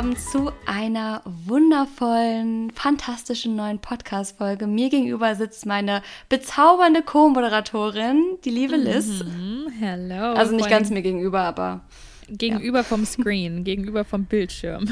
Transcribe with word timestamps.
willkommen 0.00 0.16
zu 0.16 0.50
einer 0.64 1.20
wundervollen, 1.26 2.70
fantastischen 2.70 3.54
neuen 3.54 3.80
Podcast-Folge. 3.80 4.66
Mir 4.66 4.88
gegenüber 4.88 5.34
sitzt 5.34 5.66
meine 5.66 6.00
bezaubernde 6.30 7.02
Co-Moderatorin, 7.02 8.38
die 8.42 8.48
liebe 8.48 8.76
Liz. 8.76 9.22
Mhm, 9.22 9.70
hello. 9.78 10.32
Also 10.32 10.56
nicht 10.56 10.70
ganz 10.70 10.88
mir 10.88 11.02
gegenüber, 11.02 11.40
aber. 11.40 11.82
Gegenüber 12.30 12.78
ja. 12.78 12.84
vom 12.84 13.04
Screen, 13.04 13.62
gegenüber 13.64 14.06
vom 14.06 14.24
Bildschirm. 14.24 14.88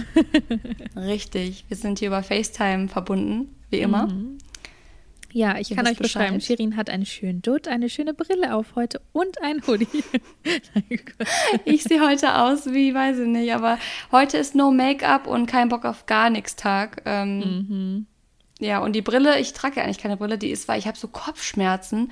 Richtig. 0.95 1.65
Wir 1.69 1.79
sind 1.79 2.01
hier 2.01 2.09
über 2.09 2.23
FaceTime 2.23 2.89
verbunden, 2.89 3.49
wie 3.71 3.79
immer. 3.79 4.09
Mhm. 4.09 4.37
Ja, 5.33 5.59
ich 5.59 5.71
kann 5.71 5.87
euch 5.87 5.99
beschreiben, 5.99 6.37
Bescheid. 6.37 6.59
Shirin 6.59 6.77
hat 6.77 6.89
einen 6.89 7.05
schönen 7.05 7.43
Dutt, 7.43 7.69
eine 7.69 7.91
schöne 7.91 8.15
Brille 8.15 8.55
auf 8.55 8.75
heute 8.77 9.01
und 9.13 9.43
ein 9.43 9.63
Hoodie. 9.67 9.87
ich 11.65 11.85
sehe 11.85 12.01
heute 12.01 12.37
aus 12.37 12.67
wie, 12.67 12.95
weiß 12.95 13.19
ich 13.19 13.27
nicht, 13.27 13.53
aber 13.53 13.79
heute 14.11 14.39
ist 14.39 14.55
No 14.55 14.71
Make-up 14.71 15.27
und 15.27 15.47
kein 15.47 15.69
Bock 15.69 15.85
auf 15.85 16.07
gar 16.07 16.31
nichts 16.31 16.57
Tag. 16.57 17.03
Ähm, 17.05 17.39
mhm. 17.39 18.07
Ja, 18.59 18.79
und 18.79 18.95
die 18.95 19.03
Brille, 19.03 19.39
ich 19.39 19.53
trage 19.53 19.77
ja 19.77 19.85
eigentlich 19.85 19.99
keine 19.99 20.17
Brille, 20.17 20.39
die 20.39 20.51
ist, 20.51 20.67
weil 20.67 20.79
ich 20.79 20.87
habe 20.87 20.99
so 20.99 21.09
Kopfschmerzen. 21.09 22.11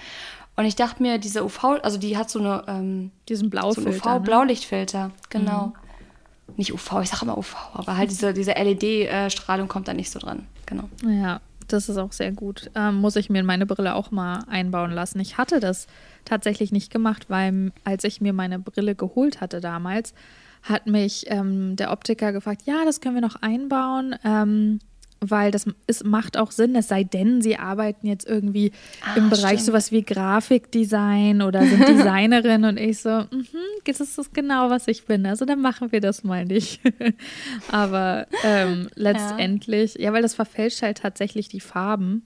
Und 0.57 0.65
ich 0.65 0.77
dachte 0.77 1.03
mir, 1.03 1.19
diese 1.19 1.45
UV, 1.45 1.65
also 1.83 1.99
die 1.99 2.17
hat 2.17 2.31
so 2.31 2.39
eine, 2.39 2.65
ähm, 2.69 3.11
diesen 3.29 3.51
Blaufilter. 3.51 3.93
So 3.93 4.11
UV-Blaulichtfilter, 4.11 5.09
ne? 5.09 5.15
genau. 5.31 5.67
Mhm. 5.67 6.55
Nicht 6.57 6.73
UV, 6.73 7.01
ich 7.03 7.11
sage 7.11 7.25
immer 7.25 7.37
UV, 7.37 7.57
aber 7.75 7.97
halt 7.97 8.11
diese, 8.11 8.33
diese 8.33 8.53
LED-Strahlung 8.53 9.69
kommt 9.69 9.89
da 9.89 9.95
nicht 9.95 10.11
so 10.11 10.19
dran. 10.19 10.47
Genau. 10.65 10.85
Ja, 11.05 11.41
das 11.69 11.89
ist 11.89 11.97
auch 11.97 12.13
sehr 12.13 12.33
gut. 12.33 12.71
Ähm, 12.75 12.97
muss 12.97 13.17
ich 13.17 13.31
mir 13.31 13.41
in 13.41 13.47
meine 13.47 13.67
Brille 13.67 13.95
auch 13.95 14.11
mal 14.11 14.45
einbauen 14.49 14.91
lassen. 14.91 15.21
Ich 15.21 15.39
hatte 15.39 15.61
das 15.61 15.87
tatsächlich 16.25 16.73
nicht 16.73 16.93
gemacht, 16.93 17.27
weil 17.29 17.73
als 17.85 18.05
ich 18.05 18.21
mir 18.21 18.33
meine 18.33 18.59
Brille 18.59 18.95
geholt 18.95 19.41
hatte 19.41 19.61
damals, 19.61 20.15
hat 20.63 20.87
mich 20.87 21.27
ähm, 21.29 21.77
der 21.77 21.93
Optiker 21.93 22.33
gefragt, 22.33 22.63
ja, 22.65 22.85
das 22.85 23.01
können 23.01 23.15
wir 23.15 23.23
noch 23.23 23.37
einbauen. 23.43 24.17
Ähm, 24.25 24.81
weil 25.21 25.51
das 25.51 25.67
ist, 25.87 26.05
macht 26.05 26.37
auch 26.37 26.51
Sinn, 26.51 26.75
es 26.77 26.89
sei 26.89 27.05
denn, 27.05 27.41
sie 27.41 27.57
arbeiten 27.57 28.07
jetzt 28.07 28.29
irgendwie 28.29 28.73
ah, 29.03 29.17
im 29.17 29.31
Bereich 29.31 29.61
stimmt. 29.61 29.67
sowas 29.67 29.93
wie 29.93 30.03
Grafikdesign 30.03 31.43
oder 31.43 31.65
sind 31.65 31.89
Designerin 31.89 32.65
und 32.65 32.79
ich 32.79 33.01
so, 33.01 33.11
mhm, 33.31 33.47
das 33.85 34.01
ist 34.01 34.35
genau, 34.35 34.71
was 34.71 34.89
ich 34.89 35.07
bin. 35.07 35.27
Also 35.27 35.45
dann 35.45 35.61
machen 35.61 35.93
wir 35.93 36.01
das 36.01 36.25
mal 36.25 36.45
nicht. 36.45 36.81
Aber 37.71 38.27
ähm, 38.45 38.89
letztendlich, 38.95 39.95
ja. 39.95 40.03
ja. 40.03 40.13
weil 40.13 40.23
das 40.23 40.35
verfälscht 40.35 40.83
halt 40.83 40.99
tatsächlich 40.99 41.49
die 41.49 41.61
Farben 41.61 42.25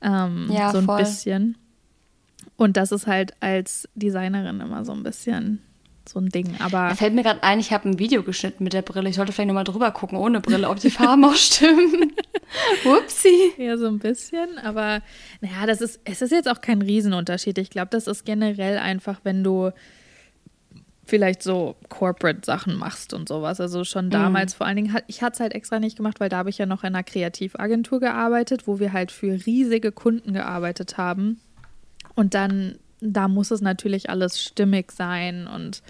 ähm, 0.00 0.48
ja, 0.50 0.70
so 0.72 0.78
ein 0.78 0.84
voll. 0.84 0.98
bisschen. 0.98 1.56
Und 2.56 2.76
das 2.76 2.92
ist 2.92 3.06
halt 3.06 3.34
als 3.40 3.88
Designerin 3.94 4.60
immer 4.60 4.84
so 4.84 4.92
ein 4.92 5.02
bisschen 5.02 5.60
so 6.08 6.18
ein 6.18 6.28
Ding. 6.28 6.56
Aber 6.58 6.88
da 6.88 6.94
fällt 6.94 7.14
mir 7.14 7.22
gerade 7.22 7.42
ein, 7.42 7.60
ich 7.60 7.72
habe 7.72 7.88
ein 7.88 7.98
Video 7.98 8.22
geschnitten 8.22 8.64
mit 8.64 8.72
der 8.72 8.82
Brille. 8.82 9.08
Ich 9.08 9.16
sollte 9.16 9.32
vielleicht 9.32 9.48
nochmal 9.48 9.64
drüber 9.64 9.90
gucken, 9.90 10.18
ohne 10.18 10.40
Brille, 10.40 10.68
ob 10.68 10.80
die 10.80 10.90
Farben 10.90 11.24
auch 11.24 11.34
stimmen. 11.34 12.12
Upsi. 12.84 13.52
Ja, 13.56 13.76
so 13.76 13.86
ein 13.86 13.98
bisschen. 13.98 14.58
Aber 14.58 15.00
naja, 15.40 15.66
das 15.66 15.80
ist, 15.80 16.00
es 16.04 16.22
ist 16.22 16.32
jetzt 16.32 16.48
auch 16.48 16.60
kein 16.60 16.82
Riesenunterschied. 16.82 17.58
Ich 17.58 17.70
glaube, 17.70 17.88
das 17.90 18.06
ist 18.06 18.24
generell 18.24 18.78
einfach, 18.78 19.20
wenn 19.24 19.42
du 19.42 19.70
vielleicht 21.04 21.42
so 21.42 21.76
Corporate-Sachen 21.88 22.76
machst 22.76 23.12
und 23.12 23.28
sowas. 23.28 23.60
Also 23.60 23.84
schon 23.84 24.06
mhm. 24.06 24.10
damals, 24.10 24.54
mm. 24.54 24.56
vor 24.56 24.66
allen 24.66 24.76
Dingen, 24.76 24.96
ich 25.08 25.22
hatte 25.22 25.34
es 25.34 25.40
halt 25.40 25.54
extra 25.54 25.78
nicht 25.78 25.96
gemacht, 25.96 26.20
weil 26.20 26.28
da 26.28 26.38
habe 26.38 26.50
ich 26.50 26.58
ja 26.58 26.66
noch 26.66 26.84
in 26.84 26.94
einer 26.94 27.02
Kreativagentur 27.02 28.00
gearbeitet, 28.00 28.66
wo 28.66 28.78
wir 28.78 28.92
halt 28.92 29.10
für 29.10 29.44
riesige 29.46 29.92
Kunden 29.92 30.32
gearbeitet 30.32 30.96
haben. 30.98 31.40
Und 32.14 32.34
dann 32.34 32.78
da 33.02 33.28
muss 33.28 33.50
es 33.50 33.60
natürlich 33.60 34.08
alles 34.08 34.40
stimmig 34.40 34.92
sein 34.92 35.46
und 35.46 35.82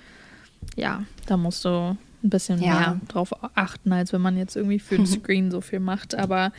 ja, 0.76 1.04
da 1.26 1.36
musst 1.36 1.64
du 1.64 1.96
ein 2.24 2.30
bisschen 2.30 2.60
ja. 2.62 2.78
mehr 2.78 3.00
drauf 3.08 3.32
achten, 3.54 3.92
als 3.92 4.12
wenn 4.12 4.22
man 4.22 4.36
jetzt 4.36 4.56
irgendwie 4.56 4.78
für 4.78 4.96
den 4.96 5.06
Screen 5.06 5.50
so 5.50 5.60
viel 5.60 5.80
macht. 5.80 6.14
Aber 6.14 6.52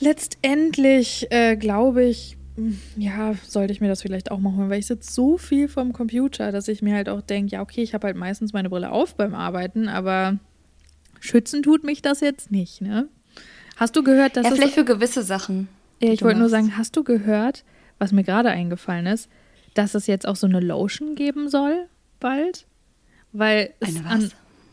letztendlich 0.00 1.26
äh, 1.30 1.56
glaube 1.56 2.04
ich, 2.04 2.36
hm, 2.56 2.78
ja, 2.96 3.34
sollte 3.46 3.72
ich 3.72 3.80
mir 3.80 3.88
das 3.88 4.02
vielleicht 4.02 4.30
auch 4.30 4.38
mal 4.38 4.54
holen, 4.54 4.68
weil 4.68 4.80
ich 4.80 4.86
sitze 4.86 5.12
so 5.12 5.38
viel 5.38 5.68
vom 5.68 5.92
Computer, 5.92 6.52
dass 6.52 6.68
ich 6.68 6.82
mir 6.82 6.94
halt 6.94 7.08
auch 7.08 7.22
denke, 7.22 7.52
ja, 7.52 7.62
okay, 7.62 7.82
ich 7.82 7.94
habe 7.94 8.06
halt 8.08 8.16
meistens 8.16 8.52
meine 8.52 8.68
Brille 8.68 8.90
auf 8.90 9.14
beim 9.14 9.34
Arbeiten, 9.34 9.88
aber 9.88 10.38
schützen 11.20 11.62
tut 11.62 11.84
mich 11.84 12.02
das 12.02 12.20
jetzt 12.20 12.50
nicht, 12.50 12.80
ne? 12.80 13.08
Hast 13.76 13.94
du 13.94 14.02
gehört, 14.02 14.36
dass 14.36 14.44
ja, 14.44 14.50
vielleicht 14.50 14.74
für 14.74 14.84
gewisse 14.84 15.22
Sachen. 15.22 15.68
Ja, 16.00 16.12
ich 16.12 16.22
wollte 16.22 16.40
nur 16.40 16.48
sagen, 16.48 16.76
hast 16.76 16.96
du 16.96 17.04
gehört, 17.04 17.64
was 17.98 18.10
mir 18.10 18.24
gerade 18.24 18.50
eingefallen 18.50 19.06
ist, 19.06 19.28
dass 19.78 19.94
es 19.94 20.08
jetzt 20.08 20.26
auch 20.26 20.36
so 20.36 20.48
eine 20.48 20.60
Lotion 20.60 21.14
geben 21.14 21.48
soll, 21.48 21.86
bald. 22.18 22.66
Weil 23.32 23.72
eine 23.80 24.04
was? 24.04 24.12
An, 24.12 24.32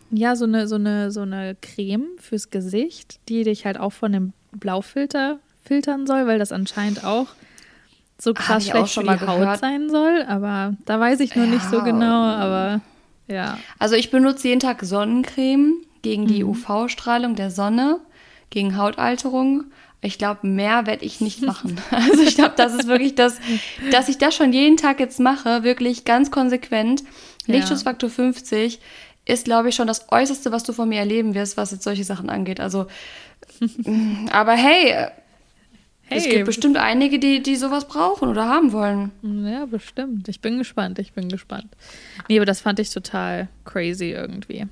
ja, 0.10 0.36
so 0.36 0.46
eine, 0.46 0.68
so, 0.68 0.76
eine, 0.76 1.12
so 1.12 1.22
eine 1.22 1.56
Creme 1.62 2.08
fürs 2.20 2.50
Gesicht, 2.50 3.20
die 3.30 3.44
dich 3.44 3.66
halt 3.66 3.80
auch 3.80 3.94
von 3.94 4.12
dem 4.12 4.34
Blaufilter 4.52 5.40
filtern 5.64 6.08
soll, 6.08 6.26
weil 6.26 6.40
das 6.40 6.52
anscheinend 6.52 7.04
auch 7.04 7.28
so 8.18 8.34
krass 8.34 8.68
schlecht 8.68 8.94
für 8.94 9.04
die 9.04 9.10
Haut 9.10 9.20
gehört. 9.20 9.60
sein 9.60 9.90
soll. 9.90 10.24
Aber 10.28 10.76
da 10.86 11.00
weiß 11.00 11.20
ich 11.20 11.36
nur 11.36 11.46
ja. 11.46 11.52
nicht 11.52 11.70
so 11.70 11.84
genau, 11.84 12.24
aber 12.24 12.82
ja. 13.28 13.60
Also 13.78 13.96
ich 13.96 14.10
benutze 14.10 14.48
jeden 14.48 14.60
Tag 14.60 14.84
Sonnencreme 14.84 15.76
gegen 16.02 16.28
die 16.28 16.44
mhm. 16.44 16.52
UV-Strahlung 16.52 17.36
der 17.36 17.52
Sonne, 17.52 18.00
gegen 18.50 18.78
Hautalterung 18.78 19.66
ich 20.06 20.18
glaube, 20.18 20.46
mehr 20.48 20.86
werde 20.86 21.04
ich 21.04 21.20
nicht 21.20 21.42
machen. 21.42 21.82
Also 21.92 22.22
ich 22.22 22.36
glaube, 22.36 22.54
das 22.56 22.74
ist 22.74 22.88
wirklich 22.88 23.16
das, 23.16 23.38
dass 23.92 24.10
ich 24.10 24.18
das 24.18 24.36
schon 24.36 24.54
jeden 24.54 24.78
Tag 24.78 25.00
jetzt 25.00 25.20
mache, 25.20 25.64
wirklich 25.64 26.06
ganz 26.06 26.32
konsequent. 26.32 27.04
Lichtschutzfaktor 27.48 28.10
50 28.10 28.80
ist, 29.26 29.46
glaube 29.46 29.70
ich, 29.70 29.76
schon 29.76 29.88
das 29.88 30.12
Äußerste, 30.12 30.52
was 30.52 30.64
du 30.64 30.74
von 30.74 30.90
mir 30.90 31.00
erleben 31.00 31.34
wirst, 31.34 31.58
was 31.58 31.72
jetzt 31.72 31.84
solche 31.84 32.04
Sachen 32.04 32.30
angeht. 32.30 32.60
Also, 32.60 32.88
aber 34.32 34.54
hey, 34.54 35.08
hey, 36.04 36.18
es 36.18 36.26
gibt 36.26 36.46
bestimmt 36.46 36.78
einige, 36.78 37.18
die, 37.18 37.42
die 37.42 37.56
sowas 37.56 37.88
brauchen 37.88 38.30
oder 38.30 38.48
haben 38.48 38.72
wollen. 38.72 39.12
Ja, 39.24 39.66
bestimmt. 39.66 40.28
Ich 40.28 40.42
bin 40.42 40.58
gespannt, 40.58 41.00
ich 41.00 41.14
bin 41.14 41.30
gespannt. 41.30 41.70
Nee, 42.30 42.38
aber 42.38 42.46
das 42.46 42.62
fand 42.62 42.80
ich 42.80 42.92
total 42.92 43.48
crazy 43.64 44.12
irgendwie. 44.12 44.68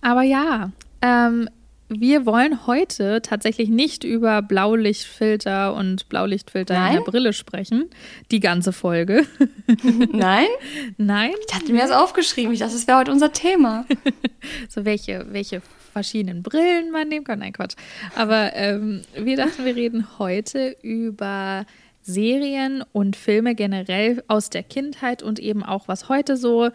Aber 0.00 0.22
ja, 0.22 0.70
ähm, 1.02 1.48
wir 1.88 2.26
wollen 2.26 2.66
heute 2.66 3.22
tatsächlich 3.22 3.68
nicht 3.68 4.02
über 4.02 4.42
Blaulichtfilter 4.42 5.74
und 5.74 6.08
Blaulichtfilter 6.08 6.74
Nein? 6.74 6.88
in 6.88 7.04
der 7.04 7.10
Brille 7.10 7.32
sprechen. 7.32 7.90
Die 8.30 8.40
ganze 8.40 8.72
Folge. 8.72 9.24
Nein? 10.12 10.48
Nein? 10.96 11.30
Ich 11.46 11.54
hatte 11.54 11.72
mir 11.72 11.82
das 11.82 11.92
aufgeschrieben. 11.92 12.52
Ich 12.52 12.58
dachte, 12.58 12.74
das 12.74 12.86
wäre 12.86 12.98
heute 12.98 13.12
unser 13.12 13.32
Thema. 13.32 13.86
so, 14.68 14.84
welche, 14.84 15.26
welche 15.30 15.62
verschiedenen 15.92 16.42
Brillen 16.42 16.90
man 16.90 17.08
nehmen 17.08 17.24
kann. 17.24 17.38
Nein, 17.38 17.52
Quatsch. 17.52 17.76
Aber 18.16 18.54
ähm, 18.54 19.02
wir 19.16 19.36
dachten, 19.36 19.64
wir 19.64 19.76
reden 19.76 20.18
heute 20.18 20.76
über 20.82 21.66
Serien 22.02 22.84
und 22.92 23.16
Filme 23.16 23.54
generell 23.54 24.22
aus 24.28 24.50
der 24.50 24.62
Kindheit 24.62 25.22
und 25.22 25.38
eben 25.38 25.62
auch, 25.62 25.88
was 25.88 26.08
heute 26.08 26.36
so 26.36 26.70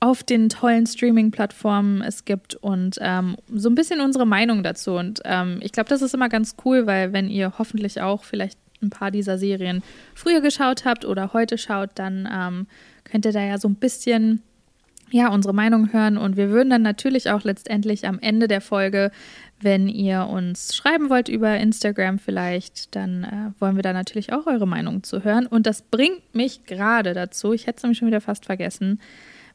auf 0.00 0.22
den 0.22 0.48
tollen 0.48 0.86
Streaming-Plattformen 0.86 2.02
es 2.02 2.24
gibt 2.24 2.54
und 2.54 2.98
ähm, 3.00 3.36
so 3.52 3.68
ein 3.68 3.74
bisschen 3.74 4.00
unsere 4.00 4.26
Meinung 4.26 4.62
dazu. 4.62 4.92
Und 4.92 5.20
ähm, 5.24 5.58
ich 5.60 5.72
glaube, 5.72 5.88
das 5.88 6.02
ist 6.02 6.14
immer 6.14 6.28
ganz 6.28 6.54
cool, 6.64 6.86
weil 6.86 7.12
wenn 7.12 7.28
ihr 7.28 7.54
hoffentlich 7.58 8.00
auch 8.00 8.22
vielleicht 8.22 8.58
ein 8.80 8.90
paar 8.90 9.10
dieser 9.10 9.38
Serien 9.38 9.82
früher 10.14 10.40
geschaut 10.40 10.84
habt 10.84 11.04
oder 11.04 11.32
heute 11.32 11.58
schaut, 11.58 11.90
dann 11.96 12.28
ähm, 12.32 12.66
könnt 13.04 13.26
ihr 13.26 13.32
da 13.32 13.42
ja 13.42 13.58
so 13.58 13.68
ein 13.68 13.74
bisschen 13.74 14.42
ja, 15.10 15.28
unsere 15.28 15.54
Meinung 15.54 15.92
hören. 15.92 16.16
Und 16.16 16.36
wir 16.36 16.50
würden 16.50 16.70
dann 16.70 16.82
natürlich 16.82 17.30
auch 17.30 17.42
letztendlich 17.42 18.06
am 18.06 18.18
Ende 18.20 18.46
der 18.46 18.60
Folge, 18.60 19.10
wenn 19.60 19.88
ihr 19.88 20.26
uns 20.26 20.76
schreiben 20.76 21.10
wollt 21.10 21.28
über 21.28 21.56
Instagram 21.56 22.18
vielleicht, 22.18 22.94
dann 22.94 23.24
äh, 23.24 23.60
wollen 23.60 23.76
wir 23.76 23.82
da 23.82 23.92
natürlich 23.92 24.32
auch 24.32 24.46
eure 24.46 24.66
Meinung 24.66 25.02
zu 25.02 25.24
hören. 25.24 25.46
Und 25.46 25.66
das 25.66 25.82
bringt 25.82 26.34
mich 26.34 26.66
gerade 26.66 27.14
dazu, 27.14 27.52
ich 27.52 27.66
hätte 27.66 27.78
es 27.78 27.82
nämlich 27.82 27.98
schon 27.98 28.08
wieder 28.08 28.20
fast 28.20 28.44
vergessen, 28.44 29.00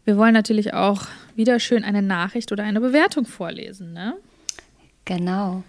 wir 0.06 0.18
wollen 0.18 0.34
natürlich 0.34 0.74
auch 0.74 1.04
wieder 1.36 1.60
schön 1.60 1.84
eine 1.84 2.02
Nachricht 2.02 2.52
oder 2.52 2.64
eine 2.64 2.82
Bewertung 2.82 3.26
vorlesen, 3.26 3.94
ne? 3.94 4.16
Genau. 5.06 5.64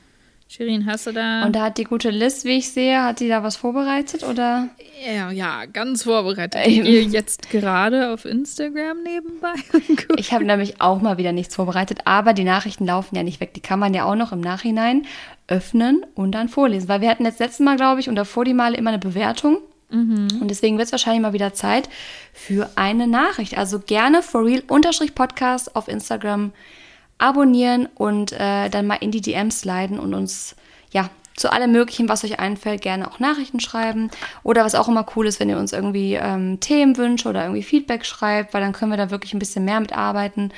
Shirin, 0.48 0.86
hast 0.86 1.06
du 1.06 1.12
da. 1.12 1.44
Und 1.44 1.56
da 1.56 1.64
hat 1.64 1.78
die 1.78 1.84
gute 1.84 2.10
Liz, 2.10 2.44
wie 2.44 2.58
ich 2.58 2.70
sehe, 2.70 3.02
hat 3.02 3.18
die 3.18 3.28
da 3.28 3.42
was 3.42 3.56
vorbereitet 3.56 4.22
oder? 4.22 4.68
Ja, 5.04 5.30
ja, 5.30 5.64
ganz 5.64 6.04
vorbereitet. 6.04 6.60
Ähm. 6.64 6.84
Ihr 6.84 7.02
jetzt 7.02 7.50
gerade 7.50 8.12
auf 8.12 8.24
Instagram 8.24 9.02
nebenbei? 9.02 9.54
ich 10.16 10.32
habe 10.32 10.44
nämlich 10.44 10.80
auch 10.80 11.00
mal 11.00 11.18
wieder 11.18 11.32
nichts 11.32 11.56
vorbereitet, 11.56 12.00
aber 12.04 12.34
die 12.34 12.44
Nachrichten 12.44 12.86
laufen 12.86 13.16
ja 13.16 13.22
nicht 13.22 13.40
weg. 13.40 13.54
Die 13.54 13.60
kann 13.60 13.80
man 13.80 13.94
ja 13.94 14.04
auch 14.04 14.14
noch 14.14 14.32
im 14.32 14.40
Nachhinein 14.40 15.06
öffnen 15.48 16.04
und 16.14 16.32
dann 16.32 16.48
vorlesen. 16.48 16.88
Weil 16.88 17.00
wir 17.00 17.10
hatten 17.10 17.24
jetzt 17.24 17.40
letztes 17.40 17.60
Mal, 17.64 17.76
glaube 17.76 18.00
ich, 18.00 18.08
und 18.08 18.14
davor 18.14 18.44
die 18.44 18.54
Male 18.54 18.76
immer 18.76 18.90
eine 18.90 18.98
Bewertung. 18.98 19.58
Mhm. 19.94 20.40
Und 20.40 20.48
deswegen 20.48 20.76
wird 20.76 20.86
es 20.86 20.92
wahrscheinlich 20.92 21.22
mal 21.22 21.32
wieder 21.32 21.54
Zeit 21.54 21.88
für 22.32 22.70
eine 22.74 23.06
Nachricht. 23.06 23.56
Also 23.56 23.78
gerne 23.78 24.22
for 24.22 24.44
real 24.44 24.62
Podcast 24.62 25.76
auf 25.76 25.88
Instagram 25.88 26.52
abonnieren 27.18 27.88
und 27.94 28.32
äh, 28.32 28.68
dann 28.68 28.86
mal 28.86 28.96
in 28.96 29.10
die 29.10 29.20
DMs 29.20 29.60
sliden 29.60 29.98
und 29.98 30.14
uns 30.14 30.56
ja 30.90 31.08
zu 31.36 31.50
allem 31.52 31.72
Möglichen, 31.72 32.08
was 32.08 32.24
euch 32.24 32.38
einfällt, 32.38 32.82
gerne 32.82 33.10
auch 33.10 33.18
Nachrichten 33.18 33.60
schreiben. 33.60 34.10
Oder 34.42 34.64
was 34.64 34.74
auch 34.74 34.88
immer 34.88 35.06
cool 35.16 35.26
ist, 35.26 35.40
wenn 35.40 35.48
ihr 35.48 35.58
uns 35.58 35.72
irgendwie 35.72 36.14
ähm, 36.14 36.60
Themen 36.60 36.96
wünscht 36.96 37.26
oder 37.26 37.42
irgendwie 37.42 37.62
Feedback 37.62 38.04
schreibt, 38.04 38.54
weil 38.54 38.60
dann 38.60 38.72
können 38.72 38.92
wir 38.92 38.98
da 38.98 39.10
wirklich 39.10 39.34
ein 39.34 39.40
bisschen 39.40 39.64
mehr 39.64 39.80
mitarbeiten. 39.80 40.52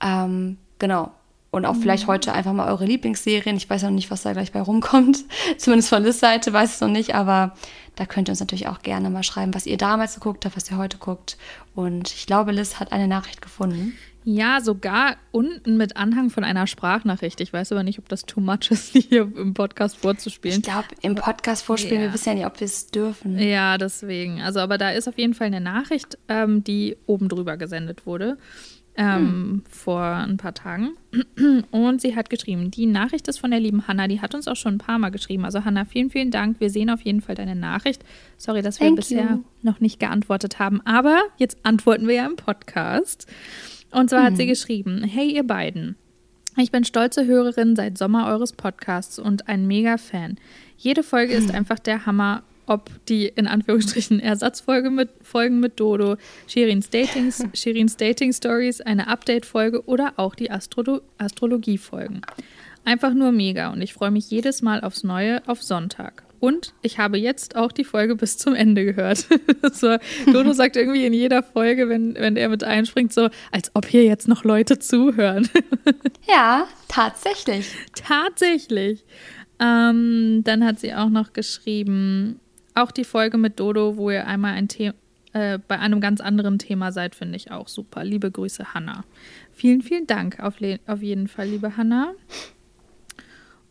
Ähm, 0.00 0.56
genau. 0.78 1.12
Und 1.50 1.64
auch 1.64 1.74
mhm. 1.74 1.82
vielleicht 1.82 2.06
heute 2.06 2.32
einfach 2.32 2.52
mal 2.52 2.68
eure 2.68 2.84
Lieblingsserien. 2.84 3.56
Ich 3.56 3.68
weiß 3.68 3.82
noch 3.84 3.90
nicht, 3.90 4.10
was 4.10 4.22
da 4.22 4.32
gleich 4.32 4.52
bei 4.52 4.60
rumkommt. 4.60 5.24
Zumindest 5.58 5.88
von 5.88 6.02
Liz 6.02 6.20
Seite 6.20 6.52
weiß 6.52 6.70
ich 6.70 6.74
es 6.76 6.80
noch 6.80 6.88
nicht, 6.88 7.14
aber 7.14 7.54
da 7.94 8.04
könnt 8.04 8.28
ihr 8.28 8.32
uns 8.32 8.40
natürlich 8.40 8.68
auch 8.68 8.82
gerne 8.82 9.10
mal 9.10 9.22
schreiben, 9.22 9.54
was 9.54 9.66
ihr 9.66 9.78
damals 9.78 10.14
geguckt 10.14 10.44
habt, 10.44 10.56
was 10.56 10.70
ihr 10.70 10.76
heute 10.76 10.98
guckt. 10.98 11.38
Und 11.74 12.12
ich 12.12 12.26
glaube, 12.26 12.52
Liz 12.52 12.78
hat 12.78 12.92
eine 12.92 13.08
Nachricht 13.08 13.40
gefunden. 13.40 13.96
Ja, 14.28 14.60
sogar 14.60 15.16
unten 15.30 15.76
mit 15.76 15.96
Anhang 15.96 16.30
von 16.30 16.42
einer 16.42 16.66
Sprachnachricht. 16.66 17.40
Ich 17.40 17.52
weiß 17.52 17.70
aber 17.70 17.84
nicht, 17.84 18.00
ob 18.00 18.08
das 18.08 18.26
too 18.26 18.40
much 18.40 18.70
ist, 18.70 18.88
hier 18.92 19.22
im 19.22 19.54
Podcast 19.54 19.96
vorzuspielen. 19.96 20.58
Ich 20.58 20.64
glaube, 20.64 20.88
im 21.00 21.14
Podcast 21.14 21.62
vorspielen, 21.62 22.02
ja. 22.02 22.08
wir 22.08 22.12
wissen 22.12 22.30
ja 22.30 22.34
nicht, 22.34 22.46
ob 22.46 22.58
wir 22.58 22.64
es 22.64 22.88
dürfen. 22.88 23.38
Ja, 23.38 23.78
deswegen. 23.78 24.42
Also, 24.42 24.58
aber 24.58 24.78
da 24.78 24.90
ist 24.90 25.06
auf 25.06 25.16
jeden 25.16 25.34
Fall 25.34 25.46
eine 25.46 25.60
Nachricht, 25.60 26.18
ähm, 26.28 26.64
die 26.64 26.96
oben 27.06 27.28
drüber 27.28 27.56
gesendet 27.56 28.04
wurde 28.04 28.36
ähm, 28.96 29.18
hm. 29.18 29.62
vor 29.68 30.02
ein 30.02 30.36
paar 30.36 30.54
Tagen. 30.54 30.96
Und 31.70 32.00
sie 32.00 32.16
hat 32.16 32.30
geschrieben, 32.30 32.70
die 32.70 32.86
Nachricht 32.86 33.28
ist 33.28 33.38
von 33.38 33.50
der 33.50 33.60
lieben 33.60 33.86
Hanna, 33.86 34.08
die 34.08 34.20
hat 34.20 34.34
uns 34.34 34.48
auch 34.48 34.56
schon 34.56 34.74
ein 34.74 34.78
paar 34.78 34.98
Mal 34.98 35.10
geschrieben. 35.10 35.44
Also 35.44 35.64
Hanna, 35.64 35.84
vielen, 35.84 36.10
vielen 36.10 36.30
Dank. 36.30 36.60
Wir 36.60 36.70
sehen 36.70 36.90
auf 36.90 37.02
jeden 37.02 37.20
Fall 37.20 37.34
deine 37.34 37.56
Nachricht. 37.56 38.04
Sorry, 38.36 38.62
dass 38.62 38.80
wir 38.80 38.86
Thank 38.86 38.96
bisher 38.96 39.30
you. 39.30 39.44
noch 39.62 39.80
nicht 39.80 40.00
geantwortet 40.00 40.58
haben, 40.58 40.80
aber 40.84 41.20
jetzt 41.36 41.58
antworten 41.62 42.08
wir 42.08 42.14
ja 42.14 42.26
im 42.26 42.36
Podcast. 42.36 43.26
Und 43.92 44.10
zwar 44.10 44.20
hm. 44.20 44.26
hat 44.26 44.36
sie 44.36 44.44
hm. 44.44 44.48
geschrieben, 44.48 45.04
hey 45.04 45.30
ihr 45.30 45.44
beiden. 45.44 45.96
Ich 46.58 46.70
bin 46.70 46.84
stolze 46.84 47.26
Hörerin 47.26 47.76
seit 47.76 47.98
Sommer 47.98 48.28
eures 48.28 48.54
Podcasts 48.54 49.18
und 49.18 49.46
ein 49.46 49.66
mega 49.66 49.98
Fan. 49.98 50.38
Jede 50.78 51.02
Folge 51.02 51.34
ist 51.34 51.50
einfach 51.54 51.78
der 51.78 52.06
Hammer 52.06 52.42
ob 52.66 52.90
die 53.06 53.26
in 53.26 53.46
Anführungsstrichen 53.46 54.20
Ersatzfolge 54.20 54.90
mit 54.90 55.10
Folgen 55.22 55.60
mit 55.60 55.78
Dodo, 55.80 56.16
Shirins 56.46 56.90
Dating, 56.90 57.32
Shirins 57.54 57.96
Dating 57.96 58.32
Stories, 58.32 58.80
eine 58.80 59.08
Update-Folge 59.08 59.84
oder 59.86 60.14
auch 60.16 60.34
die 60.34 60.50
Astro 60.50 61.00
Astrologie-Folgen. 61.18 62.22
Einfach 62.84 63.14
nur 63.14 63.32
mega 63.32 63.72
und 63.72 63.80
ich 63.80 63.94
freue 63.94 64.10
mich 64.10 64.30
jedes 64.30 64.62
Mal 64.62 64.80
aufs 64.82 65.02
Neue 65.02 65.42
auf 65.48 65.62
Sonntag. 65.62 66.26
Und 66.38 66.74
ich 66.82 66.98
habe 66.98 67.18
jetzt 67.18 67.56
auch 67.56 67.72
die 67.72 67.84
Folge 67.84 68.14
bis 68.14 68.36
zum 68.38 68.54
Ende 68.54 68.84
gehört. 68.84 69.26
so, 69.72 69.96
Dodo 70.32 70.52
sagt 70.54 70.76
irgendwie 70.76 71.06
in 71.06 71.12
jeder 71.12 71.42
Folge, 71.42 71.88
wenn, 71.88 72.14
wenn 72.14 72.36
er 72.36 72.48
mit 72.48 72.62
einspringt, 72.62 73.12
so, 73.12 73.28
als 73.50 73.70
ob 73.74 73.86
hier 73.86 74.04
jetzt 74.04 74.28
noch 74.28 74.44
Leute 74.44 74.78
zuhören. 74.78 75.48
ja, 76.28 76.66
tatsächlich. 76.88 77.74
Tatsächlich. 77.94 79.04
Ähm, 79.58 80.42
dann 80.44 80.64
hat 80.64 80.78
sie 80.80 80.94
auch 80.94 81.08
noch 81.08 81.32
geschrieben, 81.32 82.40
auch 82.76 82.90
die 82.90 83.04
Folge 83.04 83.38
mit 83.38 83.58
Dodo, 83.58 83.96
wo 83.96 84.10
ihr 84.10 84.26
einmal 84.26 84.54
ein 84.54 84.68
The 84.68 84.92
äh, 85.32 85.58
bei 85.68 85.78
einem 85.78 86.00
ganz 86.00 86.20
anderen 86.20 86.58
Thema 86.58 86.92
seid, 86.92 87.14
finde 87.14 87.36
ich 87.36 87.50
auch 87.50 87.68
super. 87.68 88.04
Liebe 88.04 88.30
Grüße, 88.30 88.72
Hanna. 88.72 89.04
Vielen, 89.52 89.82
vielen 89.82 90.06
Dank 90.06 90.40
auf, 90.40 90.54
auf 90.86 91.02
jeden 91.02 91.28
Fall, 91.28 91.48
liebe 91.48 91.76
Hanna. 91.76 92.12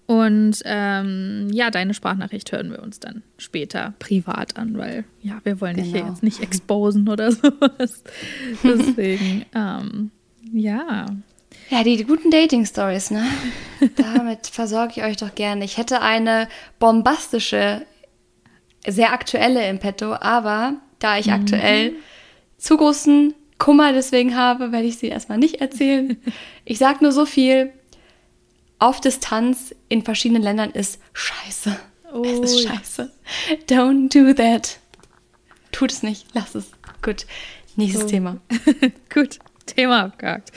Und 0.06 0.62
ähm, 0.66 1.48
ja, 1.52 1.72
deine 1.72 1.96
Sprachnachricht 1.96 2.52
hören 2.52 2.69
wir 2.69 2.84
uns 2.84 3.00
dann 3.00 3.24
später 3.40 3.96
privat 3.98 4.57
an, 4.57 4.78
weil 4.78 5.06
ja, 5.24 5.40
wir 5.44 5.60
wollen 5.60 5.78
dich 5.78 5.92
genau. 5.92 6.06
hier 6.06 6.12
jetzt 6.12 6.22
nicht 6.22 6.42
exposen 6.42 7.10
oder 7.10 7.31
sowas. 7.31 8.04
Deswegen, 8.63 9.46
ähm, 9.56 10.12
ja. 10.54 11.08
Ja, 11.72 11.84
die, 11.84 11.98
die 11.98 12.04
guten 12.04 12.30
Dating-Stories, 12.30 13.10
ne? 13.10 13.25
Damit 13.96 14.46
versorge 14.46 14.94
ich 14.98 15.04
euch 15.04 15.18
doch 15.18 15.34
gerne. 15.34 15.66
Ich 15.66 15.78
hätte 15.78 16.01
eine 16.01 16.48
bombastische 16.78 17.81
sehr 18.88 19.14
aktuelle 19.14 19.68
im 19.70 19.80
Petto, 19.80 20.14
aber 20.14 20.76
da 21.00 21.18
ich 21.18 21.28
mhm. 21.28 21.34
aktuell 21.34 21.94
zu 22.58 22.78
großen 22.78 23.34
Kummer 23.58 23.94
deswegen 23.94 24.36
habe, 24.36 24.72
werde 24.72 24.88
ich 24.88 24.98
sie 24.98 25.08
erstmal 25.08 25.38
nicht 25.38 25.62
erzählen. 25.62 26.18
Ich 26.68 26.80
sage 26.80 27.04
nur 27.04 27.12
so 27.12 27.28
viel. 27.28 27.72
Auf 28.80 29.00
Distanz 29.00 29.76
in 29.88 30.02
verschiedenen 30.02 30.42
Ländern 30.42 30.72
ist 30.72 31.00
scheiße. 31.14 31.78
Oh, 32.12 32.24
es 32.24 32.40
ist 32.40 32.68
scheiße. 32.68 33.12
Ja. 33.70 33.78
Don't 33.78 34.10
do 34.12 34.34
that. 34.34 34.80
Tut 35.72 35.92
es 35.92 36.02
nicht. 36.02 36.26
Lass 36.34 36.56
es. 36.56 36.72
Gut. 37.04 37.28
Nächstes 37.76 38.02
so. 38.02 38.08
Thema. 38.08 38.38
Gut. 39.14 39.38
Thema 39.68 40.06
abgehakt. 40.06 40.52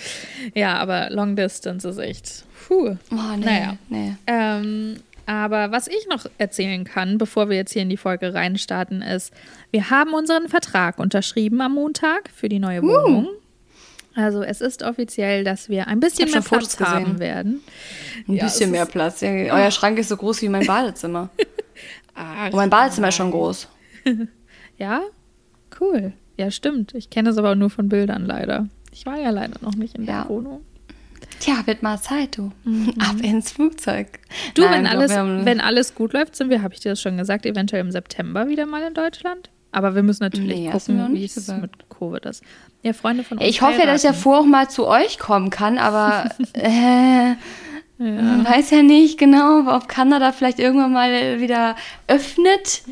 Ja, 0.54 0.78
aber 0.78 1.10
Long 1.10 1.36
Distance 1.36 1.86
ist 1.86 1.98
echt. 1.98 2.44
Puh. 2.66 2.96
Oh, 3.10 3.36
nee, 3.36 3.44
naja. 3.44 3.76
Nee. 3.88 4.14
Ähm, 4.26 5.00
aber 5.28 5.72
was 5.72 5.88
ich 5.88 6.06
noch 6.08 6.25
erzählen 6.38 6.84
kann, 6.84 7.19
bevor 7.19 7.50
wir 7.50 7.56
jetzt 7.58 7.75
hier 7.75 7.82
in 7.82 7.90
die 7.90 7.98
Folge 7.98 8.32
reinstarten, 8.32 9.02
ist, 9.02 9.30
wir 9.70 9.90
haben 9.90 10.14
unseren 10.14 10.48
Vertrag 10.48 10.98
unterschrieben 10.98 11.60
am 11.60 11.75
Montag 11.75 12.30
für 12.34 12.48
die 12.48 12.58
neue 12.58 12.82
Wohnung. 12.82 13.26
Uh. 13.26 13.30
Also 14.14 14.42
es 14.42 14.62
ist 14.62 14.82
offiziell, 14.82 15.44
dass 15.44 15.69
wir 15.69 15.86
ein 15.86 16.00
bisschen 16.00 16.30
mehr 16.30 16.40
Platz 16.40 16.80
haben 16.80 17.04
gesehen. 17.04 17.19
werden. 17.19 17.60
Ein 18.26 18.36
ja, 18.36 18.44
bisschen 18.44 18.70
mehr 18.70 18.86
Platz. 18.86 19.20
Ja, 19.20 19.28
euer 19.28 19.70
Schrank 19.70 19.98
ist 19.98 20.08
so 20.08 20.16
groß 20.16 20.40
wie 20.40 20.48
mein 20.48 20.64
Badezimmer. 20.66 21.28
Ach, 22.14 22.46
Und 22.46 22.56
mein 22.56 22.70
Badezimmer 22.70 23.02
nein. 23.02 23.08
ist 23.10 23.16
schon 23.16 23.30
groß. 23.30 23.69
ja, 24.78 25.02
cool. 25.78 26.14
Ja, 26.38 26.50
stimmt. 26.50 26.94
Ich 26.94 27.10
kenne 27.10 27.28
es 27.28 27.36
aber 27.36 27.54
nur 27.54 27.69
von 27.69 27.90
Bildern 27.90 28.25
leider. 28.25 28.66
Ich 28.92 29.04
war 29.04 29.19
ja 29.19 29.28
leider 29.28 29.56
noch 29.60 29.75
nicht 29.75 29.94
in 29.94 30.06
der 30.06 30.14
ja. 30.14 30.28
Wohnung. 30.30 30.62
Tja, 31.40 31.67
wird 31.67 31.82
mal 31.82 32.00
Zeit, 32.00 32.37
du. 32.37 32.52
Mhm. 32.64 32.94
Ab 32.99 33.17
ins 33.23 33.52
Flugzeug. 33.52 34.06
Du, 34.55 34.62
Nein, 34.62 34.73
wenn, 34.73 34.87
alles, 34.87 35.11
wenn 35.12 35.61
alles 35.61 35.94
gut 35.94 36.12
läuft, 36.12 36.37
sind 36.37 36.50
wir, 36.50 36.62
habe 36.62 36.75
ich 36.75 36.81
dir 36.81 36.90
das 36.90 37.00
schon 37.00 37.17
gesagt, 37.17 37.46
eventuell 37.46 37.81
im 37.81 37.90
September 37.90 38.49
wieder 38.49 38.67
mal 38.67 38.82
in 38.82 38.94
Deutschland. 38.94 39.50
Aber 39.70 39.94
wir 39.94 40.02
müssen 40.02 40.25
natürlich 40.25 40.58
nee, 40.58 40.70
gucken, 40.70 41.14
wie 41.14 41.25
es 41.25 41.49
mit 41.49 41.90
Covid 41.90 42.25
ist. 42.26 42.43
Ja, 42.82 42.93
Freunde 42.93 43.23
von 43.23 43.38
uns. 43.38 43.46
Ich 43.46 43.61
hoffe 43.61 43.81
ja, 43.81 43.87
dass 43.87 44.02
ich 44.02 44.11
davor 44.11 44.40
auch 44.40 44.46
mal 44.46 44.69
zu 44.69 44.87
euch 44.87 45.19
kommen 45.19 45.50
kann, 45.50 45.79
aber 45.79 46.31
äh, 46.55 47.35
ja. 47.99 48.44
weiß 48.44 48.70
ja 48.70 48.82
nicht 48.82 49.19
genau, 49.19 49.75
ob 49.75 49.88
Kanada 49.88 50.32
vielleicht 50.32 50.58
irgendwann 50.58 50.93
mal 50.93 51.40
wieder 51.40 51.76
öffnet. 52.06 52.82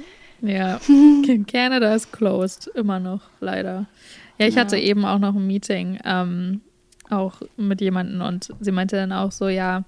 Ja, 0.42 0.78
Canada 1.50 1.94
ist 1.94 2.12
closed, 2.12 2.68
immer 2.74 3.00
noch, 3.00 3.22
leider. 3.40 3.86
Ja, 4.38 4.46
ich 4.46 4.56
ja. 4.56 4.60
hatte 4.60 4.76
eben 4.76 5.04
auch 5.06 5.18
noch 5.18 5.34
ein 5.34 5.46
Meeting 5.46 5.98
ähm, 6.04 6.60
auch 7.10 7.40
mit 7.56 7.80
jemandem 7.80 8.20
und 8.20 8.52
sie 8.60 8.72
meinte 8.72 8.96
dann 8.96 9.12
auch 9.12 9.32
so, 9.32 9.48
ja, 9.48 9.84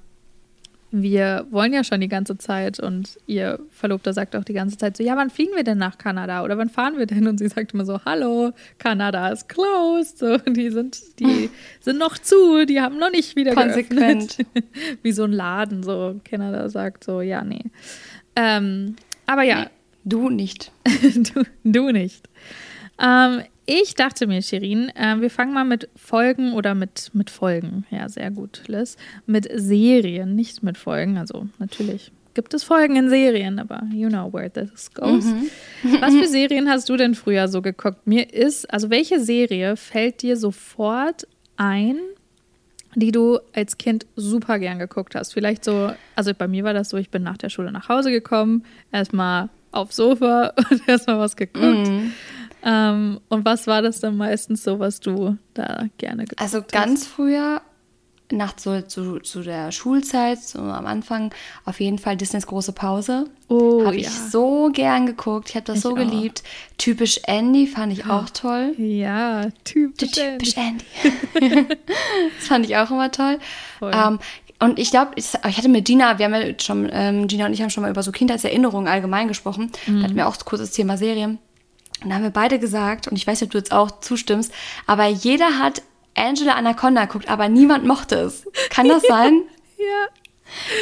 wir 0.91 1.47
wollen 1.50 1.75
ja 1.75 1.85
schon 1.85 2.00
die 2.00 2.09
ganze 2.09 2.38
Zeit 2.38 2.81
und 2.81 3.19
ihr 3.26 3.59
Verlobter 3.70 4.15
sagt 4.15 4.35
auch 4.35 4.44
die 4.44 4.55
ganze 4.55 4.79
Zeit 4.79 4.97
so, 4.97 5.03
ja, 5.03 5.17
wann 5.17 5.29
fliegen 5.29 5.54
wir 5.54 5.64
denn 5.64 5.76
nach 5.76 5.99
Kanada 5.99 6.43
oder 6.43 6.57
wann 6.57 6.71
fahren 6.71 6.97
wir 6.97 7.04
denn? 7.04 7.26
Und 7.26 7.38
sie 7.38 7.49
sagt 7.49 7.75
immer 7.75 7.85
so, 7.85 8.00
hallo, 8.07 8.52
Kanada 8.78 9.28
ist 9.28 9.49
closed, 9.49 10.19
so, 10.19 10.38
die 10.38 10.71
sind, 10.71 10.99
die 11.19 11.50
sind 11.81 11.99
noch 11.99 12.16
zu, 12.16 12.64
die 12.64 12.81
haben 12.81 12.99
noch 12.99 13.11
nicht 13.11 13.37
wieder 13.37 13.54
Konsequent. 13.54 14.38
geöffnet. 14.38 14.66
Wie 15.02 15.12
so 15.12 15.25
ein 15.25 15.33
Laden, 15.33 15.83
so 15.83 16.19
Kanada 16.25 16.69
sagt 16.71 17.04
so, 17.04 17.21
ja, 17.21 17.45
nee. 17.45 17.64
Ähm, 18.35 18.97
aber 19.26 19.43
ja. 19.43 19.64
Nee, 19.64 19.69
du 20.04 20.31
nicht. 20.31 20.73
du, 21.35 21.43
du 21.64 21.90
nicht. 21.90 22.28
Ähm, 22.99 23.43
ich 23.69 23.95
dachte 23.95 24.27
mir, 24.27 24.41
Shirin, 24.41 24.89
äh, 24.97 25.21
wir 25.21 25.29
fangen 25.29 25.53
mal 25.53 25.65
mit 25.65 25.91
Folgen 25.95 26.55
oder 26.55 26.75
mit, 26.75 27.11
mit 27.13 27.29
Folgen. 27.29 27.85
Ja, 27.91 28.09
sehr 28.09 28.31
gut, 28.31 28.63
Liz. 28.67 28.97
Mit 29.27 29.47
Serien, 29.55 30.35
nicht 30.35 30.63
mit 30.63 30.79
Folgen. 30.79 31.19
Also 31.19 31.49
natürlich 31.59 32.11
gibt 32.33 32.55
es 32.55 32.65
Folgen 32.65 32.97
in 32.97 33.11
Serien, 33.11 33.59
aber 33.59 33.83
you 33.93 34.09
know 34.09 34.33
where 34.33 34.51
this 34.51 34.91
goes. 34.95 35.27
Mhm. 35.27 35.51
Was 36.01 36.15
für 36.15 36.27
Serien 36.27 36.71
hast 36.71 36.89
du 36.89 36.97
denn 36.97 37.15
früher 37.15 37.47
so 37.47 37.61
geguckt? 37.61 38.07
Mir 38.07 38.33
ist, 38.33 38.73
also 38.73 38.89
welche 38.89 39.21
Serie 39.21 39.77
fällt 39.77 40.23
dir 40.23 40.39
sofort 40.39 41.27
ein, 41.59 41.99
die 42.95 43.13
du 43.13 43.39
als 43.53 43.77
Kind 43.77 44.07
super 44.17 44.59
gern 44.59 44.79
geguckt 44.79 45.15
hast? 45.15 45.35
Vielleicht 45.35 45.63
so, 45.63 45.93
also 46.17 46.33
bei 46.33 46.49
mir 46.49 46.65
war 46.65 46.73
das 46.73 46.89
so, 46.89 46.97
ich 46.97 47.11
bin 47.11 47.23
nach 47.23 47.37
der 47.37 47.51
Schule 47.51 47.71
nach 47.71 47.91
Hause 47.91 48.11
gekommen, 48.11 48.65
erstmal 48.93 49.51
aufs 49.73 49.97
Sofa 49.97 50.55
und 50.71 50.89
erstmal 50.89 51.19
was 51.19 51.37
geguckt. 51.37 51.89
Mhm. 51.89 52.13
Ähm, 52.62 53.21
und 53.29 53.45
was 53.45 53.67
war 53.67 53.83
das 53.83 54.00
dann 54.00 54.17
meistens 54.17 54.65
so, 54.65 54.79
was 54.79 55.00
du 55.00 55.37
da 55.55 55.85
gerne 55.99 56.25
geguckt 56.25 56.41
Also 56.41 56.62
ganz 56.62 57.03
hast? 57.03 57.09
früher, 57.09 57.61
nach 58.31 58.55
so, 58.59 58.81
zu, 58.83 59.21
zu 59.21 59.43
der 59.43 59.73
Schulzeit, 59.73 60.41
so 60.41 60.59
am 60.59 60.87
Anfang, 60.87 61.33
auf 61.65 61.81
jeden 61.81 61.99
Fall 61.99 62.17
Disneys 62.17 62.47
große 62.47 62.73
Pause. 62.73 63.25
Oh, 63.49 63.85
habe 63.85 63.97
ja. 63.97 64.03
ich 64.03 64.11
so 64.11 64.71
gern 64.73 65.07
geguckt. 65.07 65.50
Ich 65.50 65.55
habe 65.55 65.65
das 65.65 65.77
ich 65.77 65.83
so 65.83 65.95
geliebt. 65.95 66.43
Auch. 66.45 66.77
Typisch 66.79 67.21
Andy 67.25 67.67
fand 67.67 67.93
ich 67.93 68.07
auch 68.07 68.29
toll. 68.31 68.75
Ja, 68.77 69.49
typisch, 69.65 70.12
typisch 70.12 70.55
Andy. 70.57 70.85
das 72.38 72.49
fand 72.49 72.67
ich 72.67 72.77
auch 72.77 72.91
immer 72.91 73.11
toll. 73.11 73.38
Ähm, 73.81 74.19
und 74.61 74.79
ich 74.79 74.91
glaube, 74.91 75.12
ich, 75.15 75.27
ich, 75.35 75.57
hatte 75.57 75.69
mit 75.69 75.85
Gina, 75.85 76.19
wir 76.19 76.27
haben 76.27 76.35
ja 76.35 76.53
schon, 76.61 76.88
ähm, 76.93 77.29
Gina 77.29 77.47
und 77.47 77.53
ich 77.53 77.62
haben 77.62 77.71
schon 77.71 77.83
mal 77.83 77.91
über 77.91 78.03
so 78.03 78.11
Kindheitserinnerungen 78.11 78.88
allgemein 78.88 79.29
gesprochen. 79.29 79.71
Mhm. 79.87 79.99
Da 79.99 80.05
hatten 80.05 80.17
wir 80.17 80.29
auch 80.29 80.37
kurz 80.45 80.61
das 80.61 80.73
Thema 80.73 80.97
Serien. 80.97 81.38
Und 82.02 82.11
da 82.11 82.17
haben 82.17 82.23
wir 82.23 82.31
beide 82.31 82.59
gesagt, 82.59 83.09
und 83.09 83.17
ich 83.17 83.26
weiß 83.26 83.40
nicht, 83.40 83.49
ob 83.49 83.52
du 83.52 83.59
jetzt 83.59 83.73
auch 83.73 84.00
zustimmst, 84.00 84.52
aber 84.87 85.07
jeder 85.07 85.59
hat 85.59 85.83
Angela 86.14 86.55
Anaconda 86.55 87.05
geguckt, 87.05 87.28
aber 87.28 87.49
niemand 87.49 87.85
mochte 87.85 88.17
es. 88.17 88.45
Kann 88.71 88.88
das 88.88 89.02
sein? 89.09 89.43
ja. 89.78 90.09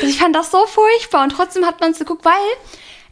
Ich 0.03 0.19
fand 0.19 0.37
das 0.37 0.51
so 0.53 0.65
furchtbar 0.67 1.25
und 1.25 1.31
trotzdem 1.31 1.65
hat 1.65 1.81
man 1.81 1.91
es 1.91 1.99
geguckt, 1.99 2.25
weil 2.25 2.33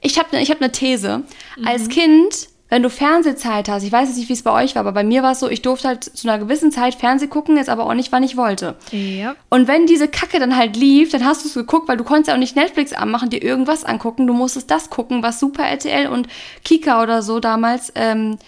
ich 0.01 0.19
habe 0.19 0.37
ne, 0.37 0.43
ich 0.43 0.51
hab 0.51 0.61
eine 0.61 0.71
These. 0.71 1.25
Mhm. 1.57 1.67
Als 1.67 1.89
Kind 1.89 2.49
wenn 2.71 2.83
du 2.83 2.91
Fernsehzeit 2.91 3.69
hast, 3.69 3.83
ich 3.85 3.93
weiß 3.93 4.09
jetzt 4.09 4.17
nicht, 4.19 4.29
wie 4.29 4.33
es 4.33 4.43
bei 4.43 4.51
euch 4.51 4.75
war, 4.75 4.81
aber 4.81 4.93
bei 4.93 5.05
mir 5.05 5.23
war 5.23 5.33
es 5.33 5.41
so, 5.41 5.49
ich 5.49 5.63
durfte 5.63 5.87
halt 5.89 6.03
zu 6.05 6.27
einer 6.29 6.39
gewissen 6.39 6.73
Zeit 6.73 6.95
Fernseh 6.95 7.27
gucken, 7.29 7.57
jetzt 7.57 7.69
aber 7.69 7.85
auch 7.87 7.95
nicht, 7.95 8.11
wann 8.11 8.23
ich 8.23 8.37
wollte. 8.37 8.75
Ja. 8.91 9.37
Und 9.51 9.69
wenn 9.69 9.87
diese 9.87 10.09
Kacke 10.09 10.39
dann 10.41 10.57
halt 10.57 10.77
lief, 10.77 11.11
dann 11.11 11.25
hast 11.25 11.45
du 11.45 11.49
es 11.49 11.55
geguckt, 11.55 11.89
weil 11.89 11.97
du 11.99 12.05
konntest 12.05 12.29
ja 12.29 12.35
auch 12.35 12.39
nicht 12.39 12.57
Netflix 12.57 12.93
anmachen, 12.93 13.31
dir 13.31 13.43
irgendwas 13.43 13.85
angucken. 13.85 14.27
Du 14.27 14.33
musstest 14.33 14.71
das 14.71 14.91
gucken, 14.91 15.23
was 15.23 15.39
Super 15.39 15.65
RTL 15.65 16.07
und 16.09 16.27
Kika 16.65 17.03
oder 17.03 17.23
so 17.23 17.39
damals, 17.39 17.93
ähm, 17.95 18.39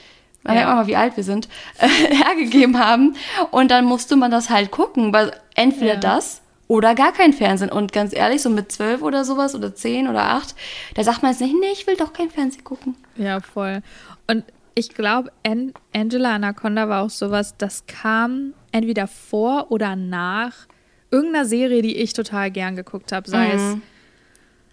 man 0.43 0.55
Ja. 0.55 0.61
merkt 0.63 0.69
auch 0.71 0.75
mal, 0.77 0.87
wie 0.87 0.97
alt 0.97 1.17
wir 1.17 1.25
sind, 1.25 1.49
äh, 1.79 1.87
hergegeben 2.15 2.79
haben. 2.79 3.15
Und 3.51 3.71
dann 3.71 3.85
musste 3.85 4.17
man 4.17 4.31
das 4.31 4.49
halt 4.51 4.71
gucken, 4.71 5.13
weil 5.13 5.33
entweder 5.55 5.95
Ja. 5.95 6.01
das 6.01 6.41
oder 6.69 6.95
gar 6.95 7.13
kein 7.13 7.33
Fernsehen. 7.33 7.71
Und 7.71 7.93
ganz 7.93 8.15
ehrlich, 8.15 8.43
so 8.43 8.51
mit 8.51 8.73
zwölf 8.73 9.03
oder 9.03 9.25
sowas 9.25 9.55
oder 9.55 9.75
zehn 9.75 10.09
oder 10.09 10.23
acht, 10.25 10.55
da 10.95 11.05
sagt 11.05 11.23
man 11.23 11.33
jetzt 11.33 11.41
nicht, 11.41 11.55
nee, 11.61 11.71
ich 11.73 11.87
will 11.87 11.97
doch 11.97 12.13
kein 12.13 12.31
Fernsehen 12.31 12.65
gucken. 12.65 12.97
Ja, 13.17 13.41
voll. 13.41 13.83
Und 14.27 14.45
ich 14.75 14.91
glaube, 14.91 15.31
An 15.47 15.73
Angela 15.95 16.35
Anaconda 16.35 16.89
war 16.89 17.03
auch 17.05 17.11
sowas, 17.11 17.55
das 17.57 17.87
kam 17.87 18.53
entweder 18.73 19.07
vor 19.07 19.71
oder 19.71 19.97
nach 19.97 20.53
irgendeiner 21.11 21.45
Serie, 21.47 21.83
die 21.83 21.97
ich 21.97 22.13
total 22.13 22.51
gern 22.51 22.77
geguckt 22.77 23.13
habe. 23.13 23.31
Sei 23.31 23.53
es, 23.53 23.63
Mhm. 23.63 23.83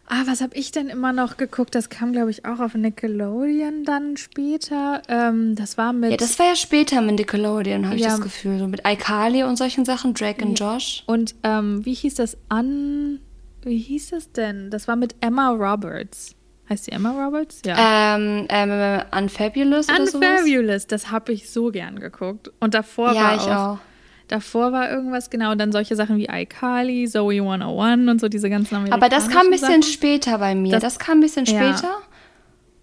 Ah, 0.08 0.24
was 0.26 0.42
habe 0.42 0.56
ich 0.56 0.72
denn 0.72 0.90
immer 0.90 1.14
noch 1.14 1.38
geguckt? 1.38 1.76
Das 1.76 1.90
kam, 1.90 2.12
glaube 2.14 2.32
ich, 2.32 2.46
auch 2.46 2.60
auf 2.60 2.74
Nickelodeon 2.76 3.84
dann 3.84 4.18
später. 4.18 5.02
Ähm, 5.08 5.56
das 5.56 5.78
war 5.78 5.94
mit. 5.94 6.12
Ja, 6.12 6.18
das 6.18 6.38
war 6.40 6.48
ja 6.48 6.56
später 6.56 7.02
mit 7.02 7.16
Nickelodeon, 7.16 7.86
habe 7.86 7.96
ich 7.96 8.02
Ja. 8.04 8.10
das 8.10 8.22
Gefühl. 8.22 8.60
So 8.60 8.68
mit 8.68 8.82
iCarly 8.88 9.44
und 9.44 9.58
solchen 9.58 9.86
Sachen, 9.86 10.14
Drake 10.14 10.44
und 10.46 10.60
Josh. 10.60 11.04
und 11.08 11.36
ähm, 11.44 11.86
wie 11.86 11.94
hieß 11.94 12.16
das 12.16 12.38
an. 12.50 13.20
Wie 13.64 13.78
hieß 13.78 14.10
das 14.10 14.32
denn? 14.34 14.70
Das 14.70 14.88
war 14.90 14.96
mit 14.98 15.16
Emma 15.22 15.50
Roberts. 15.52 16.36
Heißt 16.70 16.86
sie 16.86 16.92
Emma 16.92 17.12
Roberts? 17.12 17.62
Ja. 17.66 18.16
Ähm, 18.16 18.46
ähm, 18.50 19.02
Unfabulous 19.18 19.90
oder 19.90 20.06
sowas? 20.08 20.42
Unfabulous, 20.42 20.88
das 20.88 21.12
habe 21.12 21.32
ich 21.34 21.50
so 21.50 21.72
gern 21.72 22.00
geguckt. 22.00 22.52
Und 22.60 22.74
davor 22.74 23.14
Ja, 23.14 23.22
war 23.22 23.36
ich 23.36 23.42
auch, 23.44 23.74
auch. 23.76 23.78
Davor 24.28 24.72
war 24.72 24.90
irgendwas, 24.90 25.30
genau, 25.30 25.52
und 25.52 25.58
dann 25.60 25.72
solche 25.72 25.96
Sachen 25.96 26.18
wie 26.18 26.26
iCarly, 26.32 27.08
Zoe 27.08 27.42
101 27.42 28.10
und 28.10 28.22
so 28.22 28.30
diese 28.30 28.50
ganzen 28.50 28.92
Aber 28.92 29.10
das 29.10 29.28
kam 29.30 29.48
ein 29.48 29.52
bisschen 29.52 29.66
amerikanischen 29.68 29.94
später 29.94 30.38
bei 30.40 30.56
mir. 30.56 30.72
Das- 30.72 30.82
Das, 30.84 31.00
kam 31.00 31.18
ein 31.18 31.22
bisschen 31.22 31.46
Ja. 31.46 31.76
später. 31.76 31.94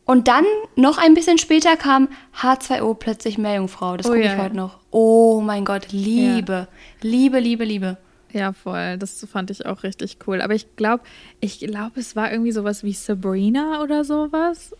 Und 0.04 0.26
dann 0.28 0.44
noch 0.76 0.98
ein 0.98 1.14
bisschen 1.14 1.38
später 1.38 1.76
kam 1.76 2.08
H2O 2.40 2.94
plötzlich 2.94 3.38
Meerjungfrau. 3.38 3.96
Das 3.96 4.06
Oh 4.06 4.10
gucke 4.10 4.24
ja, 4.24 4.32
ich 4.32 4.38
ja. 4.38 4.44
heute 4.44 4.56
noch. 4.56 4.78
Oh 4.90 5.40
mein 5.40 5.64
Gott, 5.64 5.92
Liebe. 5.92 6.66
Liebe, 7.00 7.38
Liebe, 7.38 7.64
Liebe. 7.64 7.86
Sachen. 7.86 8.38
Ja, 8.40 8.52
voll. 8.52 8.96
Das 8.98 9.26
fand 9.30 9.50
ich 9.50 9.66
auch 9.66 9.82
richtig 9.82 10.18
cool. 10.26 10.40
Aber 10.42 10.54
ich 10.54 10.76
glaube, 10.76 11.02
ich 11.40 11.58
glaube, 11.60 11.98
es 12.00 12.14
war 12.16 12.30
irgendwie 12.32 12.52
sowas 12.52 12.82
wie 12.84 12.92
Sabrina 12.92 13.82
oder 13.82 14.04
sowas. 14.04 14.74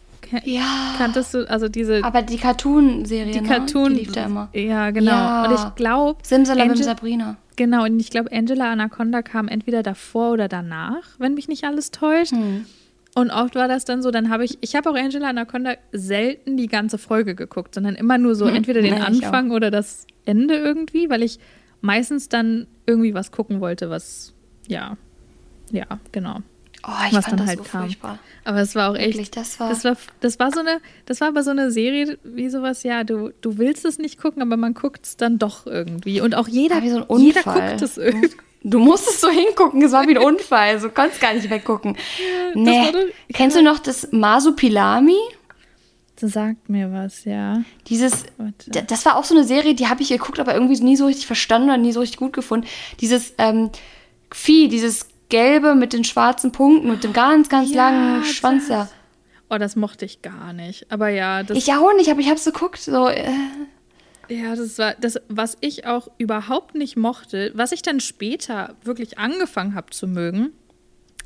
Ja. 0.44 0.94
Kanntest 0.98 1.34
du, 1.34 1.48
also 1.50 1.68
diese, 1.68 2.04
Aber 2.04 2.22
die 2.22 2.36
Cartoon-Serie, 2.36 3.32
die 3.32 3.40
ne? 3.40 3.48
Cartoon. 3.48 3.94
die 3.94 4.00
lief 4.00 4.12
da 4.12 4.26
immer. 4.26 4.48
Ja, 4.52 4.90
genau. 4.90 5.10
Ja. 5.10 5.46
Und 5.46 5.54
ich 5.54 5.74
glaube, 5.74 6.20
Simsalabim 6.22 6.72
Angel- 6.72 6.84
Sabrina. 6.84 7.36
Genau, 7.56 7.84
und 7.84 8.00
ich 8.00 8.10
glaube, 8.10 8.32
Angela 8.32 8.72
Anaconda 8.72 9.20
kam 9.22 9.46
entweder 9.48 9.82
davor 9.82 10.32
oder 10.32 10.48
danach, 10.48 11.02
wenn 11.18 11.34
mich 11.34 11.46
nicht 11.48 11.64
alles 11.64 11.90
täuscht. 11.90 12.32
Hm. 12.32 12.64
Und 13.14 13.30
oft 13.30 13.54
war 13.54 13.68
das 13.68 13.84
dann 13.84 14.02
so, 14.02 14.10
dann 14.10 14.30
habe 14.30 14.44
ich, 14.44 14.58
ich 14.60 14.76
habe 14.76 14.88
auch 14.88 14.94
Angela 14.94 15.28
Anaconda 15.28 15.74
selten 15.92 16.56
die 16.56 16.68
ganze 16.68 16.96
Folge 16.96 17.34
geguckt, 17.34 17.74
sondern 17.74 17.96
immer 17.96 18.18
nur 18.18 18.34
so 18.34 18.46
entweder 18.46 18.80
den 18.82 18.94
ich 18.94 19.02
Anfang 19.02 19.50
oder 19.50 19.70
das 19.70 20.06
Ende 20.24 20.54
irgendwie, 20.54 21.10
weil 21.10 21.22
ich 21.22 21.38
meistens 21.80 22.28
dann 22.28 22.66
irgendwie 22.86 23.14
was 23.14 23.32
gucken 23.32 23.60
wollte, 23.60 23.90
was, 23.90 24.32
ja, 24.68 24.96
ja, 25.72 25.86
genau. 26.12 26.38
Oh, 26.86 26.90
ich 27.08 27.14
Was 27.16 27.24
fand 27.26 27.38
dann 27.40 27.46
das 27.46 27.46
halt 27.48 27.58
so 27.58 27.64
kam. 27.64 27.82
furchtbar. 27.82 28.18
Aber 28.44 28.58
es 28.60 28.74
war 28.74 28.90
auch 28.90 28.94
echt, 28.96 29.08
Wirklich, 29.14 29.30
das 29.30 29.60
war- 29.60 29.68
das 29.68 29.84
war, 29.84 29.96
das 30.20 30.38
war 30.38 30.50
so 30.50 30.60
eine, 30.60 30.80
das 31.06 31.20
war 31.20 31.28
aber 31.28 31.42
so 31.42 31.50
eine 31.50 31.70
Serie 31.70 32.18
wie 32.24 32.48
sowas, 32.48 32.82
ja, 32.84 33.04
du, 33.04 33.32
du 33.42 33.58
willst 33.58 33.84
es 33.84 33.98
nicht 33.98 34.18
gucken, 34.20 34.40
aber 34.40 34.56
man 34.56 34.72
guckt 34.74 35.04
es 35.04 35.16
dann 35.16 35.38
doch 35.38 35.66
irgendwie. 35.66 36.20
Und 36.22 36.34
auch 36.34 36.48
jeder, 36.48 36.82
wie 36.82 36.90
so 36.90 36.96
ein 37.06 37.20
jeder 37.20 37.40
Unfall. 37.40 37.70
guckt 37.70 37.82
es 37.82 37.98
irgendwie. 37.98 38.30
Du 38.62 38.78
musstest 38.78 39.20
so 39.20 39.28
hingucken, 39.30 39.82
es 39.82 39.92
war 39.92 40.06
wie 40.06 40.16
ein 40.16 40.22
Unfall. 40.24 40.80
Du 40.80 40.88
konntest 40.90 41.20
gar 41.20 41.34
nicht 41.34 41.48
weggucken. 41.50 41.96
nee. 42.54 42.90
doch- 42.92 42.98
Kennst 43.34 43.56
du 43.56 43.62
noch 43.62 43.78
das 43.78 44.08
Masupilami? 44.12 45.16
Das 46.20 46.32
sagt 46.32 46.68
mir 46.68 46.92
was, 46.92 47.24
ja. 47.24 47.62
Dieses, 47.88 48.24
Warte. 48.36 48.84
das 48.86 49.06
war 49.06 49.16
auch 49.16 49.24
so 49.24 49.34
eine 49.34 49.44
Serie, 49.44 49.74
die 49.74 49.86
habe 49.88 50.02
ich 50.02 50.10
geguckt, 50.10 50.38
aber 50.38 50.52
irgendwie 50.54 50.78
nie 50.82 50.96
so 50.96 51.06
richtig 51.06 51.26
verstanden 51.26 51.68
oder 51.70 51.78
nie 51.78 51.92
so 51.92 52.00
richtig 52.00 52.18
gut 52.18 52.34
gefunden. 52.34 52.66
Dieses 53.00 53.32
ähm, 53.38 53.70
Vieh, 54.32 54.68
dieses 54.68 55.08
gelbe 55.30 55.74
mit 55.74 55.92
den 55.92 56.04
schwarzen 56.04 56.52
Punkten, 56.52 56.90
mit 56.90 57.04
dem 57.04 57.12
ganz, 57.12 57.48
ganz 57.48 57.70
Ja, 57.70 57.90
langen 57.90 58.24
Schwanz 58.24 58.68
da. 58.68 58.88
Oh, 59.48 59.58
das 59.58 59.74
mochte 59.74 60.04
ich 60.04 60.22
gar 60.22 60.52
nicht. 60.52 60.92
Aber 60.92 61.08
ja, 61.08 61.42
das, 61.42 61.56
Ich 61.56 61.72
auch 61.72 61.94
nicht, 61.96 62.10
aber 62.10 62.20
ich 62.20 62.26
habe 62.26 62.36
es 62.36 62.44
geguckt. 62.44 62.78
So, 62.78 63.08
äh, 63.08 63.28
ja, 64.28 64.54
das 64.54 64.78
war 64.78 64.94
das, 65.00 65.20
was 65.28 65.56
ich 65.60 65.86
auch 65.86 66.08
überhaupt 66.18 66.76
nicht 66.76 66.96
mochte, 66.96 67.50
was 67.54 67.72
ich 67.72 67.82
dann 67.82 67.98
später 67.98 68.76
wirklich 68.84 69.18
angefangen 69.18 69.74
habe 69.74 69.90
zu 69.90 70.06
mögen, 70.06 70.52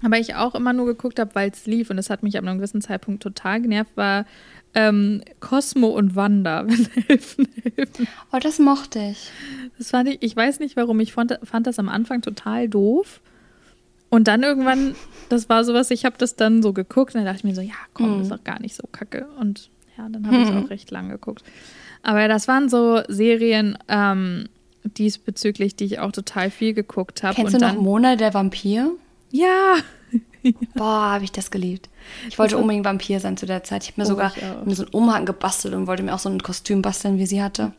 aber 0.02 0.18
ich 0.18 0.36
auch 0.36 0.54
immer 0.54 0.72
nur 0.72 0.86
geguckt 0.86 1.18
habe, 1.18 1.34
weil 1.34 1.50
es 1.50 1.66
lief 1.66 1.90
und 1.90 1.98
das 1.98 2.08
hat 2.08 2.22
mich 2.22 2.38
ab 2.38 2.44
einem 2.44 2.56
gewissen 2.56 2.80
Zeitpunkt 2.80 3.22
total 3.22 3.60
genervt, 3.60 3.94
war 3.96 4.24
ähm, 4.72 5.22
Cosmo 5.40 5.88
und 5.88 6.16
Wanda, 6.16 6.64
wenn 6.66 6.88
helfen, 7.06 7.48
helfen. 7.76 8.08
oh, 8.32 8.38
das 8.38 8.58
mochte 8.58 9.00
ich. 9.00 9.30
Das 9.76 9.90
fand 9.90 10.08
ich, 10.08 10.22
ich 10.22 10.34
weiß 10.34 10.60
nicht 10.60 10.76
warum, 10.76 10.98
ich 11.00 11.12
fand, 11.12 11.38
fand 11.42 11.66
das 11.66 11.78
am 11.78 11.90
Anfang 11.90 12.22
total 12.22 12.70
doof. 12.70 13.20
Und 14.14 14.28
dann 14.28 14.42
irgendwann, 14.42 14.94
das 15.28 15.48
war 15.48 15.64
sowas, 15.64 15.90
ich 15.90 16.04
habe 16.04 16.16
das 16.18 16.36
dann 16.36 16.62
so 16.62 16.72
geguckt 16.72 17.14
und 17.14 17.18
dann 17.20 17.24
dachte 17.26 17.38
ich 17.38 17.44
mir 17.44 17.54
so, 17.54 17.60
ja, 17.60 17.74
komm, 17.92 18.18
das 18.18 18.22
ist 18.28 18.32
doch 18.32 18.44
gar 18.44 18.60
nicht 18.60 18.74
so 18.76 18.86
kacke. 18.90 19.26
Und 19.40 19.70
ja, 19.98 20.08
dann 20.08 20.26
habe 20.26 20.36
ich 20.42 20.48
es 20.48 20.54
auch 20.54 20.70
recht 20.70 20.90
lang 20.90 21.08
geguckt. 21.08 21.42
Aber 22.02 22.28
das 22.28 22.48
waren 22.48 22.68
so 22.68 23.00
Serien 23.08 23.78
ähm, 23.88 24.48
diesbezüglich, 24.84 25.76
die 25.76 25.84
ich 25.84 25.98
auch 25.98 26.12
total 26.12 26.50
viel 26.50 26.74
geguckt 26.74 27.22
habe. 27.22 27.34
Kennst 27.34 27.54
und 27.54 27.62
du 27.62 27.66
noch 27.66 27.74
Mona 27.76 28.16
der 28.16 28.34
Vampir? 28.34 28.90
Ja, 29.30 29.76
Boah, 30.74 31.12
habe 31.12 31.24
ich 31.24 31.32
das 31.32 31.50
geliebt. 31.50 31.88
Ich 32.28 32.38
wollte 32.38 32.56
unbedingt 32.58 32.84
Vampir 32.84 33.18
sein 33.18 33.36
zu 33.36 33.46
der 33.46 33.64
Zeit. 33.64 33.82
Ich 33.84 33.90
habe 33.92 34.02
mir 34.02 34.06
Oh, 34.06 34.10
sogar 34.10 34.32
mir 34.64 34.74
so 34.74 34.84
einen 34.84 34.92
Umhang 34.94 35.24
gebastelt 35.26 35.74
und 35.74 35.86
wollte 35.88 36.02
mir 36.04 36.14
auch 36.14 36.18
so 36.20 36.28
ein 36.28 36.40
Kostüm 36.40 36.82
basteln, 36.82 37.18
wie 37.18 37.26
sie 37.26 37.42
hatte. 37.42 37.72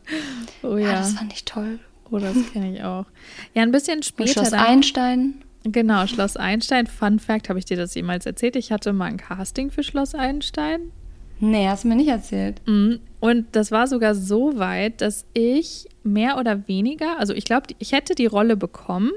oh 0.62 0.76
Ja, 0.76 0.88
ja, 0.88 0.92
das 0.98 1.12
fand 1.12 1.32
ich 1.32 1.44
toll. 1.46 1.78
oh, 2.10 2.18
das 2.18 2.34
kenne 2.52 2.74
ich 2.74 2.82
auch. 2.82 3.06
Ja, 3.54 3.62
ein 3.62 3.70
bisschen 3.70 3.98
Und 3.98 4.04
später. 4.04 4.32
Schloss 4.32 4.50
dann- 4.50 4.60
Einstein. 4.60 5.34
Genau, 5.72 6.06
Schloss 6.06 6.36
Einstein. 6.36 6.86
Fun 6.86 7.18
Fact, 7.18 7.48
habe 7.48 7.58
ich 7.58 7.64
dir 7.64 7.76
das 7.76 7.94
jemals 7.94 8.24
erzählt? 8.24 8.56
Ich 8.56 8.70
hatte 8.70 8.92
mal 8.92 9.06
ein 9.06 9.16
Casting 9.16 9.70
für 9.70 9.82
Schloss 9.82 10.14
Einstein. 10.14 10.92
Nee, 11.40 11.68
hast 11.68 11.84
du 11.84 11.88
mir 11.88 11.96
nicht 11.96 12.08
erzählt. 12.08 12.60
Mhm. 12.66 13.00
Und 13.20 13.46
das 13.52 13.70
war 13.70 13.86
sogar 13.88 14.14
so 14.14 14.58
weit, 14.58 15.00
dass 15.00 15.26
ich 15.34 15.88
mehr 16.02 16.38
oder 16.38 16.68
weniger, 16.68 17.18
also 17.18 17.34
ich 17.34 17.44
glaube, 17.44 17.66
ich 17.78 17.92
hätte 17.92 18.14
die 18.14 18.26
Rolle 18.26 18.56
bekommen, 18.56 19.10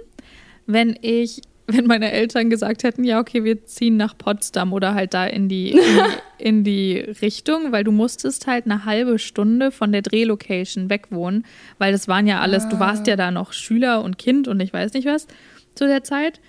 wenn 0.66 0.98
ich, 1.02 1.42
wenn 1.68 1.86
meine 1.86 2.12
Eltern 2.12 2.50
gesagt 2.50 2.84
hätten, 2.84 3.04
ja, 3.04 3.20
okay, 3.20 3.44
wir 3.44 3.66
ziehen 3.66 3.96
nach 3.96 4.18
Potsdam 4.18 4.74
oder 4.74 4.96
halt 4.96 5.14
da 5.14 5.26
in 5.26 5.50
die, 5.50 5.72
in 5.72 5.78
die, 5.78 6.04
in 6.44 6.64
die 6.64 6.98
Richtung, 7.22 7.72
weil 7.72 7.84
du 7.84 7.92
musstest 7.92 8.48
halt 8.48 8.66
eine 8.66 8.86
halbe 8.86 9.20
Stunde 9.20 9.72
von 9.72 9.92
der 9.92 10.02
Drehlocation 10.02 10.90
wegwohnen, 10.90 11.46
weil 11.78 11.92
das 11.92 12.08
waren 12.08 12.26
ja 12.26 12.40
alles, 12.40 12.68
du 12.68 12.80
warst 12.80 13.06
ja 13.08 13.16
da 13.16 13.30
noch 13.30 13.54
Schüler 13.54 14.04
und 14.04 14.18
Kind 14.18 14.48
und 14.48 14.60
ich 14.60 14.74
weiß 14.74 14.94
nicht 14.94 15.06
was 15.06 15.28
zu 15.80 15.88
der 15.88 16.04
Zeit. 16.04 16.40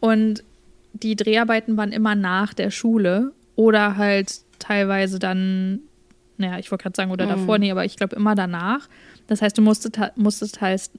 Und 0.00 0.44
die 0.92 1.16
Dreharbeiten 1.16 1.76
waren 1.76 1.92
immer 1.92 2.14
nach 2.14 2.52
der 2.52 2.70
Schule 2.70 3.32
oder 3.56 3.96
halt 3.96 4.40
teilweise 4.58 5.18
dann, 5.18 5.80
naja, 6.36 6.58
ich 6.58 6.70
wollte 6.70 6.82
gerade 6.82 6.96
sagen, 6.96 7.10
oder 7.10 7.26
davor, 7.26 7.58
nee, 7.58 7.70
aber 7.70 7.84
ich 7.84 7.96
glaube 7.96 8.16
immer 8.16 8.34
danach. 8.34 8.88
Das 9.28 9.40
heißt, 9.40 9.56
du 9.56 9.62
musstest, 9.62 9.98
musstest, 10.16 10.60
halt, 10.60 10.90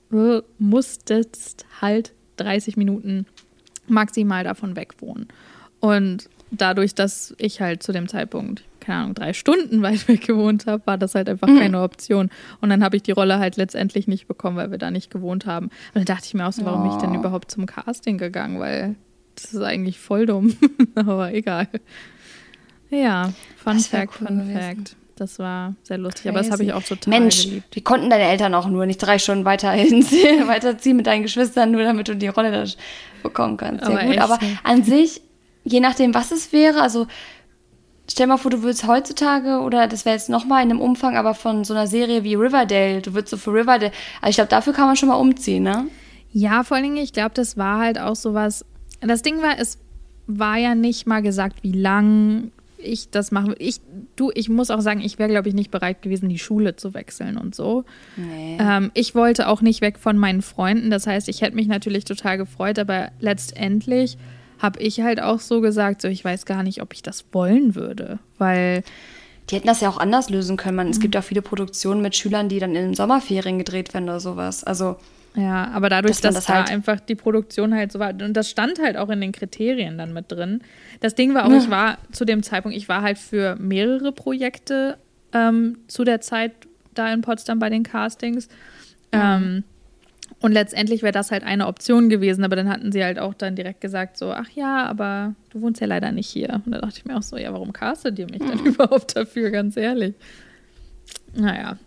musstest 0.57 1.65
halt 1.81 2.13
30 2.37 2.77
Minuten 2.77 3.25
maximal 3.87 4.43
davon 4.43 4.75
weg 4.75 4.93
wohnen. 5.01 5.27
Und 5.79 6.29
dadurch, 6.51 6.95
dass 6.95 7.35
ich 7.37 7.59
halt 7.59 7.83
zu 7.83 7.91
dem 7.91 8.07
Zeitpunkt, 8.07 8.63
keine 8.81 8.99
Ahnung, 8.99 9.13
drei 9.15 9.31
Stunden 9.33 9.81
weit 9.83 10.07
weg 10.07 10.21
gewohnt 10.27 10.65
habe, 10.65 10.85
war 10.85 10.97
das 10.97 11.15
halt 11.15 11.29
einfach 11.29 11.47
keine 11.47 11.81
Option. 11.81 12.29
Und 12.59 12.69
dann 12.69 12.83
habe 12.83 12.97
ich 12.97 13.03
die 13.03 13.11
Rolle 13.11 13.39
halt 13.39 13.55
letztendlich 13.57 14.07
nicht 14.07 14.27
bekommen, 14.27 14.57
weil 14.57 14.71
wir 14.71 14.77
da 14.77 14.91
nicht 14.91 15.09
gewohnt 15.11 15.45
haben. 15.45 15.67
Und 15.67 15.95
dann 15.95 16.05
dachte 16.05 16.25
ich 16.25 16.33
mir 16.33 16.45
auch 16.47 16.51
so, 16.53 16.65
warum 16.65 16.83
bin 16.83 16.91
ich 16.91 16.97
denn 16.97 17.11
Oh. 17.11 17.19
überhaupt 17.19 17.49
zum 17.51 17.65
Casting 17.65 18.17
gegangen? 18.17 18.59
Weil 18.59 18.95
das 19.35 19.53
ist 19.53 19.61
eigentlich 19.61 19.99
voll 19.99 20.25
dumm. 20.25 20.55
Aber 20.95 21.33
egal. 21.33 21.67
Ja, 22.89 23.31
Fun 23.63 23.79
Fact, 23.79 24.19
cool 24.21 24.27
Fun 24.27 24.37
gewesen. 24.39 24.59
Fact. 24.59 24.95
Das 25.15 25.37
war 25.37 25.75
sehr 25.83 25.99
lustig, 25.99 26.29
aber 26.29 26.39
das 26.39 26.49
habe 26.49 26.63
ich 26.63 26.73
auch 26.73 26.81
total 26.81 27.11
Mensch, 27.19 27.43
geliebt. 27.43 27.75
wie 27.75 27.81
konnten 27.81 28.09
deine 28.09 28.23
Eltern 28.23 28.55
auch 28.55 28.67
nur 28.67 28.87
nicht 28.87 28.97
drei 28.97 29.19
Stunden 29.19 29.45
weiter 29.45 29.69
hinziehen, 29.73 30.47
weiterziehen 30.47 30.97
mit 30.97 31.05
deinen 31.05 31.21
Geschwistern, 31.21 31.69
nur 31.71 31.83
damit 31.83 32.07
du 32.07 32.15
die 32.15 32.27
Rolle 32.29 32.51
da 32.51 32.63
bekommen 33.21 33.55
kannst. 33.55 33.85
Sehr 33.85 33.93
Aber 33.95 34.03
gut. 34.07 34.13
echt, 34.15 34.21
Aber 34.23 34.39
an 34.63 34.83
sich, 34.83 35.21
je 35.63 35.79
nachdem, 35.79 36.15
was 36.15 36.31
es 36.31 36.51
wäre, 36.53 36.81
also 36.81 37.05
stell 38.11 38.27
mal 38.27 38.37
vor, 38.37 38.51
du 38.51 38.61
würdest 38.61 38.87
heutzutage, 38.87 39.59
oder 39.59 39.87
das 39.87 40.05
wäre 40.05 40.15
jetzt 40.15 40.29
nochmal 40.29 40.63
in 40.63 40.69
einem 40.69 40.79
Umfang, 40.79 41.17
aber 41.17 41.33
von 41.33 41.63
so 41.63 41.73
einer 41.73 41.87
Serie 41.87 42.23
wie 42.23 42.35
Riverdale, 42.35 43.01
du 43.01 43.13
würdest 43.13 43.31
so 43.31 43.37
für 43.37 43.53
Riverdale, 43.53 43.91
also 44.21 44.29
ich 44.29 44.35
glaube, 44.35 44.49
dafür 44.49 44.73
kann 44.73 44.87
man 44.87 44.95
schon 44.95 45.09
mal 45.09 45.15
umziehen, 45.15 45.63
ne? 45.63 45.87
Ja, 46.31 46.63
vor 46.63 46.77
allen 46.77 46.85
Dingen, 46.85 46.97
ich 46.97 47.13
glaube, 47.13 47.31
das 47.33 47.57
war 47.57 47.79
halt 47.79 47.99
auch 47.99 48.15
sowas. 48.15 48.65
Das 49.01 49.21
Ding 49.21 49.41
war, 49.41 49.59
es 49.59 49.79
war 50.27 50.57
ja 50.57 50.75
nicht 50.75 51.07
mal 51.07 51.21
gesagt, 51.21 51.63
wie 51.63 51.73
lang 51.73 52.51
ich 52.77 53.09
das 53.09 53.31
machen. 53.31 53.55
Ich, 53.59 53.81
du, 54.15 54.31
ich 54.33 54.49
muss 54.49 54.71
auch 54.71 54.81
sagen, 54.81 55.01
ich 55.01 55.19
wäre, 55.19 55.29
glaube 55.29 55.49
ich, 55.49 55.55
nicht 55.55 55.71
bereit 55.71 56.01
gewesen, 56.01 56.29
die 56.29 56.39
Schule 56.39 56.75
zu 56.75 56.93
wechseln 56.93 57.37
und 57.37 57.53
so. 57.53 57.85
Nee. 58.15 58.57
Ähm, 58.59 58.91
ich 58.93 59.13
wollte 59.13 59.47
auch 59.47 59.61
nicht 59.61 59.81
weg 59.81 59.99
von 59.99 60.17
meinen 60.17 60.41
Freunden. 60.41 60.89
Das 60.89 61.07
heißt, 61.07 61.29
ich 61.29 61.41
hätte 61.41 61.55
mich 61.55 61.67
natürlich 61.67 62.05
total 62.05 62.37
gefreut, 62.37 62.79
aber 62.79 63.09
letztendlich 63.19 64.17
habe 64.61 64.79
ich 64.79 65.01
halt 65.01 65.21
auch 65.21 65.39
so 65.39 65.61
gesagt, 65.61 66.01
so 66.01 66.07
ich 66.07 66.23
weiß 66.23 66.45
gar 66.45 66.63
nicht, 66.63 66.81
ob 66.81 66.93
ich 66.93 67.01
das 67.01 67.25
wollen 67.31 67.75
würde, 67.75 68.19
weil 68.37 68.83
Die 69.49 69.55
hätten 69.55 69.67
das 69.67 69.81
ja 69.81 69.89
auch 69.89 69.97
anders 69.97 70.29
lösen 70.29 70.55
können. 70.55 70.75
Man, 70.77 70.87
Es 70.89 70.97
Mhm. 70.97 71.01
gibt 71.01 71.15
ja 71.15 71.21
auch 71.21 71.25
viele 71.25 71.41
Produktionen 71.41 72.01
mit 72.01 72.15
Schülern, 72.15 72.47
die 72.47 72.59
dann 72.59 72.69
in 72.75 72.83
den 72.83 72.93
Sommerferien 72.93 73.57
gedreht 73.57 73.93
werden 73.93 74.05
oder 74.05 74.19
sowas. 74.19 74.63
Also, 74.63 74.95
Ja, 75.35 75.69
aber 75.73 75.87
dadurch, 75.89 76.11
Dass 76.19 76.21
dass, 76.21 76.35
das 76.35 76.45
da 76.45 76.53
halt- 76.55 76.69
einfach 76.69 76.99
die 76.99 77.15
Produktion 77.15 77.73
halt 77.73 77.91
so 77.93 77.99
war, 77.99 78.09
und 78.11 78.33
das 78.33 78.49
stand 78.49 78.79
halt 78.79 78.97
auch 78.97 79.09
in 79.09 79.19
den 79.21 79.31
Kriterien 79.31 79.97
dann 79.97 80.11
mit 80.13 80.29
drin. 80.31 80.61
Das 80.99 81.15
Ding 81.15 81.33
war 81.33 81.45
auch, 81.45 81.53
ich 81.53 81.69
war 81.69 81.97
zu 82.11 82.25
dem 82.25 82.43
Zeitpunkt, 82.43 82.75
ich 82.77 82.87
war 82.89 83.01
halt 83.01 83.17
für 83.17 83.55
mehrere 83.55 84.11
Projekte 84.11 84.97
ähm, 85.33 85.77
zu 85.87 86.03
der 86.03 86.19
Zeit 86.21 86.51
da 86.93 87.11
in 87.13 87.21
Potsdam 87.21 87.59
bei 87.59 87.69
den 87.69 87.83
Castings. 87.83 88.49
Ähm, 89.13 89.63
und 90.41 90.51
letztendlich 90.53 91.03
wäre 91.03 91.11
das 91.11 91.29
halt 91.29 91.43
eine 91.43 91.67
Option 91.67 92.09
gewesen, 92.09 92.43
aber 92.43 92.55
dann 92.55 92.67
hatten 92.67 92.91
sie 92.91 93.03
halt 93.03 93.19
auch 93.19 93.35
dann 93.35 93.55
direkt 93.55 93.79
gesagt, 93.79 94.17
so, 94.17 94.31
ach 94.31 94.49
ja, 94.49 94.85
aber 94.87 95.35
du 95.51 95.61
wohnst 95.61 95.79
ja 95.81 95.87
leider 95.87 96.11
nicht 96.11 96.27
hier. 96.27 96.61
Und 96.65 96.71
da 96.71 96.79
dachte 96.79 96.97
ich 96.97 97.05
mir 97.05 97.15
auch 97.15 97.21
so, 97.21 97.37
ja, 97.37 97.53
warum 97.53 97.73
castet 97.73 98.17
ihr 98.17 98.25
mich 98.25 98.39
denn 98.39 98.65
überhaupt 98.65 99.15
dafür, 99.15 99.51
ganz 99.51 99.77
ehrlich? 99.77 100.15
Naja, 101.35 101.77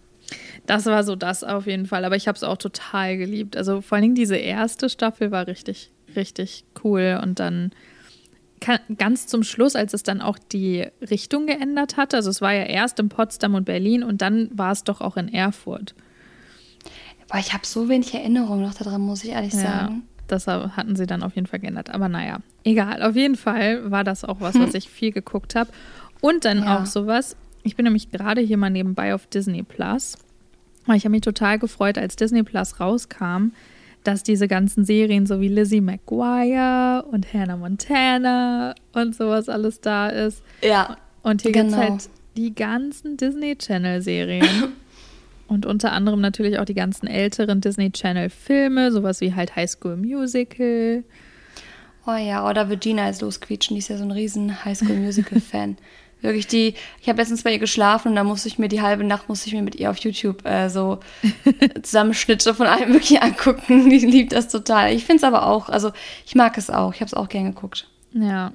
das 0.67 0.87
war 0.87 1.03
so 1.03 1.17
das 1.17 1.43
auf 1.43 1.67
jeden 1.67 1.87
Fall. 1.87 2.05
Aber 2.05 2.15
ich 2.15 2.29
habe 2.29 2.37
es 2.37 2.45
auch 2.45 2.57
total 2.57 3.17
geliebt. 3.17 3.57
Also 3.57 3.81
vor 3.81 3.97
allen 3.97 4.03
Dingen 4.03 4.15
diese 4.15 4.37
erste 4.37 4.89
Staffel 4.89 5.33
war 5.33 5.49
richtig, 5.49 5.91
richtig 6.15 6.65
cool. 6.85 7.19
Und 7.21 7.41
dann 7.41 7.73
ganz 8.97 9.27
zum 9.27 9.43
Schluss, 9.43 9.75
als 9.75 9.95
es 9.95 10.05
dann 10.05 10.21
auch 10.21 10.39
die 10.39 10.87
Richtung 11.11 11.47
geändert 11.47 11.97
hatte, 11.97 12.17
also 12.17 12.31
es 12.31 12.41
war 12.41 12.55
ja 12.55 12.65
erst 12.65 13.01
in 13.01 13.09
Potsdam 13.09 13.55
und 13.55 13.65
Berlin 13.65 14.05
und 14.05 14.23
dann 14.23 14.49
war 14.57 14.71
es 14.71 14.85
doch 14.85 15.01
auch 15.01 15.17
in 15.17 15.29
Erfurt. 15.29 15.95
Boah, 17.35 17.41
ich 17.41 17.53
habe 17.53 17.67
so 17.67 17.89
wenig 17.89 18.15
Erinnerung 18.15 18.63
noch 18.63 18.75
daran, 18.75 19.01
muss 19.01 19.25
ich 19.25 19.31
ehrlich 19.31 19.53
Ja, 19.55 19.61
sagen. 19.61 20.03
das 20.29 20.47
hatten 20.47 20.95
sie 20.95 21.07
dann 21.07 21.23
auf 21.25 21.35
jeden 21.35 21.47
Fall 21.49 21.59
geändert. 21.59 21.91
Aber 21.91 22.09
naja, 22.09 22.39
egal. 22.63 23.03
Auf 23.03 23.17
jeden 23.17 23.35
Fall 23.37 23.91
war 23.91 24.05
das 24.05 24.25
auch 24.25 24.41
was, 24.41 24.55
was 24.59 24.73
ich 24.75 24.89
viel 24.89 25.11
geguckt 25.11 25.55
habe. 25.57 25.71
Und 26.21 26.45
dann 26.45 26.59
Ja. 26.63 26.79
auch 26.81 26.87
sowas. 26.87 27.37
Ich 27.65 27.75
bin 27.77 27.85
nämlich 27.85 28.11
gerade 28.13 28.41
hier 28.41 28.57
mal 28.57 28.71
nebenbei 28.71 29.15
auf 29.15 29.27
Disney 29.27 29.63
Plus. 29.63 30.17
Ich 30.95 31.05
habe 31.05 31.11
mich 31.11 31.23
total 31.23 31.59
gefreut, 31.59 31.97
als 31.99 32.15
Disney 32.15 32.43
Plus 32.43 32.79
rauskam, 32.79 33.53
dass 34.05 34.23
diese 34.23 34.47
ganzen 34.49 34.85
Serien 34.85 35.27
so 35.27 35.41
wie 35.41 35.49
Lizzie 35.49 35.81
McGuire 35.81 37.05
und 37.11 37.33
Hannah 37.33 37.57
Montana 37.57 38.75
und 38.93 39.17
sowas 39.17 39.49
alles 39.49 39.81
da 39.81 40.09
ist. 40.09 40.43
Ja. 40.63 40.99
Und 41.23 41.43
hier 41.43 41.53
gibt 41.53 41.67
es 41.69 41.75
Genau. 41.75 41.89
halt 41.91 42.09
die 42.37 42.55
ganzen 42.55 43.17
Disney 43.17 43.57
Channel-Serien. 43.57 44.47
Und 45.55 45.67
unter 45.67 45.93
anderem 45.93 46.21
natürlich 46.21 46.59
auch 46.59 46.65
die 46.65 46.75
ganzen 46.75 47.07
älteren 47.07 47.61
Disney 47.61 47.93
Channel-Filme, 47.93 48.91
sowas 48.91 49.21
wie 49.21 49.35
halt 49.35 49.55
High 49.55 49.71
School 49.71 49.97
Musical. 49.97 51.05
Oh 52.07 52.17
ja, 52.17 52.49
oder 52.49 52.69
Virginia 52.69 53.09
ist 53.09 53.23
losquietschen, 53.23 53.77
die 53.77 53.79
ist 53.79 53.89
ja 53.89 53.97
so 53.97 54.05
ein 54.05 54.11
riesen 54.11 54.65
Highschool-Musical-Fan. 54.65 55.79
Wirklich 56.21 56.47
die, 56.47 56.75
ich 57.01 57.09
habe 57.09 57.19
letztens 57.19 57.43
bei 57.43 57.53
ihr 57.53 57.59
geschlafen 57.59 58.09
und 58.09 58.17
da 58.17 58.25
musste 58.25 58.49
ich 58.49 58.59
mir 58.59 58.69
die 58.69 58.81
halbe 58.81 59.05
Nacht, 59.05 59.29
musste 59.29 59.47
ich 59.49 59.55
mir 59.55 59.63
mit 59.63 59.75
ihr 59.77 59.91
auf 59.91 59.99
YouTube 59.99 60.45
äh, 60.47 60.69
so 60.71 61.01
Zusammenschnitte 61.83 62.55
von 62.55 62.67
allem 62.67 62.95
wirklich 62.95 63.21
angucken. 63.23 63.91
Die 63.91 63.99
liebt 63.99 64.33
das 64.33 64.49
total. 64.49 64.95
Ich 64.95 65.05
finde 65.05 65.19
es 65.19 65.25
aber 65.25 65.47
auch, 65.47 65.69
also 65.69 65.93
ich 66.25 66.35
mag 66.35 66.57
es 66.57 66.71
auch, 66.71 66.95
ich 66.95 67.01
habe 67.01 67.09
es 67.09 67.15
auch 67.15 67.29
gern 67.29 67.45
geguckt. 67.45 67.89
Ja. 68.15 68.55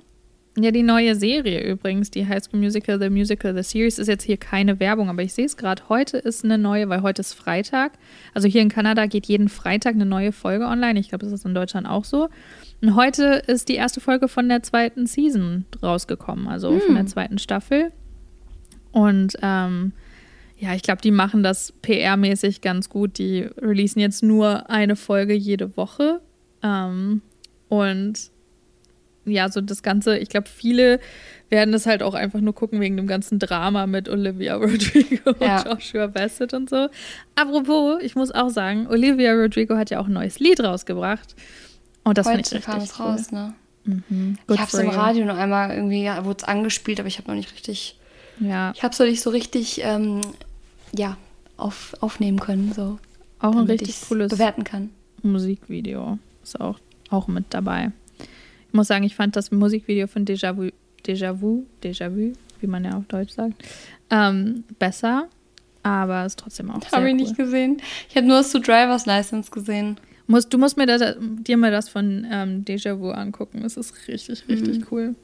Ja, 0.62 0.72
die 0.72 0.84
neue 0.84 1.16
Serie 1.16 1.64
übrigens, 1.64 2.12
die 2.12 2.28
High 2.28 2.44
School 2.44 2.60
Musical, 2.60 3.00
The 3.00 3.10
Musical, 3.10 3.56
The 3.56 3.64
Series, 3.64 3.98
ist 3.98 4.08
jetzt 4.08 4.26
hier 4.26 4.36
keine 4.36 4.82
Werbung, 4.82 5.08
aber 5.10 5.22
ich 5.22 5.34
sehe 5.34 5.46
es 5.46 5.56
gerade. 5.56 5.84
Heute 5.88 6.18
ist 6.18 6.44
eine 6.44 6.58
neue, 6.58 6.90
weil 6.90 7.02
heute 7.02 7.22
ist 7.22 7.34
Freitag. 7.34 7.94
Also 8.34 8.50
hier 8.50 8.62
in 8.62 8.68
Kanada 8.68 9.06
geht 9.06 9.28
jeden 9.28 9.48
Freitag 9.48 9.94
eine 9.96 10.06
neue 10.06 10.34
Folge 10.34 10.66
online. 10.66 11.00
Ich 11.00 11.10
glaube, 11.10 11.24
das 11.24 11.34
ist 11.34 11.46
in 11.46 11.54
Deutschland 11.54 11.88
auch 11.88 12.04
so. 12.04 12.28
Und 12.82 12.96
heute 12.96 13.42
ist 13.48 13.70
die 13.70 13.76
erste 13.76 14.02
Folge 14.02 14.28
von 14.28 14.50
der 14.50 14.62
zweiten 14.62 15.08
Season 15.08 15.64
rausgekommen, 15.82 16.50
also 16.50 16.78
von 16.80 16.96
der 16.96 17.06
zweiten 17.06 17.38
Staffel. 17.38 17.94
Und 18.92 19.38
ähm, 19.42 19.94
ja, 20.58 20.74
ich 20.74 20.82
glaube, 20.82 21.02
die 21.02 21.12
machen 21.12 21.42
das 21.42 21.74
PR-mäßig 21.84 22.60
ganz 22.60 22.90
gut. 22.90 23.18
Die 23.18 23.48
releasen 23.62 24.02
jetzt 24.02 24.24
nur 24.24 24.70
eine 24.70 24.98
Folge 24.98 25.34
jede 25.34 25.78
Woche. 25.78 26.20
Ähm, 26.62 27.22
und 27.70 28.32
ja, 29.32 29.50
so 29.50 29.62
das 29.62 29.84
Ganze, 29.84 30.18
ich 30.18 30.30
glaube, 30.30 30.48
viele 30.50 31.00
werden 31.50 31.72
das 31.72 31.86
halt 31.88 32.04
auch 32.04 32.14
einfach 32.14 32.42
nur 32.42 32.54
gucken 32.54 32.80
wegen 32.80 32.96
dem 32.98 33.08
ganzen 33.08 33.40
Drama 33.40 33.88
mit 33.88 34.08
Olivia 34.08 34.56
Rodrigo 34.58 35.32
und 35.32 35.42
Ja. 35.42 35.64
Joshua 35.66 36.08
Bassett 36.08 36.54
und 36.54 36.70
so. 36.70 36.90
Apropos, 37.36 38.00
ich 38.02 38.16
muss 38.16 38.32
auch 38.32 38.50
sagen, 38.50 38.88
Olivia 38.88 39.34
Rodrigo 39.34 39.76
hat 39.76 39.90
ja 39.90 40.00
auch 40.00 40.06
ein 40.08 40.14
neues 40.14 40.40
Lied 40.40 40.60
rausgebracht. 40.64 41.36
Und 42.04 42.18
das 42.18 42.28
finde 42.28 42.42
ich 42.42 42.48
Heute 42.48 42.56
richtig 42.58 42.66
kam 42.74 42.82
es 42.82 43.00
cool. 43.00 43.06
raus, 43.06 43.32
ne? 43.32 43.54
Good 43.86 44.56
ich 44.56 44.60
habe 44.60 44.68
es 44.72 44.74
im. 44.76 44.90
Radio 44.90 45.26
noch 45.26 45.38
einmal 45.38 45.72
irgendwie, 45.76 46.04
ja, 46.04 46.24
wurde 46.26 46.38
es 46.40 46.44
angespielt, 46.44 47.00
aber 47.00 47.08
ich 47.08 47.18
habe 47.18 47.28
noch 47.30 47.36
nicht 47.36 47.52
richtig, 47.54 47.98
Ja, 48.40 48.72
ich 48.76 48.84
habe 48.84 48.92
es 48.94 49.00
noch 49.00 49.08
nicht 49.08 49.22
so 49.22 49.32
richtig, 49.32 49.82
ähm, 49.84 50.22
ja, 50.96 51.18
auf, 51.58 51.96
aufnehmen 52.00 52.40
können, 52.40 52.72
so. 52.74 53.00
auch 53.40 53.56
ein 53.56 53.66
richtig 53.66 54.00
cooles 54.08 54.30
bewerten 54.32 54.64
kann. 54.64 54.92
Musikvideo. 55.24 56.20
Ist 56.44 56.60
auch, 56.62 56.80
auch 57.10 57.28
mit 57.28 57.46
dabei. 57.50 57.92
Ich 58.70 58.74
muss 58.74 58.88
sagen, 58.88 59.04
ich 59.04 59.16
fand 59.16 59.36
das 59.36 59.52
Musikvideo 59.52 60.08
von 60.08 60.26
Déjà 60.26 60.56
Vu, 60.56 60.70
Déjà 61.06 61.40
Vu, 61.42 61.66
Déjà 61.84 62.10
Vu, 62.16 62.34
wie 62.62 62.68
man 62.68 62.86
ja 62.86 62.96
auf 62.98 63.06
Deutsch 63.08 63.34
sagt, 63.34 63.62
ähm, 64.12 64.64
besser, 64.80 65.28
aber 65.84 66.26
ist 66.26 66.40
trotzdem 66.40 66.70
auch 66.72 66.82
Habe 66.92 67.08
ich 67.08 67.14
cool. 67.14 67.20
nicht 67.22 67.38
gesehen. 67.38 67.82
Ich 68.10 68.16
habe 68.16 68.28
nur 68.28 68.38
das 68.38 68.52
zu 68.52 68.60
Drivers 68.60 69.06
License 69.06 69.50
gesehen. 69.52 69.98
Musst, 70.28 70.54
du 70.54 70.58
musst 70.60 70.78
mir 70.78 70.86
das, 70.86 71.16
dir 71.20 71.58
mal 71.58 71.72
das 71.72 71.90
von 71.90 72.28
ähm, 72.32 72.64
Déjà 72.64 73.00
Vu 73.00 73.10
angucken. 73.10 73.64
Es 73.66 73.76
ist 73.78 73.96
richtig, 74.08 74.48
richtig 74.48 74.80
Mhm. 74.82 74.86
cool. 74.92 75.16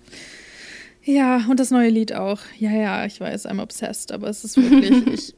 Ja, 1.03 1.45
und 1.47 1.59
das 1.59 1.69
neue 1.69 1.89
Lied 1.89 2.13
auch. 2.13 2.39
Ja, 2.57 2.71
ja, 2.71 3.05
ich 3.05 3.19
weiß, 3.21 3.47
I'm 3.47 3.61
obsessed, 3.61 4.11
aber 4.11 4.27
es 4.29 4.43
ist 4.43 4.57
wirklich, 4.57 5.05
ich, 5.13 5.35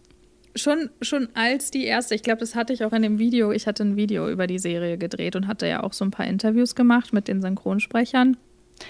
schon, 0.58 0.90
schon 1.02 1.30
als 1.34 1.72
die 1.72 1.86
erste, 1.86 2.16
ich 2.16 2.24
glaube, 2.24 2.40
das 2.40 2.56
hatte 2.56 2.74
ich 2.74 2.84
auch 2.84 2.94
in 2.94 3.02
dem 3.02 3.20
Video, 3.20 3.52
ich 3.52 3.68
hatte 3.68 3.84
ein 3.84 3.96
Video 3.96 4.30
über 4.30 4.48
die 4.48 4.60
Serie 4.60 4.98
gedreht 4.98 5.36
und 5.36 5.48
hatte 5.48 5.68
ja 5.68 5.84
auch 5.84 5.94
so 5.94 6.04
ein 6.06 6.12
paar 6.12 6.28
Interviews 6.28 6.76
gemacht 6.76 7.14
mit 7.14 7.28
den 7.28 7.42
Synchronsprechern. 7.42 8.38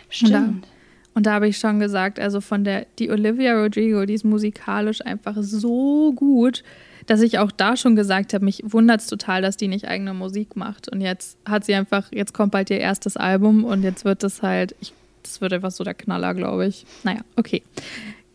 Stimmt. 0.10 0.68
Und 1.14 1.26
da 1.26 1.34
habe 1.34 1.48
ich 1.48 1.58
schon 1.58 1.80
gesagt, 1.80 2.20
also 2.20 2.42
von 2.42 2.64
der, 2.64 2.86
die 3.00 3.10
Olivia 3.10 3.60
Rodrigo, 3.60 4.06
die 4.06 4.14
ist 4.14 4.24
musikalisch 4.24 5.04
einfach 5.04 5.36
so 5.40 6.14
gut, 6.14 6.64
dass 7.08 7.22
ich 7.22 7.40
auch 7.40 7.52
da 7.52 7.76
schon 7.76 7.96
gesagt 7.96 8.34
habe, 8.34 8.46
mich 8.46 8.62
wundert 8.64 9.02
es 9.02 9.08
total, 9.08 9.42
dass 9.42 9.58
die 9.58 9.68
nicht 9.68 9.88
eigene 9.88 10.14
Musik 10.14 10.56
macht. 10.56 10.90
Und 10.90 11.02
jetzt 11.02 11.38
hat 11.46 11.66
sie 11.66 11.74
einfach, 11.74 12.12
jetzt 12.12 12.34
kommt 12.34 12.52
bald 12.52 12.70
ihr 12.70 12.80
erstes 12.80 13.18
Album 13.18 13.64
und 13.64 13.82
jetzt 13.82 14.06
wird 14.06 14.22
das 14.24 14.44
halt, 14.44 14.76
ich, 14.80 14.94
das 15.24 15.42
wird 15.42 15.54
einfach 15.54 15.72
so 15.72 15.84
der 15.84 15.96
Knaller, 15.96 16.36
glaube 16.36 16.68
ich. 16.68 16.86
Naja, 17.04 17.22
okay. 17.36 17.64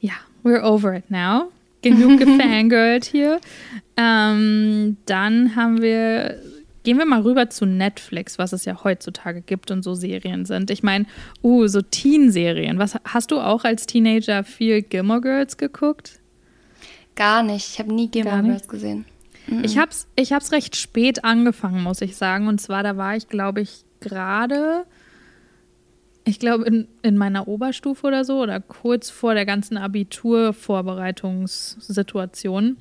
Ja, 0.01 0.15
we're 0.43 0.63
over 0.63 0.95
it 0.95 1.09
now. 1.11 1.53
Genug 1.83 2.19
gefangirlt 2.19 3.05
hier. 3.05 3.41
Ähm, 3.97 4.97
dann 5.07 5.57
haben 5.57 5.83
wir, 5.83 6.39
gehen 6.85 6.99
wir 6.99 7.05
mal 7.05 7.21
rüber 7.21 7.51
zu 7.51 7.67
Netflix, 7.67 8.39
was 8.39 8.53
es 8.53 8.65
ja 8.65 8.83
heutzutage 8.85 9.43
gibt 9.43 9.71
und 9.71 9.83
so 9.83 9.95
Serien 9.95 10.45
sind. 10.47 10.71
Ich 10.71 10.83
meine, 10.83 11.07
uh, 11.43 11.67
so 11.67 11.83
Teen-Serien. 11.83 12.79
Was 12.79 12.97
hast 13.05 13.31
du 13.31 13.41
auch 13.41 13.65
als 13.65 13.87
Teenager 13.87 14.45
viel 14.45 14.83
Gilmore 14.83 15.21
Girls 15.21 15.57
geguckt? 15.57 16.21
Gar 17.15 17.43
nicht. 17.43 17.69
Ich 17.73 17.79
habe 17.79 17.93
nie 17.93 18.11
Gilmore? 18.11 18.43
Girls 18.43 18.69
gesehen. 18.69 19.05
Ich 19.63 19.77
hab's, 19.77 20.07
ich 20.15 20.33
hab's 20.33 20.53
recht 20.53 20.77
spät 20.77 21.25
angefangen, 21.25 21.83
muss 21.83 22.01
ich 22.01 22.17
sagen. 22.17 22.47
Und 22.47 22.61
zwar, 22.61 22.83
da 22.83 22.97
war 22.97 23.17
ich, 23.17 23.29
glaube 23.29 23.61
ich, 23.61 23.85
gerade, 24.01 24.85
ich 26.25 26.39
glaube, 26.39 26.65
in, 26.65 26.87
in 27.03 27.17
meiner 27.17 27.49
Oberstufe 27.49 28.07
oder 28.07 28.25
so 28.25 28.41
oder 28.41 28.61
kurz 28.61 29.11
vor 29.11 29.35
der 29.35 29.45
ganzen 29.45 29.77
Abiturvorbereitungssituation. 29.77 32.77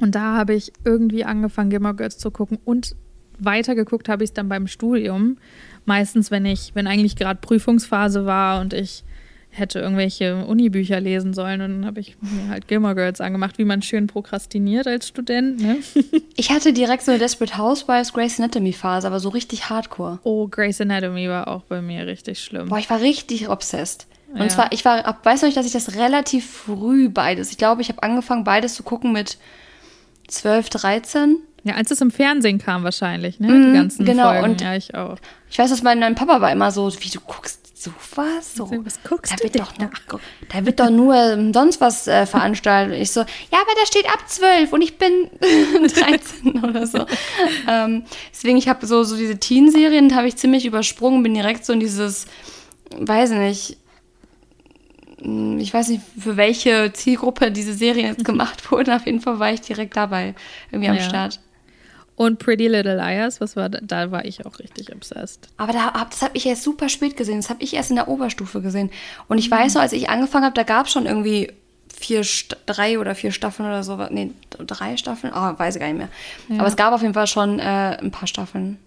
Und 0.00 0.14
da 0.14 0.36
habe 0.36 0.54
ich 0.54 0.72
irgendwie 0.84 1.24
angefangen, 1.24 1.70
Gilmore 1.70 1.96
Girls 1.96 2.18
zu 2.18 2.30
gucken 2.30 2.58
und 2.64 2.94
weitergeguckt 3.38 4.08
habe 4.08 4.24
ich 4.24 4.30
es 4.30 4.34
dann 4.34 4.48
beim 4.48 4.66
Studium. 4.66 5.38
Meistens, 5.86 6.30
wenn 6.30 6.44
ich, 6.44 6.74
wenn 6.74 6.86
eigentlich 6.86 7.16
gerade 7.16 7.40
Prüfungsphase 7.40 8.26
war 8.26 8.60
und 8.60 8.74
ich 8.74 9.04
hätte 9.50 9.80
irgendwelche 9.80 10.44
Unibücher 10.46 11.00
lesen 11.00 11.34
sollen, 11.34 11.60
und 11.62 11.70
dann 11.70 11.86
habe 11.86 12.00
ich 12.00 12.16
mir 12.20 12.48
halt 12.48 12.68
Gilmore 12.68 12.94
Girls 12.94 13.20
angemacht, 13.20 13.58
wie 13.58 13.64
man 13.64 13.82
schön 13.82 14.06
prokrastiniert 14.06 14.86
als 14.86 15.08
Student. 15.08 15.60
Ne? 15.60 15.78
Ich 16.36 16.50
hatte 16.52 16.72
direkt 16.72 17.02
so 17.04 17.10
eine 17.10 17.18
Desperate 17.18 17.58
Housewives 17.58 18.12
Grey's 18.12 18.38
Anatomy 18.38 18.72
Phase, 18.72 19.06
aber 19.08 19.18
so 19.18 19.28
richtig 19.30 19.68
hardcore. 19.70 20.20
Oh, 20.22 20.46
Grey's 20.46 20.80
Anatomy 20.80 21.28
war 21.28 21.48
auch 21.48 21.62
bei 21.64 21.82
mir 21.82 22.06
richtig 22.06 22.38
schlimm. 22.38 22.68
Boah, 22.68 22.78
ich 22.78 22.88
war 22.88 23.00
richtig 23.00 23.48
obsessed. 23.48 24.06
Und 24.32 24.42
Ja. 24.42 24.48
zwar, 24.48 24.72
ich 24.72 24.84
war, 24.84 25.04
ab, 25.04 25.24
weiß 25.24 25.42
noch 25.42 25.48
nicht, 25.48 25.56
dass 25.56 25.66
ich 25.66 25.72
das 25.72 25.96
relativ 25.96 26.48
früh 26.48 27.08
beides. 27.08 27.50
Ich 27.50 27.58
glaube, 27.58 27.82
ich 27.82 27.88
habe 27.88 28.02
angefangen, 28.04 28.44
beides 28.44 28.74
zu 28.74 28.84
gucken 28.84 29.10
mit 29.12 29.38
12, 30.28 30.68
13. 30.70 31.36
Ja, 31.64 31.74
als 31.74 31.90
es 31.90 32.00
im 32.00 32.10
Fernsehen 32.10 32.58
kam 32.58 32.84
wahrscheinlich, 32.84 33.40
ne? 33.40 33.48
Mhm, 33.48 33.72
Die 33.72 33.76
ganzen 33.78 34.04
genau, 34.04 34.28
Folgen. 34.30 34.44
und- 34.50 34.60
ja, 34.60 34.74
ich 34.76 34.94
auch. 34.94 35.16
Ich 35.50 35.58
weiß, 35.58 35.70
dass 35.70 35.82
mein, 35.82 35.98
mein 35.98 36.14
Papa 36.14 36.40
war 36.40 36.52
immer 36.52 36.70
so, 36.70 36.92
wie 37.00 37.08
du 37.10 37.20
guckst 37.20 37.67
sowas? 37.82 38.54
So, 38.54 38.70
was 38.84 39.02
guckst 39.02 39.32
da 39.32 39.36
du 39.36 39.44
wird 39.44 39.58
doch 39.58 39.78
nur, 39.78 39.90
Da 40.52 40.66
wird 40.66 40.80
doch 40.80 40.90
nur 40.90 41.14
ähm, 41.14 41.52
sonst 41.52 41.80
was 41.80 42.06
äh, 42.06 42.26
veranstaltet. 42.26 42.98
Ich 43.00 43.12
so, 43.12 43.20
ja, 43.20 43.58
aber 43.60 43.70
da 43.78 43.86
steht 43.86 44.06
ab 44.06 44.28
12 44.28 44.72
und 44.72 44.82
ich 44.82 44.98
bin 44.98 45.30
13 45.40 46.64
oder 46.64 46.86
so. 46.86 47.06
Ähm, 47.68 48.04
deswegen, 48.32 48.56
ich 48.58 48.68
habe 48.68 48.86
so, 48.86 49.04
so 49.04 49.16
diese 49.16 49.38
Teen-Serien, 49.38 50.14
habe 50.14 50.28
ich 50.28 50.36
ziemlich 50.36 50.66
übersprungen, 50.66 51.22
bin 51.22 51.34
direkt 51.34 51.64
so 51.64 51.72
in 51.72 51.80
dieses, 51.80 52.26
weiß 52.96 53.30
nicht, 53.30 53.76
hm, 55.20 55.58
ich 55.58 55.72
weiß 55.72 55.88
nicht, 55.88 56.02
für 56.18 56.36
welche 56.36 56.92
Zielgruppe 56.92 57.50
diese 57.50 57.74
Serien 57.74 58.06
jetzt 58.06 58.24
gemacht 58.24 58.70
wurden. 58.70 58.92
Auf 58.92 59.06
jeden 59.06 59.20
Fall 59.20 59.38
war 59.38 59.52
ich 59.52 59.60
direkt 59.60 59.96
dabei, 59.96 60.34
irgendwie 60.70 60.90
am 60.90 60.96
Ja. 60.96 61.02
Start. 61.02 61.40
Und 62.18 62.40
Pretty 62.40 62.66
Little 62.66 62.96
Liars, 62.96 63.40
was 63.40 63.54
war 63.54 63.68
da? 63.68 63.78
Da 63.80 64.10
war 64.10 64.24
ich 64.24 64.44
auch 64.44 64.58
richtig 64.58 64.92
obsessed. 64.92 65.50
Aber 65.56 65.72
da, 65.72 65.92
hab- 65.94 66.10
das 66.10 66.20
habe 66.20 66.36
ich 66.36 66.46
erst 66.46 66.64
super 66.64 66.88
spät 66.88 67.16
gesehen. 67.16 67.36
Das 67.36 67.48
habe 67.48 67.62
ich 67.62 67.74
erst 67.74 67.90
in 67.90 67.96
der 67.96 68.08
Oberstufe 68.08 68.60
gesehen. 68.60 68.90
Und 69.28 69.38
ich 69.38 69.48
weiß 69.48 69.74
noch, 69.74 69.82
als 69.82 69.92
ich 69.92 70.10
angefangen 70.10 70.44
habe, 70.44 70.54
da 70.56 70.64
gab 70.64 70.86
es 70.86 70.92
schon 70.92 71.06
irgendwie 71.06 71.52
vier, 71.96 72.22
drei 72.66 72.98
oder 72.98 73.14
vier 73.14 73.30
Staffeln 73.30 73.68
oder 73.68 73.84
so. 73.84 73.96
Nee, 74.10 74.32
drei 74.50 74.96
Staffeln? 74.96 75.32
Oh, 75.32 75.56
weiß 75.56 75.76
ich 75.76 75.80
gar 75.80 75.86
nicht 75.86 75.98
mehr. 75.98 76.08
Ja. 76.48 76.58
Aber 76.58 76.66
es 76.66 76.74
gab 76.74 76.92
auf 76.92 77.02
jeden 77.02 77.14
Fall 77.14 77.28
schon 77.28 77.60
äh, 77.60 77.62
ein 77.62 78.10
paar 78.10 78.26
Staffeln. 78.26 78.78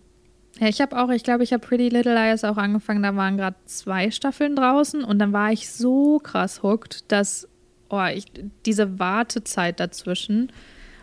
Ja, 0.60 0.67
ich 0.67 0.82
habe 0.82 1.02
auch, 1.02 1.10
ich 1.10 1.24
glaube, 1.24 1.46
ich 1.46 1.54
habe 1.54 1.65
Pretty 1.65 1.88
Little 1.88 2.13
Liars 2.13 2.44
auch 2.44 2.58
angefangen, 2.58 3.02
da 3.02 3.15
waren 3.15 3.38
gerade 3.38 3.56
zwei 3.65 4.12
Staffeln 4.12 4.58
draußen 4.58 5.06
und 5.06 5.20
dann 5.20 5.32
war 5.32 5.54
ich 5.54 5.72
so 5.72 6.20
krass 6.20 6.63
hooked, 6.63 7.10
dass 7.10 7.48
oh, 7.89 8.04
ich, 8.13 8.26
diese 8.65 9.00
Wartezeit 9.00 9.80
dazwischen 9.80 10.52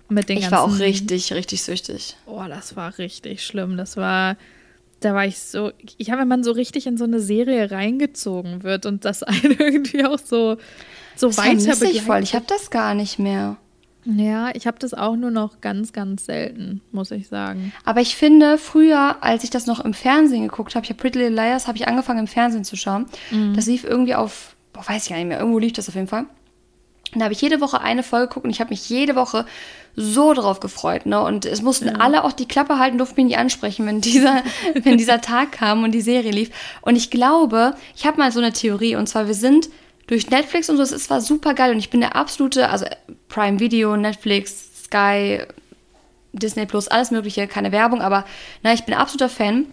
mit 0.09 0.29
den 0.29 0.39
Ich 0.39 0.51
war 0.51 0.63
auch 0.63 0.79
richtig, 0.79 1.33
richtig 1.33 1.63
süchtig. 1.63 2.17
Oh, 2.27 2.43
das 2.49 2.77
war 2.77 2.97
richtig 2.99 3.45
schlimm. 3.45 3.77
Das 3.77 3.97
war, 3.97 4.37
da 5.01 5.15
war 5.15 5.27
ich 5.27 5.39
so, 5.39 5.73
ich 5.97 6.11
habe, 6.11 6.23
wenn 6.23 6.29
man 6.29 6.43
so 6.45 6.53
richtig 6.53 6.87
in 6.87 6.97
so 6.97 7.05
eine 7.05 7.21
Serie 7.21 7.71
reingezogen 7.71 8.63
wird 8.63 8.87
und 8.87 9.05
das 9.05 9.23
einen 9.23 9.57
irgendwie 9.59 10.05
auch 10.05 10.19
so, 10.19 10.57
so 11.17 11.29
Das 11.29 11.39
weiter 11.39 11.53
ich 11.59 11.79
voll. 11.79 11.89
begleitet. 11.93 12.29
Ich 12.29 12.35
habe 12.35 12.47
das 12.49 12.71
gar 12.71 12.95
nicht 12.95 13.19
mehr. 13.19 13.57
Ja, 14.05 14.51
ich 14.55 14.67
habe 14.67 14.79
das 14.79 14.95
auch 14.95 15.17
nur 15.17 15.31
noch 15.31 15.61
ganz, 15.61 15.93
ganz 15.93 16.25
selten, 16.25 16.81
muss 16.93 17.11
ich 17.11 17.29
sagen. 17.29 17.73
Aber 17.85 18.01
ich 18.01 18.17
finde, 18.17 18.57
früher, 18.57 19.23
als 19.23 19.45
ich 19.45 19.51
das 19.51 19.67
noch 19.67 19.81
im 19.85 19.93
Fernsehen 19.93 20.45
geguckt 20.49 20.75
habe, 20.75 20.85
ich 20.85 20.91
habe 20.91 20.99
Pretty 20.99 21.19
Little 21.19 21.35
Liars, 21.35 21.67
habe 21.67 21.77
ich 21.77 21.87
angefangen 21.87 22.21
im 22.21 22.27
Fernsehen 22.27 22.65
zu 22.65 22.77
schauen. 22.77 23.05
Das 23.55 23.67
lief 23.67 23.85
irgendwie 23.85 24.15
auf, 24.15 24.57
boah, 24.73 24.89
weiß 24.89 25.03
ich 25.03 25.09
gar 25.11 25.17
nicht 25.17 25.27
mehr, 25.27 25.39
irgendwo 25.41 25.59
lief 25.59 25.75
das 25.75 25.89
auf 25.91 25.95
jeden 25.95 26.07
Fall. 26.07 26.25
Und 27.13 27.21
da 27.21 27.25
habe 27.25 27.33
ich 27.33 27.41
jede 27.41 27.61
Woche 27.61 27.81
eine 27.81 28.03
Folge 28.03 28.29
geguckt 28.29 28.45
und 28.45 28.51
ich 28.51 28.61
habe 28.61 28.71
mich 28.71 28.89
jede 28.89 29.17
Woche 29.17 29.47
so 29.97 30.33
drauf 30.33 30.61
gefreut. 30.61 31.07
Ne? 31.07 31.21
Und 31.21 31.45
es 31.45 31.63
mussten 31.63 31.89
alle 31.89 32.25
auch 32.25 32.33
die 32.33 32.47
Klappe 32.47 32.79
halten, 32.79 32.99
durften 32.99 33.17
mich 33.17 33.31
nicht 33.31 33.39
ansprechen, 33.39 33.87
wenn 33.87 34.01
dieser, 34.01 34.43
wenn 34.83 34.99
dieser 34.99 35.21
Tag 35.21 35.53
kam 35.53 35.85
und 35.85 35.93
die 35.93 36.01
Serie 36.01 36.31
lief. 36.31 36.51
Und 36.83 36.97
ich 36.97 37.11
glaube, 37.11 37.75
ich 37.97 38.07
habe 38.07 38.19
mal 38.19 38.31
so 38.31 38.41
eine 38.41 38.53
Theorie, 38.53 38.97
und 38.97 39.09
zwar, 39.09 39.27
wir 39.27 39.35
sind 39.35 39.69
durch 40.07 40.31
Netflix 40.31 40.71
und 40.71 40.77
so, 40.77 40.83
es 40.83 41.11
war 41.11 41.21
super 41.21 41.55
geil 41.55 41.73
und 41.73 41.79
ich 41.79 41.91
bin 41.91 42.01
der 42.01 42.17
absolute, 42.17 42.69
also 42.71 42.87
Prime 43.29 43.61
Video, 43.61 43.97
Netflix, 43.97 44.85
Sky, 44.85 45.43
Disney 46.33 46.67
Plus, 46.67 46.89
alles 46.89 47.11
Mögliche, 47.11 47.47
keine 47.47 47.73
Werbung, 47.73 48.01
aber 48.01 48.25
na, 48.63 48.73
ich 48.73 48.85
bin 48.85 48.95
absoluter 48.95 49.29
Fan. 49.29 49.67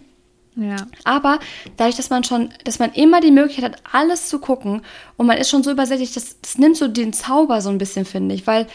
Ja. 0.56 0.76
Aber 1.04 1.38
dadurch, 1.76 1.96
dass 1.96 2.10
man 2.10 2.24
schon, 2.24 2.48
dass 2.64 2.78
man 2.78 2.92
immer 2.92 3.20
die 3.20 3.30
Möglichkeit 3.30 3.72
hat, 3.72 3.82
alles 3.92 4.28
zu 4.28 4.38
gucken 4.38 4.82
und 5.16 5.26
man 5.26 5.36
ist 5.36 5.50
schon 5.50 5.62
so 5.62 5.70
übersättigt, 5.70 6.16
das, 6.16 6.40
das 6.40 6.56
nimmt 6.56 6.76
so 6.76 6.88
den 6.88 7.12
Zauber 7.12 7.60
so 7.60 7.68
ein 7.68 7.78
bisschen, 7.78 8.06
finde 8.06 8.34
ich, 8.34 8.46
weil 8.46 8.66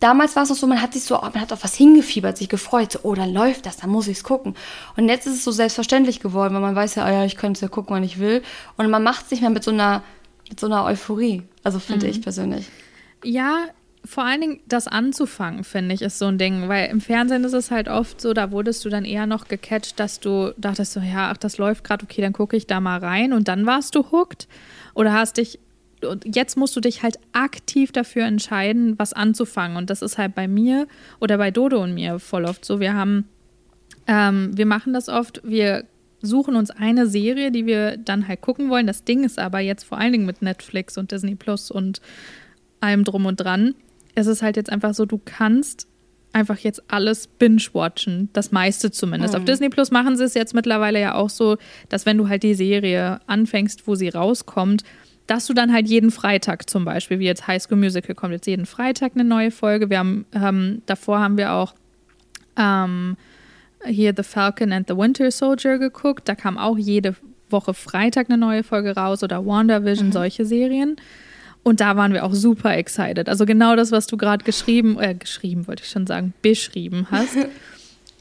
damals 0.00 0.34
war 0.34 0.42
es 0.42 0.50
noch 0.50 0.56
so, 0.56 0.66
man 0.66 0.82
hat 0.82 0.92
sich 0.92 1.04
so, 1.04 1.14
man 1.14 1.40
hat 1.40 1.52
auf 1.52 1.62
was 1.62 1.74
hingefiebert, 1.74 2.36
sich 2.36 2.48
gefreut, 2.48 2.92
so, 2.92 2.98
oh, 3.04 3.14
dann 3.14 3.32
läuft 3.32 3.64
das, 3.64 3.76
dann 3.76 3.90
muss 3.90 4.08
ich 4.08 4.18
es 4.18 4.24
gucken. 4.24 4.54
Und 4.96 5.08
jetzt 5.08 5.26
ist 5.26 5.34
es 5.34 5.44
so 5.44 5.52
selbstverständlich 5.52 6.20
geworden, 6.20 6.52
weil 6.54 6.60
man 6.60 6.74
weiß 6.74 6.96
ja, 6.96 7.04
ah 7.04 7.12
ja, 7.12 7.24
ich 7.24 7.36
könnte 7.36 7.58
es 7.58 7.60
ja 7.62 7.68
gucken, 7.68 7.94
wann 7.94 8.02
ich 8.02 8.18
will. 8.18 8.42
Und 8.76 8.90
man 8.90 9.02
macht 9.02 9.26
es 9.26 9.30
nicht 9.30 9.40
mehr 9.40 9.50
mit 9.50 9.62
so 9.62 9.70
einer, 9.70 10.02
mit 10.48 10.58
so 10.58 10.66
einer 10.66 10.84
Euphorie. 10.84 11.42
Also 11.62 11.78
finde 11.78 12.08
ich 12.08 12.20
persönlich. 12.20 12.68
Ja, 13.22 13.64
vor 14.04 14.24
allen 14.24 14.40
Dingen 14.40 14.60
das 14.66 14.86
anzufangen, 14.86 15.64
finde 15.64 15.94
ich, 15.94 16.02
ist 16.02 16.18
so 16.18 16.26
ein 16.26 16.36
Ding. 16.36 16.68
Weil 16.68 16.90
im 16.90 17.00
Fernsehen 17.00 17.44
ist 17.44 17.54
es 17.54 17.70
halt 17.70 17.88
oft 17.88 18.20
so, 18.20 18.34
da 18.34 18.50
wurdest 18.50 18.84
du 18.84 18.90
dann 18.90 19.04
eher 19.04 19.26
noch 19.26 19.48
gecatcht, 19.48 19.98
dass 19.98 20.20
du 20.20 20.52
dachtest 20.58 20.92
so, 20.92 21.00
ja, 21.00 21.30
ach, 21.30 21.38
das 21.38 21.58
läuft 21.58 21.84
gerade, 21.84 22.04
okay, 22.04 22.20
dann 22.20 22.32
gucke 22.32 22.56
ich 22.56 22.66
da 22.66 22.80
mal 22.80 22.98
rein 22.98 23.32
und 23.32 23.48
dann 23.48 23.64
warst 23.66 23.94
du 23.94 24.10
hooked. 24.12 24.46
Oder 24.94 25.12
hast 25.14 25.38
dich, 25.38 25.58
und 26.06 26.36
jetzt 26.36 26.56
musst 26.56 26.76
du 26.76 26.80
dich 26.80 27.02
halt 27.02 27.18
aktiv 27.32 27.92
dafür 27.92 28.24
entscheiden, 28.24 28.98
was 28.98 29.14
anzufangen. 29.14 29.76
Und 29.76 29.88
das 29.88 30.02
ist 30.02 30.18
halt 30.18 30.34
bei 30.34 30.48
mir 30.48 30.86
oder 31.20 31.38
bei 31.38 31.50
Dodo 31.50 31.82
und 31.82 31.94
mir 31.94 32.18
voll 32.18 32.44
oft 32.44 32.64
so. 32.64 32.80
Wir 32.80 32.94
haben, 32.94 33.26
ähm, 34.06 34.50
wir 34.54 34.66
machen 34.66 34.92
das 34.92 35.08
oft, 35.08 35.40
wir 35.44 35.84
suchen 36.20 36.56
uns 36.56 36.70
eine 36.70 37.06
Serie, 37.06 37.50
die 37.50 37.64
wir 37.64 37.96
dann 37.96 38.28
halt 38.28 38.42
gucken 38.42 38.68
wollen. 38.68 38.86
Das 38.86 39.04
Ding 39.04 39.24
ist 39.24 39.38
aber 39.38 39.60
jetzt 39.60 39.84
vor 39.84 39.98
allen 39.98 40.12
Dingen 40.12 40.26
mit 40.26 40.42
Netflix 40.42 40.98
und 40.98 41.10
Disney 41.10 41.34
Plus 41.34 41.70
und 41.70 42.00
allem 42.80 43.04
drum 43.04 43.26
und 43.26 43.36
dran. 43.36 43.74
Es 44.14 44.26
ist 44.26 44.42
halt 44.42 44.56
jetzt 44.56 44.70
einfach 44.70 44.94
so, 44.94 45.06
du 45.06 45.20
kannst 45.24 45.86
einfach 46.32 46.58
jetzt 46.58 46.82
alles 46.88 47.28
binge-watchen, 47.28 48.28
das 48.32 48.50
meiste 48.50 48.90
zumindest. 48.90 49.36
Auf 49.36 49.44
Disney 49.44 49.68
Plus 49.68 49.90
machen 49.90 50.16
sie 50.16 50.24
es 50.24 50.34
jetzt 50.34 50.52
mittlerweile 50.52 51.00
ja 51.00 51.14
auch 51.14 51.30
so, 51.30 51.56
dass 51.88 52.06
wenn 52.06 52.18
du 52.18 52.28
halt 52.28 52.42
die 52.42 52.54
Serie 52.54 53.20
anfängst, 53.26 53.86
wo 53.86 53.94
sie 53.94 54.08
rauskommt, 54.08 54.82
dass 55.26 55.46
du 55.46 55.54
dann 55.54 55.72
halt 55.72 55.88
jeden 55.88 56.10
Freitag 56.10 56.68
zum 56.68 56.84
Beispiel, 56.84 57.18
wie 57.18 57.24
jetzt 57.24 57.46
High 57.46 57.62
School 57.62 57.78
Musical 57.78 58.14
kommt 58.14 58.32
jetzt 58.32 58.46
jeden 58.46 58.66
Freitag 58.66 59.12
eine 59.14 59.24
neue 59.24 59.50
Folge. 59.50 59.88
Wir 59.88 59.98
haben, 59.98 60.26
ähm, 60.32 60.82
davor 60.86 61.20
haben 61.20 61.38
wir 61.38 61.52
auch 61.52 61.74
ähm, 62.56 63.16
hier 63.86 64.12
The 64.16 64.22
Falcon 64.22 64.72
and 64.72 64.88
the 64.88 64.96
Winter 64.96 65.30
Soldier 65.30 65.78
geguckt. 65.78 66.28
Da 66.28 66.34
kam 66.34 66.58
auch 66.58 66.76
jede 66.76 67.14
Woche 67.48 67.74
Freitag 67.74 68.28
eine 68.28 68.38
neue 68.38 68.64
Folge 68.64 68.96
raus 68.96 69.22
oder 69.22 69.46
WandaVision, 69.46 70.12
solche 70.12 70.44
Serien. 70.44 70.96
Und 71.64 71.80
da 71.80 71.96
waren 71.96 72.12
wir 72.12 72.24
auch 72.24 72.34
super 72.34 72.76
excited. 72.76 73.28
Also 73.28 73.46
genau 73.46 73.74
das, 73.74 73.90
was 73.90 74.06
du 74.06 74.16
gerade 74.16 74.44
geschrieben, 74.44 75.00
äh, 75.00 75.14
geschrieben 75.14 75.66
wollte 75.66 75.82
ich 75.82 75.90
schon 75.90 76.06
sagen, 76.06 76.32
beschrieben 76.42 77.08
hast. 77.10 77.36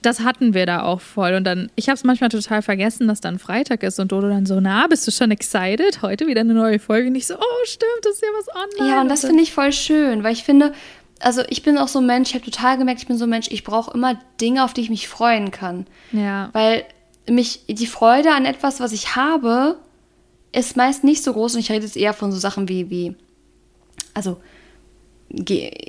Das 0.02 0.20
hatten 0.20 0.54
wir 0.54 0.66
da 0.66 0.84
auch 0.84 1.00
voll. 1.00 1.34
Und 1.34 1.46
dann, 1.46 1.72
ich 1.76 1.88
habe 1.88 1.96
es 1.96 2.04
manchmal 2.04 2.30
total 2.30 2.62
vergessen, 2.62 3.08
dass 3.08 3.22
dann 3.22 3.40
Freitag 3.40 3.84
ist 3.84 4.02
und 4.02 4.12
Dodo 4.12 4.28
dann 4.28 4.46
so, 4.46 4.60
na, 4.60 4.86
bist 4.88 5.08
du 5.08 5.12
schon 5.12 5.32
excited? 5.32 6.02
Heute 6.02 6.28
wieder 6.28 6.42
eine 6.42 6.54
neue 6.54 6.78
Folge. 6.78 7.08
Und 7.08 7.16
ich 7.16 7.26
so, 7.26 7.36
oh, 7.36 7.66
stimmt, 7.66 8.02
das 8.02 8.16
ist 8.16 8.22
ja 8.22 8.28
was 8.38 8.48
online. 8.54 8.96
Ja, 8.96 9.02
und 9.02 9.08
das 9.08 9.22
finde 9.22 9.42
ich 9.42 9.54
voll 9.54 9.72
schön, 9.72 10.24
weil 10.24 10.34
ich 10.34 10.44
finde, 10.44 10.74
also 11.22 11.42
ich 11.48 11.64
bin 11.64 11.78
auch 11.78 11.88
so 11.88 12.00
ein 12.00 12.06
Mensch, 12.06 12.32
ich 12.32 12.36
habe 12.36 12.44
total 12.44 12.78
gemerkt, 12.78 13.02
ich 13.02 13.08
bin 13.08 13.18
so 13.18 13.26
ein 13.26 13.30
Mensch, 13.30 13.48
ich 13.50 13.64
brauche 13.64 13.94
immer 13.94 14.20
Dinge, 14.42 14.66
auf 14.66 14.74
die 14.74 14.82
ich 14.82 14.90
mich 14.90 15.08
freuen 15.08 15.52
kann. 15.52 15.88
Ja. 16.12 16.50
Weil 16.52 16.84
mich 17.30 17.62
die 17.70 17.88
Freude 17.88 18.34
an 18.34 18.44
etwas, 18.46 18.82
was 18.82 18.92
ich 18.92 19.16
habe, 19.16 19.78
ist 20.52 20.76
meist 20.76 21.06
nicht 21.06 21.24
so 21.24 21.32
groß 21.34 21.56
und 21.56 21.62
ich 21.62 21.72
rede 21.72 21.86
jetzt 21.86 21.98
eher 21.98 22.14
von 22.14 22.32
so 22.32 22.38
Sachen 22.38 22.68
wie, 22.68 22.90
wie 22.90 23.16
also 24.14 24.38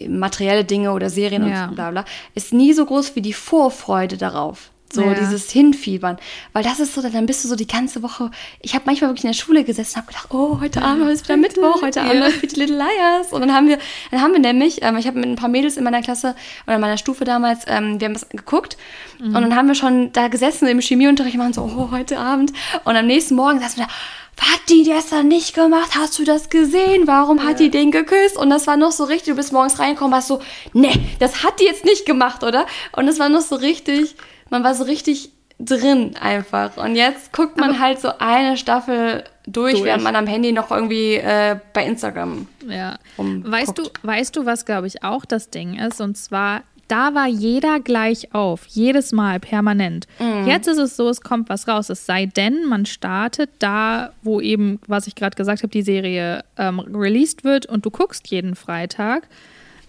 materielle 0.08 0.64
Dinge 0.64 0.92
oder 0.92 1.10
Serien 1.10 1.46
Ja. 1.48 1.66
und 1.68 1.74
bla 1.74 1.90
bla, 1.90 2.04
ist 2.34 2.52
nie 2.52 2.72
so 2.72 2.86
groß 2.86 3.14
wie 3.16 3.20
die 3.22 3.32
Vorfreude 3.34 4.16
darauf. 4.16 4.70
So 4.92 5.02
Ja. 5.02 5.14
dieses 5.14 5.50
Hinfiebern. 5.50 6.18
Weil 6.52 6.62
das 6.62 6.78
ist 6.78 6.94
so, 6.94 7.02
dann 7.02 7.26
bist 7.26 7.42
du 7.42 7.48
so 7.48 7.56
die 7.56 7.66
ganze 7.66 8.02
Woche. 8.04 8.30
Ich 8.60 8.74
habe 8.74 8.84
manchmal 8.86 9.10
wirklich 9.10 9.24
in 9.24 9.30
der 9.30 9.34
Schule 9.36 9.64
gesessen 9.64 9.94
und 9.98 10.02
habe 10.02 10.06
gedacht, 10.12 10.28
oh, 10.32 10.60
heute 10.60 10.82
Abend 10.82 11.10
ist 11.10 11.24
wieder 11.24 11.36
Mittwoch, 11.36 11.82
heute 11.82 12.00
Abend 12.02 12.14
Ja. 12.14 12.20
läuft 12.20 12.38
Pretty 12.38 12.60
Little 12.60 12.76
Liars. 12.76 13.32
Und 13.32 13.40
dann 13.40 13.52
haben 13.52 13.66
wir, 13.66 13.78
dann 14.12 14.20
haben 14.22 14.32
wir 14.34 14.38
nämlich, 14.40 14.82
ähm, 14.82 14.96
ich 14.96 15.08
habe 15.08 15.18
mit 15.18 15.28
ein 15.28 15.34
paar 15.34 15.48
Mädels 15.48 15.76
in 15.76 15.82
meiner 15.82 16.00
Klasse 16.00 16.36
oder 16.66 16.76
in 16.76 16.80
meiner 16.80 16.96
Stufe 16.96 17.24
damals, 17.24 17.64
ähm, 17.66 17.98
wir 18.00 18.06
haben 18.06 18.14
das 18.14 18.28
geguckt 18.28 18.76
und 19.20 19.32
dann 19.32 19.56
haben 19.56 19.66
wir 19.68 19.74
schon 19.74 20.12
da 20.12 20.28
gesessen 20.28 20.68
im 20.68 20.80
Chemieunterricht 20.80 21.34
und 21.34 21.38
machen 21.40 21.52
so, 21.54 21.62
oh, 21.62 21.90
heute 21.90 22.18
Abend. 22.18 22.52
Und 22.84 22.94
am 22.94 23.06
nächsten 23.06 23.34
Morgen 23.34 23.58
saßen 23.58 23.78
wir 23.78 23.86
da, 23.86 23.92
hat 24.40 24.60
die 24.68 24.82
gestern 24.84 25.28
nicht 25.28 25.54
gemacht? 25.54 25.90
Hast 25.98 26.18
du 26.18 26.24
das 26.24 26.48
gesehen? 26.50 27.06
Warum 27.06 27.44
hat 27.44 27.60
die 27.60 27.70
den 27.70 27.90
geküsst? 27.90 28.36
Und 28.36 28.50
das 28.50 28.66
war 28.66 28.76
noch 28.76 28.92
so 28.92 29.04
richtig, 29.04 29.34
du 29.34 29.36
bist 29.36 29.52
morgens 29.52 29.78
reingekommen, 29.78 30.14
hast 30.14 30.28
so, 30.28 30.40
nee, 30.72 30.92
das 31.20 31.44
hat 31.44 31.60
die 31.60 31.64
jetzt 31.64 31.84
nicht 31.84 32.04
gemacht, 32.06 32.42
oder? 32.42 32.66
Und 32.92 33.06
es 33.08 33.18
war 33.18 33.28
noch 33.28 33.40
so 33.42 33.56
richtig, 33.56 34.16
man 34.50 34.64
war 34.64 34.74
so 34.74 34.84
richtig 34.84 35.30
drin 35.60 36.16
einfach. 36.20 36.76
Und 36.76 36.96
jetzt 36.96 37.32
guckt 37.32 37.56
man 37.58 37.78
halt 37.78 38.00
so 38.00 38.10
eine 38.18 38.56
Staffel 38.56 39.22
durch, 39.46 39.74
Durch. 39.74 39.84
während 39.84 40.02
man 40.02 40.16
am 40.16 40.26
Handy 40.26 40.50
noch 40.52 40.70
irgendwie 40.70 41.14
äh, 41.14 41.56
bei 41.72 41.84
Instagram 41.86 42.48
Ja. 42.66 42.98
rumguckt. 43.16 43.52
Weißt 43.52 43.78
du, 43.78 43.82
weißt 44.02 44.34
du, 44.36 44.46
was 44.46 44.64
glaube 44.64 44.88
ich 44.88 45.04
auch 45.04 45.24
das 45.24 45.50
Ding 45.50 45.78
ist? 45.78 46.00
Und 46.00 46.16
zwar, 46.16 46.62
da 46.88 47.14
war 47.14 47.26
jeder 47.26 47.80
gleich 47.80 48.34
auf, 48.34 48.66
jedes 48.66 49.12
Mal 49.12 49.40
permanent. 49.40 50.06
Mhm. 50.18 50.46
Jetzt 50.46 50.68
ist 50.68 50.78
es 50.78 50.96
so, 50.96 51.08
es 51.08 51.20
kommt 51.20 51.48
was 51.48 51.68
raus. 51.68 51.90
Es 51.90 52.06
sei 52.06 52.26
denn, 52.26 52.66
man 52.66 52.86
startet 52.86 53.50
da, 53.58 54.12
wo 54.22 54.40
eben, 54.40 54.80
was 54.86 55.06
ich 55.06 55.14
gerade 55.14 55.36
gesagt 55.36 55.62
habe, 55.62 55.70
die 55.70 55.82
Serie 55.82 56.44
ähm, 56.56 56.80
released 56.80 57.44
wird 57.44 57.66
und 57.66 57.84
du 57.86 57.90
guckst 57.90 58.28
jeden 58.28 58.54
Freitag. 58.54 59.28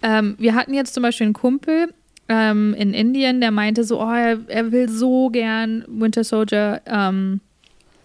Ähm, 0.02 0.36
wir 0.38 0.56
hatten 0.56 0.74
jetzt 0.74 0.94
zum 0.94 1.04
Beispiel 1.04 1.26
einen 1.26 1.34
Kumpel 1.34 1.94
ähm, 2.30 2.74
in 2.74 2.94
Indien, 2.94 3.42
der 3.42 3.52
meinte 3.52 3.84
so, 3.84 4.02
oh, 4.02 4.12
er, 4.12 4.40
er 4.48 4.72
will 4.72 4.90
so 4.90 5.30
gern 5.30 5.84
Winter 5.88 6.24
Soldier 6.24 6.82
ähm, 6.86 7.42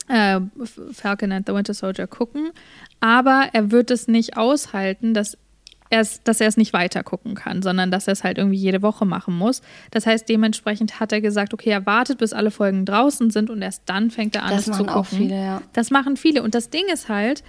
äh, 0.09 0.41
Falcon 0.93 1.33
and 1.33 1.47
the 1.47 1.55
Winter 1.55 1.75
Soldier 1.75 2.07
gucken, 2.07 2.51
aber 3.01 3.49
er 3.53 3.71
wird 3.71 3.91
es 3.91 4.09
nicht 4.09 4.37
aushalten, 4.37 5.15
dass 5.15 5.39
er's, 5.91 6.23
dass 6.23 6.41
er 6.41 6.49
es 6.49 6.57
nicht 6.57 6.73
weiter 6.73 7.03
gucken 7.03 7.35
kann, 7.35 7.63
sondern 7.63 7.91
dass 7.91 8.07
er 8.07 8.13
es 8.13 8.25
halt 8.25 8.39
irgendwie 8.39 8.57
jede 8.57 8.81
Woche 8.83 9.05
machen 9.05 9.37
muss. 9.37 9.61
Das 9.91 10.07
heißt, 10.07 10.29
dementsprechend 10.29 11.01
hat 11.01 11.13
er 11.13 11.21
gesagt, 11.21 11.53
okay, 11.53 11.71
er 11.71 11.85
wartet, 11.85 12.19
bis 12.19 12.33
alle 12.33 12.51
Folgen 12.51 12.87
draußen 12.87 13.31
sind 13.31 13.51
und 13.51 13.61
erst 13.61 13.83
dann 13.87 14.11
fängt 14.11 14.37
er 14.37 14.45
an, 14.45 14.51
Das 14.51 14.61
es 14.61 14.65
zu 14.67 14.71
machen 14.71 14.87
gucken. 14.87 15.01
auch 15.01 15.07
viele, 15.07 15.35
ja. 15.37 15.63
Das 15.73 15.91
machen 15.91 16.17
viele. 16.17 16.43
Und 16.43 16.55
das 16.55 16.71
Ding 16.71 16.85
ist 16.93 17.09
halt, 17.09 17.43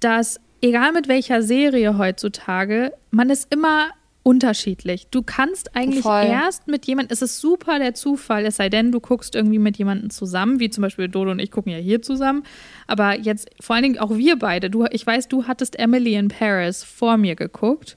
dass 0.00 0.40
egal 0.60 0.92
mit 0.92 1.08
welcher 1.08 1.42
Serie 1.42 1.96
heutzutage, 1.96 2.92
man 3.10 3.30
ist 3.30 3.52
immer 3.52 3.88
unterschiedlich. 4.26 5.06
Du 5.12 5.22
kannst 5.22 5.76
eigentlich 5.76 6.02
Voll. 6.02 6.24
erst 6.24 6.66
mit 6.66 6.84
jemandem, 6.84 7.12
es 7.12 7.22
ist 7.22 7.40
super 7.40 7.78
der 7.78 7.94
Zufall, 7.94 8.44
es 8.44 8.56
sei 8.56 8.68
denn, 8.68 8.90
du 8.90 8.98
guckst 8.98 9.36
irgendwie 9.36 9.60
mit 9.60 9.76
jemandem 9.76 10.10
zusammen, 10.10 10.58
wie 10.58 10.68
zum 10.68 10.82
Beispiel 10.82 11.06
Dodo 11.06 11.30
und 11.30 11.38
ich 11.38 11.52
gucken 11.52 11.70
ja 11.70 11.78
hier 11.78 12.02
zusammen. 12.02 12.42
Aber 12.88 13.16
jetzt 13.16 13.48
vor 13.60 13.76
allen 13.76 13.84
Dingen 13.84 13.98
auch 14.00 14.16
wir 14.16 14.36
beide. 14.36 14.68
Du, 14.68 14.84
ich 14.90 15.06
weiß, 15.06 15.28
du 15.28 15.44
hattest 15.44 15.78
Emily 15.78 16.14
in 16.14 16.26
Paris 16.26 16.82
vor 16.82 17.18
mir 17.18 17.36
geguckt. 17.36 17.96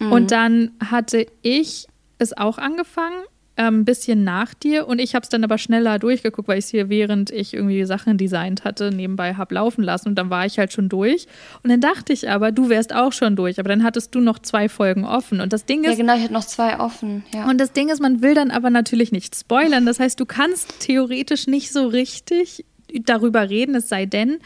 Und 0.00 0.32
dann 0.32 0.72
hatte 0.90 1.26
ich 1.42 1.86
es 2.18 2.36
auch 2.36 2.56
angefangen, 2.58 3.22
ähm, 3.56 3.80
ein 3.80 3.84
bisschen 3.84 4.24
nach 4.24 4.54
dir. 4.54 4.86
Und 4.88 4.98
ich 4.98 5.14
habe 5.14 5.22
es 5.22 5.28
dann 5.28 5.44
aber 5.44 5.58
schneller 5.58 5.98
durchgeguckt, 5.98 6.48
weil 6.48 6.58
ich 6.58 6.64
es 6.66 6.70
hier, 6.70 6.88
während 6.88 7.30
ich 7.30 7.54
irgendwie 7.54 7.84
Sachen 7.84 8.16
designt 8.16 8.64
hatte, 8.64 8.90
nebenbei 8.90 9.34
habe 9.34 9.54
laufen 9.54 9.82
lassen. 9.82 10.08
Und 10.08 10.14
dann 10.16 10.30
war 10.30 10.46
ich 10.46 10.58
halt 10.58 10.72
schon 10.72 10.88
durch. 10.88 11.26
Und 11.62 11.70
dann 11.70 11.80
dachte 11.80 12.12
ich 12.12 12.30
aber, 12.30 12.52
du 12.52 12.68
wärst 12.68 12.94
auch 12.94 13.12
schon 13.12 13.36
durch. 13.36 13.58
Aber 13.60 13.68
dann 13.68 13.82
hattest 13.82 14.14
du 14.14 14.20
noch 14.20 14.38
zwei 14.38 14.68
Folgen 14.68 15.04
offen. 15.04 15.40
Und 15.40 15.52
das 15.52 15.64
Ding 15.66 15.84
Ja, 15.84 15.90
ist, 15.90 15.98
genau, 15.98 16.14
ich 16.16 16.22
hatte 16.22 16.32
noch 16.32 16.46
zwei 16.46 16.78
offen. 16.80 17.24
Ja. 17.34 17.48
und 17.48 17.58
das 17.60 17.72
Ding 17.72 17.88
ist, 17.90 18.00
man 18.00 18.22
will 18.22 18.34
dann 18.34 18.50
aber 18.50 18.70
natürlich 18.70 19.12
nicht 19.12 19.36
spoilern. 19.36 19.84
Das 19.86 20.00
heißt, 20.00 20.18
du 20.18 20.26
kannst 20.26 20.80
theoretisch 20.80 21.46
nicht 21.46 21.72
so 21.72 21.86
richtig 21.86 22.64
darüber 23.04 23.48
reden, 23.48 23.74
es 23.74 23.88
sei 23.88 24.06
denn, 24.06 24.38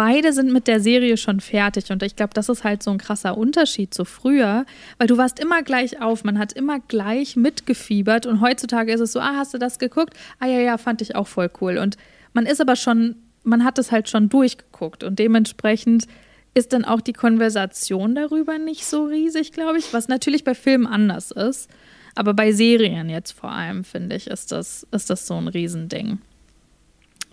beide 0.00 0.32
sind 0.32 0.50
mit 0.50 0.66
der 0.66 0.80
Serie 0.80 1.18
schon 1.18 1.40
fertig. 1.40 1.92
Und 1.92 2.02
ich 2.02 2.16
glaube, 2.16 2.32
das 2.32 2.48
ist 2.48 2.64
halt 2.64 2.82
so 2.82 2.90
ein 2.90 2.96
krasser 2.96 3.36
Unterschied 3.36 3.92
zu 3.92 4.06
früher, 4.06 4.64
weil 4.96 5.06
du 5.06 5.18
warst 5.18 5.38
immer 5.38 5.62
gleich 5.62 6.00
auf, 6.00 6.24
man 6.24 6.38
hat 6.38 6.54
immer 6.54 6.80
gleich 6.80 7.36
mitgefiebert. 7.36 8.24
Und 8.24 8.40
heutzutage 8.40 8.94
ist 8.94 9.00
es 9.00 9.12
so, 9.12 9.20
ah, 9.20 9.34
hast 9.36 9.52
du 9.52 9.58
das 9.58 9.78
geguckt? 9.78 10.14
Ah 10.38 10.46
ja, 10.46 10.58
ja, 10.58 10.78
fand 10.78 11.02
ich 11.02 11.16
auch 11.16 11.26
voll 11.26 11.50
cool. 11.60 11.76
Und 11.76 11.98
man 12.32 12.46
ist 12.46 12.62
aber 12.62 12.76
schon, 12.76 13.16
man 13.42 13.62
hat 13.62 13.78
es 13.78 13.92
halt 13.92 14.08
schon 14.08 14.30
durchgeguckt. 14.30 15.04
Und 15.04 15.18
dementsprechend 15.18 16.06
ist 16.54 16.72
dann 16.72 16.86
auch 16.86 17.02
die 17.02 17.12
Konversation 17.12 18.14
darüber 18.14 18.56
nicht 18.56 18.86
so 18.86 19.04
riesig, 19.04 19.52
glaube 19.52 19.76
ich, 19.76 19.92
was 19.92 20.08
natürlich 20.08 20.44
bei 20.44 20.54
Filmen 20.54 20.86
anders 20.86 21.30
ist. 21.30 21.68
Aber 22.14 22.32
bei 22.32 22.52
Serien 22.52 23.10
jetzt 23.10 23.32
vor 23.32 23.52
allem, 23.52 23.84
finde 23.84 24.16
ich, 24.16 24.28
ist 24.28 24.50
das, 24.50 24.86
ist 24.92 25.10
das 25.10 25.26
so 25.26 25.34
ein 25.34 25.48
Riesending. 25.48 26.20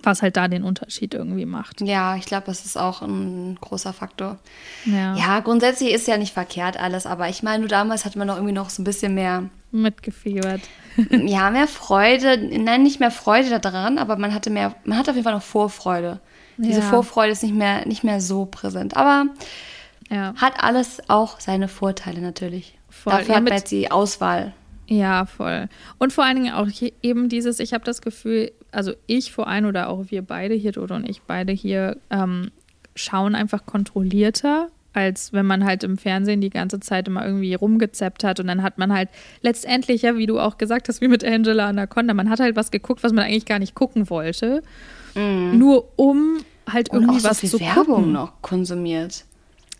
Was 0.03 0.21
halt 0.21 0.37
da 0.37 0.47
den 0.47 0.63
Unterschied 0.63 1.13
irgendwie 1.13 1.45
macht. 1.45 1.81
ja, 1.81 2.15
ich 2.15 2.25
glaube, 2.25 2.45
das 2.45 2.65
ist 2.65 2.77
auch 2.77 3.01
ein 3.01 3.57
großer 3.59 3.93
Faktor. 3.93 4.37
Ja. 4.85 5.15
Ja, 5.15 5.39
grundsätzlich 5.39 5.91
ist 5.91 6.07
ja 6.07 6.17
nicht 6.17 6.33
verkehrt 6.33 6.77
alles, 6.79 7.05
aber 7.05 7.27
ich 7.29 7.41
meine, 7.43 7.59
nur 7.59 7.67
damals 7.67 8.05
hatte 8.05 8.17
man 8.17 8.27
noch 8.27 8.35
irgendwie 8.35 8.53
noch 8.53 8.69
so 8.69 8.81
ein 8.81 8.85
bisschen 8.85 9.15
mehr, 9.15 9.49
Mitgefiebert. 9.71 10.61
ja, 11.09 11.49
mehr 11.49 11.67
Freude, 11.67 12.37
nein, 12.37 12.83
nicht 12.83 12.99
mehr 12.99 13.11
Freude 13.11 13.59
daran, 13.59 13.97
aber 13.97 14.15
man 14.17 14.33
hatte 14.33 14.49
mehr, 14.49 14.75
man 14.85 14.97
hatte 14.97 15.11
auf 15.11 15.15
jeden 15.17 15.25
Fall 15.25 15.33
noch 15.33 15.41
Vorfreude. 15.41 16.19
Diese 16.57 16.79
Ja. 16.79 16.85
Vorfreude 16.89 17.31
ist 17.33 17.43
nicht 17.43 17.53
mehr, 17.55 17.85
nicht 17.85 18.03
mehr 18.03 18.21
so 18.21 18.45
präsent. 18.45 18.95
Aber 18.95 19.25
Ja. 20.09 20.33
hat 20.37 20.63
alles 20.63 21.01
auch 21.09 21.39
seine 21.39 21.67
Vorteile 21.67 22.21
natürlich. 22.21 22.77
Voll. 22.89 23.13
Dafür 23.13 23.35
hat 23.35 23.43
man 23.43 23.53
jetzt 23.53 23.71
die 23.71 23.91
Auswahl. 23.91 24.53
Ja, 24.87 25.25
voll. 25.25 25.67
Und 25.97 26.13
vor 26.13 26.23
allen 26.23 26.37
Dingen 26.41 26.53
auch 26.53 26.67
eben 27.03 27.27
dieses, 27.29 27.59
ich 27.59 27.73
habe 27.73 27.83
das 27.83 28.01
Gefühl, 28.01 28.51
also 28.71 28.93
ich 29.05 29.31
vor 29.31 29.47
allem 29.47 29.65
oder 29.65 29.89
auch 29.89 30.05
wir 30.09 30.21
beide 30.21 30.55
hier, 30.55 30.71
Dodo 30.71 30.95
und 30.95 31.09
ich 31.09 31.21
beide 31.21 31.53
hier, 31.53 31.97
ähm, 32.09 32.51
schauen 32.95 33.35
einfach 33.35 33.65
kontrollierter, 33.65 34.69
als 34.93 35.31
wenn 35.33 35.45
man 35.45 35.63
halt 35.63 35.83
im 35.83 35.97
Fernsehen 35.97 36.41
die 36.41 36.49
ganze 36.49 36.79
Zeit 36.79 37.07
immer 37.07 37.25
irgendwie 37.25 37.53
rumgezappt 37.53 38.23
hat 38.23 38.39
und 38.39 38.47
dann 38.47 38.63
hat 38.63 38.77
man 38.77 38.91
halt 38.91 39.09
letztendlich, 39.41 40.01
ja, 40.01 40.15
wie 40.17 40.25
du 40.25 40.39
auch 40.39 40.57
gesagt 40.57 40.89
hast, 40.89 41.01
wie 41.01 41.07
mit 41.07 41.23
Angela 41.23 41.67
Anaconda, 41.67 42.13
man 42.13 42.29
hat 42.29 42.39
halt 42.39 42.55
was 42.55 42.71
geguckt, 42.71 43.03
was 43.03 43.13
man 43.13 43.25
eigentlich 43.25 43.45
gar 43.45 43.59
nicht 43.59 43.75
gucken 43.75 44.09
wollte, 44.09 44.63
nur 45.15 45.91
um 45.95 46.39
halt. 46.71 46.89
Und 46.89 47.03
irgendwie 47.03 47.19
auch 47.19 47.29
was 47.29 47.41
so 47.41 47.47
zu 47.47 47.57
viel 47.57 47.67
Werbung 47.67 47.95
gucken. 47.95 48.11
noch 48.11 48.41
konsumiert. 48.41 49.25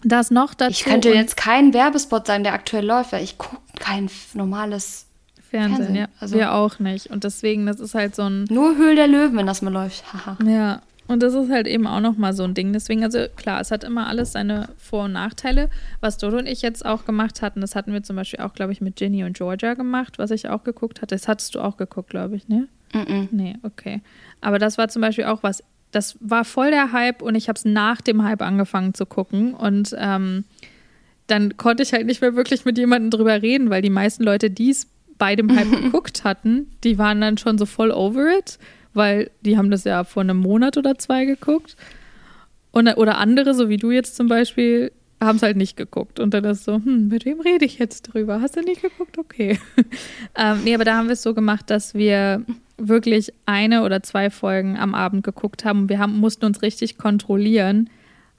Das 0.04 0.32
noch 0.32 0.54
dazu. 0.54 0.72
Ich 0.72 0.84
könnte 0.84 1.10
jetzt 1.10 1.38
keinen 1.38 1.74
Werbespot 1.74 2.28
sagen, 2.28 2.44
der 2.44 2.54
aktuell 2.54 2.86
läuft, 2.86 3.12
weil 3.12 3.24
ich 3.24 3.38
gucke 3.38 3.58
kein 3.80 4.10
normales, 4.34 5.07
Fernsehen, 5.50 5.76
Fernsehen, 5.78 5.96
ja. 5.96 6.08
also- 6.20 6.36
wir 6.38 6.54
auch 6.54 6.80
nicht. 6.80 7.08
Und 7.08 7.24
deswegen, 7.24 7.66
das 7.66 7.80
ist 7.80 7.96
halt 7.96 8.16
so 8.16 8.24
ein 8.24 8.46
nur 8.50 8.78
Höhl 8.78 8.96
der 8.96 9.08
Löwen, 9.08 9.36
wenn 9.38 9.48
das 9.48 9.62
mal 9.62 9.72
läuft. 9.74 10.04
Haha. 10.14 10.38
Ja, 10.46 10.82
und 11.08 11.24
das 11.24 11.34
ist 11.34 11.50
halt 11.50 11.68
eben 11.68 11.88
auch 11.88 12.02
nochmal 12.02 12.34
so 12.34 12.44
ein 12.44 12.54
Ding. 12.54 12.74
Deswegen, 12.74 13.04
also 13.04 13.20
klar, 13.38 13.62
es 13.62 13.72
hat 13.72 13.84
immer 13.86 14.08
alles 14.08 14.34
seine 14.34 14.70
Vor- 14.78 15.06
und 15.06 15.14
Nachteile. 15.14 15.70
Was 16.02 16.18
Dodo 16.18 16.38
und 16.38 16.48
ich 16.48 16.62
jetzt 16.62 16.86
auch 16.86 17.06
gemacht 17.06 17.42
hatten, 17.42 17.62
das 17.62 17.76
hatten 17.76 17.94
wir 17.94 18.04
zum 18.04 18.18
Beispiel 18.18 18.42
auch, 18.42 18.54
glaube 18.54 18.74
ich, 18.74 18.82
mit 18.82 18.98
Ginny 18.98 19.24
und 19.24 19.38
Georgia 19.38 19.74
gemacht, 19.74 20.20
was 20.20 20.32
ich 20.32 20.50
auch 20.50 20.64
geguckt 20.66 21.02
hatte. 21.02 21.16
Das 21.16 21.28
hattest 21.30 21.56
du 21.56 21.62
auch 21.62 21.78
geguckt, 21.78 22.10
glaube 22.10 22.36
ich, 22.36 22.50
ne? 22.50 22.68
Mhm. 22.94 23.30
Nee, 23.32 23.56
okay. 23.64 24.02
Aber 24.42 24.60
das 24.60 24.78
war 24.78 24.90
zum 24.90 25.02
Beispiel 25.02 25.26
auch 25.26 25.44
was, 25.44 25.64
das 25.92 26.18
war 26.20 26.44
voll 26.44 26.72
der 26.72 26.92
Hype 26.92 27.22
und 27.22 27.36
ich 27.36 27.48
habe 27.48 27.58
es 27.58 27.64
nach 27.64 28.02
dem 28.02 28.24
Hype 28.24 28.42
angefangen 28.42 28.94
zu 28.94 29.06
gucken 29.06 29.54
und 29.54 29.96
ähm, 29.98 30.44
dann 31.28 31.58
konnte 31.58 31.84
ich 31.84 31.94
halt 31.94 32.06
nicht 32.06 32.22
mehr 32.22 32.36
wirklich 32.36 32.66
mit 32.66 32.78
jemandem 32.78 33.12
drüber 33.12 33.42
reden, 33.42 33.70
weil 33.70 33.82
die 33.82 33.90
meisten 33.90 34.24
Leute, 34.24 34.50
die 34.50 34.70
es 34.72 34.88
bei 35.18 35.36
dem 35.36 35.56
Hype 35.56 35.72
geguckt 35.84 36.24
hatten, 36.24 36.68
die 36.84 36.98
waren 36.98 37.22
dann 37.22 37.38
schon 37.38 37.58
so 37.58 37.66
voll 37.66 37.92
over 37.92 38.38
it, 38.38 38.60
weil 38.94 39.32
die 39.42 39.58
haben 39.58 39.72
das 39.72 39.84
ja 39.84 40.04
vor 40.04 40.24
einem 40.24 40.38
Monat 40.38 40.78
oder 40.78 40.98
zwei 40.98 41.26
geguckt. 41.26 41.76
Und, 42.72 42.88
oder 42.98 43.18
andere, 43.18 43.54
so 43.54 43.70
wie 43.70 43.78
du 43.78 43.92
jetzt 43.92 44.16
zum 44.16 44.28
Beispiel, 44.28 44.92
haben 45.22 45.38
es 45.38 45.42
halt 45.42 45.58
nicht 45.58 45.78
geguckt. 45.78 46.20
Und 46.20 46.34
dann 46.34 46.44
ist 46.44 46.66
so, 46.66 46.76
hm, 46.76 47.08
mit 47.08 47.26
wem 47.26 47.40
rede 47.42 47.66
ich 47.66 47.80
jetzt 47.80 48.04
drüber? 48.04 48.42
Hast 48.42 48.56
du 48.56 48.62
nicht 48.62 48.82
geguckt? 48.82 49.18
Okay. 49.18 49.60
ähm, 50.36 50.62
nee, 50.64 50.76
aber 50.76 50.86
da 50.86 50.96
haben 50.96 51.08
wir 51.08 51.14
es 51.14 51.24
so 51.24 51.34
gemacht, 51.34 51.70
dass 51.70 51.94
wir 51.96 52.44
wirklich 52.78 53.34
eine 53.46 53.84
oder 53.84 54.04
zwei 54.04 54.30
Folgen 54.30 54.78
am 54.78 54.94
Abend 54.94 55.24
geguckt 55.24 55.66
haben. 55.66 55.82
Und 55.82 55.90
wir 55.90 56.00
haben, 56.00 56.20
mussten 56.20 56.46
uns 56.46 56.62
richtig 56.62 56.98
kontrollieren, 56.98 57.90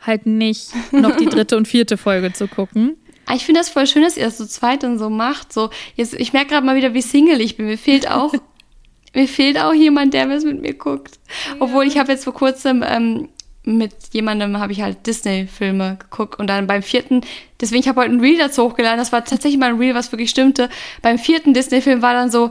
halt 0.01 0.27
nicht 0.27 0.71
noch 0.93 1.17
die 1.17 1.27
dritte 1.31 1.57
und 1.57 1.67
vierte 1.67 1.97
Folge 1.97 2.33
zu 2.33 2.47
gucken. 2.47 2.97
Ah, 3.29 3.35
Ich 3.35 3.45
finde 3.45 3.61
das 3.61 3.69
voll 3.69 3.87
schön, 3.87 4.03
dass 4.03 4.17
ihr 4.17 4.25
das 4.25 4.39
so 4.39 4.47
zweit 4.47 4.83
dann 4.83 4.99
so 4.99 5.11
macht. 5.11 5.53
So, 5.53 5.71
jetzt, 5.97 6.15
ich 6.15 6.33
merke 6.33 6.51
gerade 6.51 6.65
mal 6.67 6.77
wieder, 6.77 6.95
wie 6.95 7.03
Single 7.03 7.41
ich 7.41 7.57
bin. 7.57 7.67
Mir 7.67 7.79
fehlt 7.79 8.11
auch, 8.11 8.33
mir 9.15 9.29
fehlt 9.29 9.59
auch 9.59 9.75
jemand, 9.75 10.15
der 10.15 10.29
was 10.31 10.45
mit 10.45 10.61
mir 10.61 10.75
guckt. 10.75 11.19
Obwohl 11.61 11.87
ich 11.87 11.99
habe 11.99 12.13
jetzt 12.13 12.25
vor 12.25 12.35
kurzem 12.35 12.83
ähm, 12.87 13.29
mit 13.65 13.93
jemandem 14.13 14.59
habe 14.59 14.73
ich 14.73 14.81
halt 14.81 15.07
Disney-Filme 15.07 15.97
geguckt 16.01 16.39
und 16.39 16.47
dann 16.47 16.67
beim 16.67 16.83
vierten, 16.83 17.21
deswegen 17.61 17.81
ich 17.83 17.89
habe 17.89 18.01
heute 18.01 18.13
ein 18.13 18.21
Reel 18.21 18.39
dazu 18.39 18.65
hochgeladen. 18.65 18.99
Das 18.99 19.13
war 19.13 19.23
tatsächlich 19.25 19.59
mal 19.61 19.71
ein 19.71 19.79
Reel, 19.79 19.95
was 19.95 20.11
wirklich 20.11 20.31
stimmte. 20.31 20.71
Beim 21.03 21.19
vierten 21.19 21.53
Disney-Film 21.53 22.01
war 22.03 22.15
dann 22.15 22.31
so, 22.31 22.51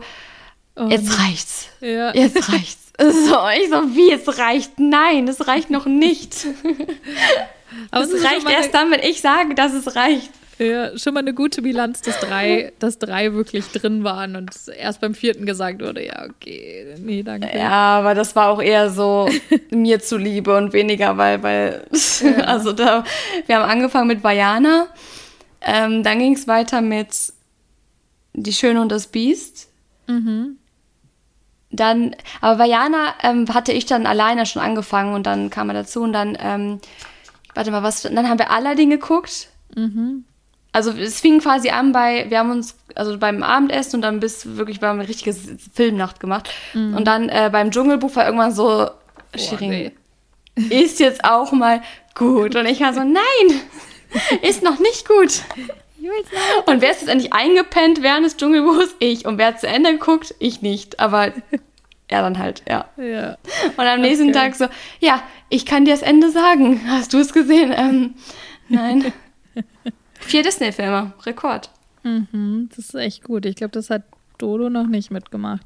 Oh, 0.79 0.89
jetzt 0.89 1.19
reicht's, 1.19 1.69
ja. 1.81 2.13
jetzt 2.13 2.49
reicht's. 2.53 2.83
So, 2.99 3.37
ich 3.61 3.69
so, 3.69 3.95
wie 3.95 4.11
es 4.11 4.39
reicht? 4.39 4.79
Nein, 4.79 5.27
es 5.27 5.47
reicht 5.47 5.69
noch 5.69 5.85
nicht. 5.85 6.35
Aber 7.91 8.03
Es 8.03 8.23
reicht 8.23 8.49
erst 8.49 8.73
dann, 8.73 8.89
wenn 8.89 9.01
ich 9.01 9.21
sage, 9.21 9.53
dass 9.53 9.73
es 9.73 9.95
reicht. 9.95 10.31
Ja, 10.59 10.97
schon 10.97 11.13
mal 11.13 11.19
eine 11.19 11.35
gute 11.35 11.61
Bilanz, 11.61 12.01
dass 12.01 12.19
drei, 12.19 12.73
dass 12.79 12.97
drei 12.97 13.33
wirklich 13.33 13.67
drin 13.67 14.03
waren 14.03 14.35
und 14.35 14.49
erst 14.75 15.01
beim 15.01 15.13
vierten 15.13 15.45
gesagt 15.45 15.81
wurde, 15.81 16.03
ja, 16.03 16.25
okay, 16.25 16.95
nee, 16.99 17.21
danke. 17.21 17.55
Ja, 17.55 17.99
aber 17.99 18.15
das 18.15 18.35
war 18.35 18.49
auch 18.49 18.61
eher 18.61 18.89
so 18.89 19.29
mir 19.69 19.99
zuliebe 19.99 20.57
und 20.57 20.73
weniger, 20.73 21.17
weil, 21.17 21.43
weil, 21.43 21.87
also 22.45 22.73
da, 22.73 23.03
wir 23.45 23.57
haben 23.57 23.69
angefangen 23.69 24.07
mit 24.07 24.23
Vajana, 24.23 24.87
ähm, 25.61 26.01
dann 26.01 26.17
ging 26.17 26.33
es 26.33 26.47
weiter 26.47 26.81
mit 26.81 27.33
Die 28.33 28.53
Schöne 28.53 28.81
und 28.81 28.91
das 28.91 29.07
Biest. 29.07 29.69
Dann, 31.69 32.15
aber 32.41 32.59
Vajana 32.59 33.13
ähm, 33.21 33.53
hatte 33.53 33.73
ich 33.73 33.85
dann 33.85 34.07
alleine 34.07 34.47
schon 34.47 34.61
angefangen 34.61 35.13
und 35.13 35.27
dann 35.27 35.51
kam 35.51 35.69
er 35.69 35.75
dazu 35.75 36.01
und 36.01 36.13
dann, 36.13 36.35
ähm, 36.41 36.79
warte 37.53 37.69
mal, 37.69 37.83
was, 37.83 38.03
dann 38.03 38.27
haben 38.27 38.39
wir 38.39 38.49
Aladdin 38.49 38.89
geguckt. 38.89 39.49
Also 40.77 40.91
es 40.91 41.19
fing 41.19 41.39
quasi 41.39 41.71
an 41.71 41.91
bei, 41.91 42.27
wir 42.29 42.37
haben 42.37 42.51
uns, 42.51 42.77
also 42.93 43.17
beim 43.17 43.41
Abendessen 43.41 43.95
und 43.95 44.03
dann 44.03 44.19
bis 44.19 44.57
wirklich, 44.57 44.79
wir 44.79 44.89
haben 44.89 44.99
eine 44.99 45.09
richtige 45.09 45.35
Filmnacht 45.73 46.19
gemacht. 46.19 46.51
Und 46.75 47.03
dann 47.05 47.29
äh, 47.29 47.49
beim 47.51 47.71
Dschungelbuch 47.71 48.15
war 48.15 48.27
irgendwann 48.27 48.51
so, 48.51 48.87
Shirin, 49.35 49.69
nee. 49.71 49.91
ist 50.69 50.99
jetzt 50.99 51.25
auch 51.25 51.51
mal 51.51 51.81
gut. 52.13 52.55
Und 52.55 52.67
ich 52.67 52.79
war 52.79 52.93
so, 52.93 52.99
nein, 52.99 53.59
ist 54.43 54.61
noch 54.61 54.77
nicht 54.77 55.07
gut. 55.07 55.41
Und 56.67 56.81
wer 56.81 56.91
ist 56.91 57.01
jetzt 57.01 57.09
endlich 57.09 57.33
eingepennt 57.33 58.03
während 58.03 58.27
des 58.27 58.37
Dschungelbuchs? 58.37 58.95
Ich. 58.99 59.25
Und 59.25 59.39
wer 59.39 59.47
hat 59.47 59.59
zu 59.59 59.65
Ende 59.65 59.93
geguckt? 59.93 60.35
Ich 60.37 60.61
nicht. 60.61 60.99
Aber 60.99 61.33
er 62.07 62.21
dann 62.21 62.37
halt, 62.37 62.61
ja. 62.69 62.85
Ja. 62.97 63.37
Und 63.77 63.83
am 63.83 64.01
nächsten 64.01 64.29
Okay. 64.29 64.39
Tag 64.39 64.55
so, 64.55 64.67
ja, 64.99 65.23
ich 65.49 65.65
kann 65.65 65.85
dir 65.85 65.91
das 65.95 66.03
Ende 66.03 66.29
sagen. 66.29 66.81
Hast 66.87 67.13
du 67.13 67.17
es 67.17 67.33
gesehen? 67.33 67.73
Ähm, 67.75 68.13
nein. 68.69 69.11
Vier 70.19 70.43
Disney-Filme, 70.43 71.13
Rekord. 71.25 71.69
Mhm, 72.03 72.69
das 72.75 72.86
ist 72.89 72.95
echt 72.95 73.23
gut. 73.23 73.45
Ich 73.45 73.56
glaube, 73.56 73.71
das 73.71 73.89
hat 73.89 74.03
Dodo 74.38 74.69
noch 74.69 74.88
nicht 74.88 75.12
mitgemacht. 75.12 75.65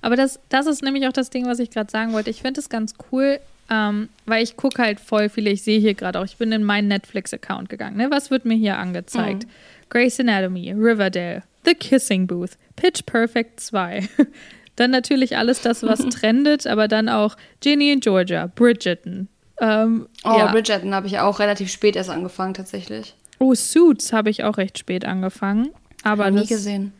Aber 0.00 0.16
das, 0.16 0.38
das 0.48 0.66
ist 0.66 0.82
nämlich 0.82 1.06
auch 1.06 1.12
das 1.12 1.30
Ding, 1.30 1.46
was 1.46 1.58
ich 1.58 1.70
gerade 1.70 1.90
sagen 1.90 2.12
wollte. 2.12 2.30
Ich 2.30 2.42
finde 2.42 2.60
es 2.60 2.68
ganz 2.68 2.94
cool. 3.10 3.40
ähm, 3.70 4.08
weil 4.24 4.42
ich 4.42 4.56
gucke 4.56 4.82
halt 4.82 4.98
voll 4.98 5.28
viele, 5.28 5.50
ich 5.50 5.62
sehe 5.62 5.78
hier 5.78 5.92
gerade 5.94 6.18
auch, 6.18 6.24
ich 6.24 6.38
bin 6.38 6.50
in 6.52 6.64
meinen 6.64 6.88
Netflix-Account 6.88 7.68
gegangen. 7.68 7.98
Ne? 7.98 8.10
Was 8.10 8.30
wird 8.30 8.46
mir 8.46 8.56
hier 8.56 8.78
angezeigt? 8.78 9.44
Mhm. 9.44 9.50
Grey's 9.90 10.18
Anatomy, 10.18 10.72
Riverdale, 10.72 11.42
The 11.64 11.74
Kissing 11.74 12.26
Booth, 12.26 12.52
Pitch 12.76 13.04
Perfect 13.04 13.60
2. 13.60 14.08
dann 14.76 14.90
natürlich 14.90 15.36
alles 15.36 15.60
das, 15.60 15.82
was 15.82 16.00
trendet, 16.10 16.66
aber 16.66 16.88
dann 16.88 17.08
auch 17.08 17.36
Ginny 17.60 17.92
in 17.92 18.00
Georgia, 18.00 18.50
Bridgerton. 18.54 19.28
Ähm, 19.60 20.08
oh, 20.24 20.38
ja. 20.38 20.50
Bridgerton 20.50 20.94
habe 20.94 21.06
ich 21.06 21.18
auch 21.18 21.38
relativ 21.38 21.70
spät 21.70 21.96
erst 21.96 22.10
angefangen, 22.10 22.54
tatsächlich. 22.54 23.14
Oh, 23.38 23.54
Suits 23.54 24.12
habe 24.12 24.30
ich 24.30 24.44
auch 24.44 24.58
recht 24.58 24.78
spät 24.78 25.04
angefangen. 25.04 25.70
Aber 26.02 26.30
nie 26.30 26.46
gesehen. 26.46 26.92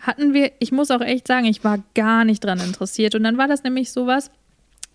Hatten 0.00 0.34
wir, 0.34 0.52
ich 0.58 0.72
muss 0.72 0.90
auch 0.90 1.00
echt 1.00 1.28
sagen, 1.28 1.46
ich 1.46 1.62
war 1.62 1.78
gar 1.94 2.24
nicht 2.24 2.44
dran 2.44 2.60
interessiert. 2.60 3.14
Und 3.14 3.22
dann 3.22 3.38
war 3.38 3.48
das 3.48 3.62
nämlich 3.62 3.92
sowas, 3.92 4.30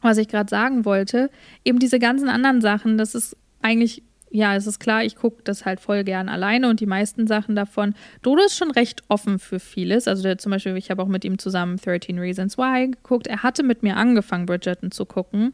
was 0.01 0.17
ich 0.17 0.27
gerade 0.27 0.49
sagen 0.49 0.85
wollte. 0.85 1.29
Eben 1.63 1.79
diese 1.79 1.99
ganzen 1.99 2.29
anderen 2.29 2.61
Sachen, 2.61 2.97
das 2.97 3.15
ist 3.15 3.37
eigentlich 3.61 4.03
ja, 4.29 4.55
es 4.55 4.67
ist 4.67 4.79
klar, 4.79 5.03
ich 5.03 5.15
gucke 5.15 5.41
das 5.43 5.65
halt 5.65 5.79
voll 5.79 6.03
gern 6.03 6.29
alleine 6.29 6.69
und 6.69 6.79
die 6.79 6.85
meisten 6.85 7.27
Sachen 7.27 7.55
davon. 7.55 7.95
Dodo 8.21 8.43
ist 8.43 8.57
schon 8.57 8.71
recht 8.71 9.03
offen 9.07 9.39
für 9.39 9.59
vieles. 9.59 10.07
Also 10.07 10.23
der, 10.23 10.37
zum 10.37 10.51
Beispiel, 10.51 10.75
ich 10.75 10.91
habe 10.91 11.01
auch 11.01 11.07
mit 11.07 11.23
ihm 11.23 11.39
zusammen 11.39 11.77
13 11.77 12.19
Reasons 12.19 12.57
Why 12.57 12.91
geguckt. 12.91 13.27
Er 13.27 13.43
hatte 13.43 13.63
mit 13.63 13.83
mir 13.83 13.95
angefangen, 13.95 14.45
Bridgerton 14.45 14.91
zu 14.91 15.05
gucken. 15.05 15.53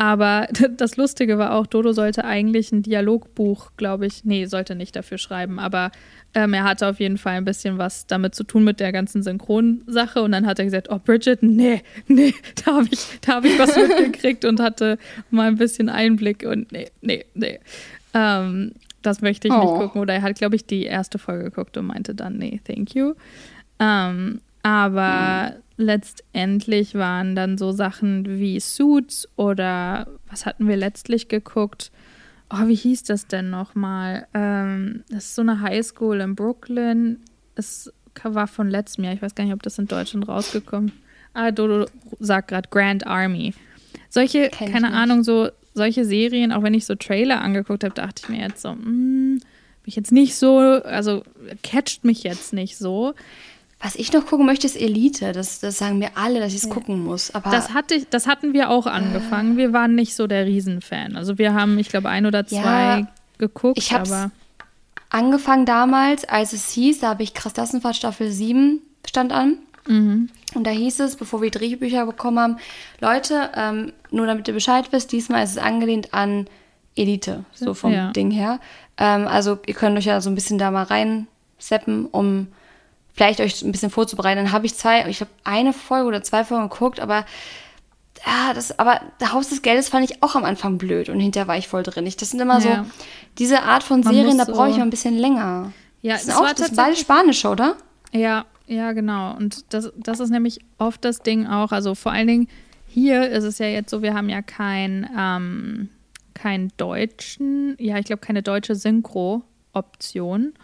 Aber 0.00 0.48
das 0.78 0.96
Lustige 0.96 1.36
war 1.36 1.52
auch, 1.52 1.66
Dodo 1.66 1.92
sollte 1.92 2.24
eigentlich 2.24 2.72
ein 2.72 2.82
Dialogbuch, 2.82 3.72
glaube 3.76 4.06
ich, 4.06 4.24
nee, 4.24 4.46
sollte 4.46 4.74
nicht 4.74 4.96
dafür 4.96 5.18
schreiben, 5.18 5.58
aber 5.58 5.90
ähm, 6.32 6.54
er 6.54 6.64
hatte 6.64 6.88
auf 6.88 7.00
jeden 7.00 7.18
Fall 7.18 7.34
ein 7.34 7.44
bisschen 7.44 7.76
was 7.76 8.06
damit 8.06 8.34
zu 8.34 8.44
tun 8.44 8.64
mit 8.64 8.80
der 8.80 8.92
ganzen 8.92 9.22
Synchronsache 9.22 10.22
und 10.22 10.32
dann 10.32 10.46
hat 10.46 10.58
er 10.58 10.64
gesagt, 10.64 10.88
oh 10.90 10.98
Bridget, 10.98 11.42
nee, 11.42 11.82
nee, 12.06 12.32
da 12.64 12.76
habe 12.76 12.88
ich, 12.90 13.20
hab 13.28 13.44
ich 13.44 13.58
was 13.58 13.76
mitgekriegt 13.76 14.46
und 14.46 14.58
hatte 14.58 14.96
mal 15.30 15.48
ein 15.48 15.56
bisschen 15.56 15.90
Einblick 15.90 16.46
und 16.46 16.72
nee, 16.72 16.88
nee, 17.02 17.26
nee. 17.34 17.60
Ähm, 18.14 18.72
das 19.02 19.20
möchte 19.20 19.48
ich 19.48 19.54
oh. 19.54 19.60
nicht 19.60 19.82
gucken. 19.82 20.00
Oder 20.00 20.14
er 20.14 20.22
hat, 20.22 20.36
glaube 20.36 20.56
ich, 20.56 20.64
die 20.64 20.84
erste 20.84 21.18
Folge 21.18 21.44
geguckt 21.44 21.76
und 21.76 21.86
meinte 21.86 22.14
dann, 22.14 22.38
nee, 22.38 22.60
thank 22.64 22.94
you. 22.94 23.14
Ähm, 23.78 24.40
aber 24.62 25.56
letztendlich 25.76 26.94
waren 26.94 27.34
dann 27.34 27.58
so 27.58 27.72
Sachen 27.72 28.38
wie 28.38 28.60
Suits 28.60 29.28
oder 29.36 30.06
was 30.28 30.46
hatten 30.46 30.68
wir 30.68 30.76
letztlich 30.76 31.28
geguckt? 31.28 31.90
Oh, 32.52 32.66
wie 32.66 32.74
hieß 32.74 33.04
das 33.04 33.26
denn 33.26 33.50
nochmal? 33.50 34.26
Ähm, 34.34 35.04
das 35.08 35.26
ist 35.26 35.34
so 35.36 35.42
eine 35.42 35.60
Highschool 35.60 36.20
in 36.20 36.34
Brooklyn. 36.34 37.20
Es 37.54 37.92
war 38.22 38.48
von 38.48 38.68
letztem 38.68 39.04
Jahr. 39.04 39.14
Ich 39.14 39.22
weiß 39.22 39.34
gar 39.34 39.44
nicht, 39.44 39.54
ob 39.54 39.62
das 39.62 39.78
in 39.78 39.86
Deutschland 39.86 40.28
rausgekommen 40.28 40.92
Ah, 41.32 41.50
Dodo 41.50 41.86
sagt 42.18 42.48
gerade 42.48 42.68
Grand 42.70 43.06
Army. 43.06 43.54
Solche, 44.08 44.48
Kenn 44.48 44.72
keine 44.72 44.92
Ahnung, 44.92 45.22
so 45.22 45.48
solche 45.74 46.04
Serien, 46.04 46.52
auch 46.52 46.62
wenn 46.62 46.74
ich 46.74 46.84
so 46.84 46.96
Trailer 46.96 47.40
angeguckt 47.40 47.84
habe, 47.84 47.94
dachte 47.94 48.22
ich 48.24 48.28
mir 48.28 48.40
jetzt 48.40 48.62
so, 48.62 48.70
hm, 48.70 49.38
bin 49.38 49.86
ich 49.86 49.96
jetzt 49.96 50.10
nicht 50.10 50.34
so, 50.34 50.58
also 50.58 51.22
catcht 51.62 52.04
mich 52.04 52.24
jetzt 52.24 52.52
nicht 52.52 52.76
so. 52.76 53.14
Was 53.82 53.94
ich 53.94 54.12
noch 54.12 54.26
gucken 54.26 54.44
möchte, 54.44 54.66
ist 54.66 54.76
Elite. 54.76 55.32
Das, 55.32 55.60
das 55.60 55.78
sagen 55.78 55.98
mir 55.98 56.10
alle, 56.14 56.38
dass 56.38 56.50
ich 56.50 56.58
es 56.58 56.64
ja. 56.64 56.70
gucken 56.74 57.02
muss. 57.02 57.34
Aber 57.34 57.50
das, 57.50 57.72
hatte, 57.72 58.04
das 58.10 58.26
hatten 58.26 58.52
wir 58.52 58.68
auch 58.68 58.86
angefangen. 58.86 59.56
Wir 59.56 59.72
waren 59.72 59.94
nicht 59.94 60.14
so 60.14 60.26
der 60.26 60.44
Riesenfan. 60.44 61.16
Also 61.16 61.38
wir 61.38 61.54
haben, 61.54 61.78
ich 61.78 61.88
glaube, 61.88 62.10
ein 62.10 62.26
oder 62.26 62.46
zwei 62.46 62.58
ja, 62.58 63.06
geguckt. 63.38 63.78
Ich 63.78 63.92
habe 63.92 64.30
angefangen 65.08 65.64
damals, 65.64 66.26
als 66.26 66.52
es 66.52 66.70
hieß, 66.72 67.00
da 67.00 67.08
habe 67.08 67.22
ich 67.22 67.32
Christassenfahrt 67.32 67.96
Staffel 67.96 68.30
7 68.30 68.80
stand 69.06 69.32
an. 69.32 69.56
Mhm. 69.86 70.28
Und 70.54 70.66
da 70.66 70.70
hieß 70.70 71.00
es, 71.00 71.16
bevor 71.16 71.40
wir 71.40 71.50
Drehbücher 71.50 72.04
bekommen 72.04 72.38
haben, 72.38 72.56
Leute, 73.00 73.50
ähm, 73.56 73.92
nur 74.10 74.26
damit 74.26 74.46
ihr 74.46 74.54
Bescheid 74.54 74.92
wisst, 74.92 75.12
diesmal 75.12 75.42
ist 75.42 75.52
es 75.52 75.58
angelehnt 75.58 76.12
an 76.12 76.48
Elite, 76.96 77.44
so 77.52 77.72
vom 77.72 77.92
ja. 77.92 78.12
Ding 78.12 78.30
her. 78.30 78.60
Ähm, 78.98 79.26
also 79.26 79.58
ihr 79.66 79.74
könnt 79.74 79.96
euch 79.96 80.04
ja 80.04 80.20
so 80.20 80.28
ein 80.28 80.34
bisschen 80.34 80.58
da 80.58 80.70
mal 80.70 80.82
reinseppen, 80.82 82.06
um 82.06 82.48
vielleicht 83.14 83.40
euch 83.40 83.62
ein 83.62 83.72
bisschen 83.72 83.90
vorzubereiten. 83.90 84.44
Dann 84.44 84.52
habe 84.52 84.66
ich 84.66 84.74
zwei, 84.74 85.08
ich 85.08 85.18
glaube 85.18 85.32
eine 85.44 85.72
Folge 85.72 86.08
oder 86.08 86.22
zwei 86.22 86.44
Folgen 86.44 86.68
geguckt, 86.68 87.00
aber 87.00 87.24
ja, 88.26 88.52
das, 88.54 88.78
aber 88.78 89.00
Haus 89.32 89.48
des 89.48 89.62
Geldes 89.62 89.88
fand 89.88 90.10
ich 90.10 90.22
auch 90.22 90.34
am 90.34 90.44
Anfang 90.44 90.78
blöd 90.78 91.08
und 91.08 91.20
hinterher 91.20 91.48
war 91.48 91.56
ich 91.56 91.68
voll 91.68 91.82
drin. 91.82 92.06
Ich, 92.06 92.16
das 92.16 92.30
sind 92.30 92.40
immer 92.40 92.60
ja. 92.60 92.84
so 92.84 92.90
diese 93.38 93.62
Art 93.62 93.82
von 93.82 94.02
Serien, 94.02 94.36
da 94.36 94.44
brauche 94.44 94.68
ich 94.68 94.76
mal 94.76 94.82
ein 94.82 94.90
bisschen 94.90 95.16
länger. 95.16 95.72
Ja, 96.02 96.14
das, 96.14 96.26
das 96.26 96.34
ist 96.34 96.40
auch, 96.40 96.52
das 96.52 96.66
sind 96.66 96.76
beide 96.76 96.96
Spanisch, 96.96 97.44
oder? 97.44 97.76
Ja, 98.12 98.44
ja, 98.66 98.92
genau. 98.92 99.34
Und 99.36 99.72
das, 99.72 99.92
das 99.96 100.20
ist 100.20 100.30
nämlich 100.30 100.60
oft 100.78 101.04
das 101.04 101.22
Ding 101.22 101.46
auch. 101.46 101.72
Also 101.72 101.94
vor 101.94 102.12
allen 102.12 102.26
Dingen 102.26 102.48
hier 102.86 103.28
ist 103.30 103.44
es 103.44 103.58
ja 103.58 103.66
jetzt 103.66 103.90
so, 103.90 104.02
wir 104.02 104.14
haben 104.14 104.28
ja 104.28 104.42
kein, 104.42 105.08
ähm, 105.16 105.88
kein 106.34 106.72
deutschen, 106.76 107.76
ja, 107.78 107.98
ich 107.98 108.06
glaube, 108.06 108.20
keine 108.20 108.42
deutsche 108.42 108.74
Synchro-Option 108.74 110.54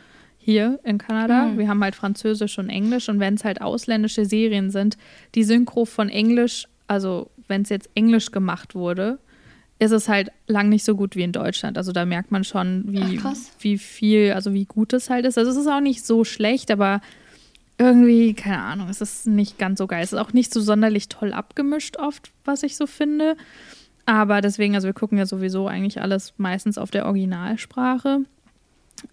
hier 0.46 0.78
in 0.84 0.98
Kanada. 0.98 1.46
Mhm. 1.46 1.58
Wir 1.58 1.68
haben 1.68 1.82
halt 1.82 1.96
Französisch 1.96 2.56
und 2.60 2.70
Englisch. 2.70 3.08
Und 3.08 3.18
wenn 3.18 3.34
es 3.34 3.44
halt 3.44 3.60
ausländische 3.60 4.24
Serien 4.24 4.70
sind, 4.70 4.96
die 5.34 5.42
Synchro 5.42 5.84
von 5.84 6.08
Englisch, 6.08 6.68
also 6.86 7.30
wenn 7.48 7.62
es 7.62 7.68
jetzt 7.68 7.90
Englisch 7.96 8.30
gemacht 8.30 8.76
wurde, 8.76 9.18
ist 9.80 9.90
es 9.90 10.08
halt 10.08 10.30
lang 10.46 10.68
nicht 10.68 10.84
so 10.84 10.94
gut 10.94 11.16
wie 11.16 11.24
in 11.24 11.32
Deutschland. 11.32 11.76
Also 11.76 11.90
da 11.90 12.04
merkt 12.04 12.30
man 12.30 12.44
schon, 12.44 12.84
wie, 12.86 13.20
Ach, 13.24 13.34
wie 13.58 13.76
viel, 13.76 14.34
also 14.34 14.54
wie 14.54 14.66
gut 14.66 14.92
es 14.92 15.10
halt 15.10 15.26
ist. 15.26 15.36
Also 15.36 15.50
es 15.50 15.56
ist 15.56 15.66
auch 15.66 15.80
nicht 15.80 16.06
so 16.06 16.22
schlecht, 16.22 16.70
aber 16.70 17.00
irgendwie, 17.76 18.32
keine 18.32 18.62
Ahnung, 18.62 18.88
es 18.88 19.00
ist 19.00 19.26
nicht 19.26 19.58
ganz 19.58 19.78
so 19.78 19.88
geil. 19.88 20.04
Es 20.04 20.12
ist 20.12 20.18
auch 20.20 20.32
nicht 20.32 20.54
so 20.54 20.60
sonderlich 20.60 21.08
toll 21.08 21.32
abgemischt 21.32 21.96
oft, 21.96 22.30
was 22.44 22.62
ich 22.62 22.76
so 22.76 22.86
finde. 22.86 23.36
Aber 24.06 24.40
deswegen, 24.42 24.76
also 24.76 24.86
wir 24.86 24.94
gucken 24.94 25.18
ja 25.18 25.26
sowieso 25.26 25.66
eigentlich 25.66 26.00
alles 26.00 26.34
meistens 26.36 26.78
auf 26.78 26.92
der 26.92 27.06
Originalsprache. 27.06 28.20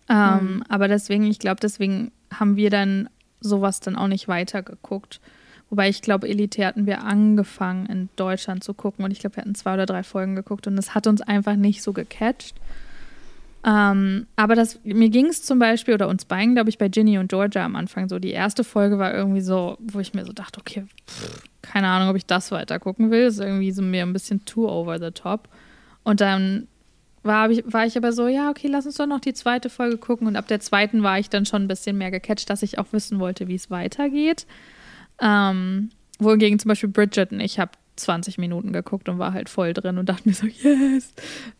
Ähm, 0.10 0.56
mhm. 0.56 0.64
Aber 0.70 0.88
deswegen, 0.88 1.26
ich 1.26 1.40
glaube, 1.40 1.60
deswegen 1.62 2.12
haben 2.32 2.56
wir 2.56 2.70
dann 2.70 3.10
sowas 3.40 3.80
dann 3.80 3.96
auch 3.96 4.08
nicht 4.08 4.28
weitergeguckt. 4.28 5.20
Wobei 5.70 5.90
ich 5.90 6.02
glaube, 6.02 6.30
Elite 6.30 6.66
hatten 6.66 6.86
wir 6.86 7.04
angefangen 7.04 7.88
in 7.88 8.10
Deutschland 8.16 8.64
zu 8.64 8.74
gucken 8.74 9.04
und 9.06 9.12
ich 9.12 9.20
glaube, 9.20 9.38
wir 9.38 9.42
hatten 9.42 9.56
zwei 9.56 9.74
oder 9.74 9.86
drei 9.86 10.04
Folgen 10.04 10.36
geguckt 10.36 10.68
und 10.68 10.78
es 10.78 10.94
hat 10.94 11.08
uns 11.08 11.22
einfach 11.22 11.56
nicht 11.56 11.82
so 11.82 11.94
gecatcht. 11.94 12.56
Ähm, 13.66 14.28
aber 14.36 14.56
das, 14.56 14.80
mir 14.84 15.10
ging 15.10 15.28
es 15.28 15.42
zum 15.42 15.58
Beispiel, 15.58 15.94
oder 15.94 16.10
uns 16.10 16.26
beiden, 16.26 16.54
glaube 16.54 16.70
ich, 16.70 16.78
bei 16.78 16.90
Ginny 16.90 17.18
und 17.18 17.30
Georgia 17.30 17.64
am 17.64 17.76
Anfang 17.76 18.10
so. 18.10 18.20
Die 18.20 18.32
erste 18.32 18.64
Folge 18.64 19.00
war 19.00 19.14
irgendwie 19.14 19.42
so, 19.42 19.78
wo 19.80 20.00
ich 20.00 20.14
mir 20.14 20.26
so 20.26 20.34
dachte, 20.34 20.60
okay, 20.60 20.86
pff, 21.08 21.42
keine 21.62 21.88
Ahnung, 21.88 22.10
ob 22.10 22.18
ich 22.18 22.26
das 22.26 22.52
weiter 22.52 22.80
gucken 22.80 23.10
will. 23.10 23.24
Ist 23.24 23.40
irgendwie 23.40 23.72
so 23.72 23.82
mir 23.82 24.04
ein 24.04 24.14
bisschen 24.14 24.44
too 24.46 24.68
over 24.68 25.00
the 25.00 25.12
top. 25.12 25.48
Und 26.04 26.20
dann 26.20 26.68
war 27.24 27.50
ich, 27.50 27.64
war 27.66 27.86
ich 27.86 27.98
aber 27.98 28.12
so, 28.12 28.28
ja, 28.28 28.50
okay, 28.50 28.68
lass 28.68 28.86
uns 28.86 28.96
doch 28.96 29.08
noch 29.08 29.20
die 29.20 29.34
zweite 29.34 29.70
Folge 29.70 29.98
gucken. 29.98 30.28
Und 30.28 30.36
ab 30.36 30.48
der 30.48 30.60
zweiten 30.60 31.04
war 31.04 31.20
ich 31.20 31.30
dann 31.30 31.46
schon 31.46 31.64
ein 31.64 31.68
bisschen 31.68 31.98
mehr 31.98 32.12
gecatcht, 32.12 32.50
dass 32.50 32.64
ich 32.64 32.80
auch 32.80 32.88
wissen 32.92 33.20
wollte, 33.20 33.48
wie 33.48 33.56
es 33.56 33.70
weitergeht. 33.72 34.46
Ähm, 35.20 35.90
wohingegen 36.20 36.60
zum 36.60 36.70
Beispiel 36.70 36.90
Bridgerton, 36.90 37.40
ich 37.40 37.60
habe 37.60 37.72
20 37.96 38.38
Minuten 38.38 38.74
geguckt 38.74 39.08
und 39.10 39.20
war 39.20 39.34
halt 39.34 39.50
voll 39.50 39.74
drin 39.74 39.98
und 39.98 40.10
dachte 40.10 40.28
mir 40.28 40.36
so, 40.36 40.48
yes. 40.48 41.14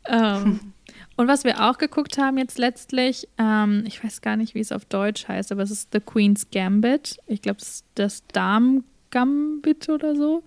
Ähm, 0.08 0.60
Und 1.16 1.28
was 1.28 1.44
wir 1.44 1.64
auch 1.70 1.78
geguckt 1.78 2.18
haben 2.18 2.38
jetzt 2.38 2.58
letztlich, 2.58 3.28
ähm, 3.38 3.84
ich 3.86 4.04
weiß 4.04 4.22
gar 4.22 4.36
nicht, 4.36 4.56
wie 4.56 4.60
es 4.60 4.72
auf 4.72 4.86
Deutsch 4.86 5.28
heißt, 5.28 5.52
aber 5.52 5.62
es 5.62 5.70
ist 5.70 5.90
The 5.94 6.00
Queen's 6.00 6.48
Gambit. 6.52 7.18
Ich 7.28 7.42
glaube, 7.42 7.60
es 7.60 7.70
ist 7.70 7.86
das 7.96 8.26
Damen-Gambit 8.28 9.90
oder 9.90 10.16
so. 10.16 10.44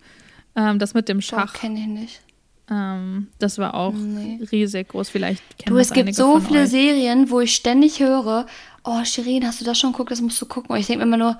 Ähm, 0.56 0.78
das 0.78 0.94
mit 0.94 1.08
dem 1.08 1.20
Schach. 1.20 1.52
kenne 1.54 1.80
ich 1.80 1.86
nicht. 1.86 2.22
Ähm, 2.70 3.28
das 3.38 3.58
war 3.58 3.74
auch 3.74 3.92
nee. 3.92 4.40
riesig 4.50 4.88
groß. 4.88 5.08
Vielleicht 5.08 5.42
Du, 5.66 5.76
es 5.78 5.92
gibt 5.92 6.14
so 6.14 6.40
viele 6.40 6.62
euch. 6.62 6.70
Serien, 6.70 7.30
wo 7.30 7.40
ich 7.40 7.54
ständig 7.54 8.00
höre, 8.00 8.46
oh, 8.84 9.04
Shirin, 9.04 9.46
hast 9.46 9.60
du 9.60 9.64
das 9.64 9.78
schon 9.78 9.92
geguckt? 9.92 10.10
Das 10.10 10.20
musst 10.20 10.40
du 10.40 10.46
gucken. 10.46 10.70
Und 10.72 10.80
ich 10.80 10.86
denke 10.86 11.04
mir 11.04 11.14
immer 11.14 11.24
nur, 11.24 11.38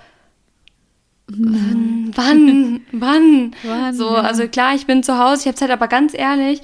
hm. 1.30 2.12
wann, 2.14 2.80
wann, 2.92 3.54
wann? 3.64 3.94
So, 3.94 4.14
ja. 4.14 4.20
also 4.20 4.46
klar, 4.48 4.74
ich 4.74 4.86
bin 4.86 5.02
zu 5.02 5.18
Hause, 5.18 5.42
ich 5.42 5.46
habe 5.48 5.56
Zeit, 5.56 5.70
aber 5.70 5.88
ganz 5.88 6.14
ehrlich, 6.14 6.62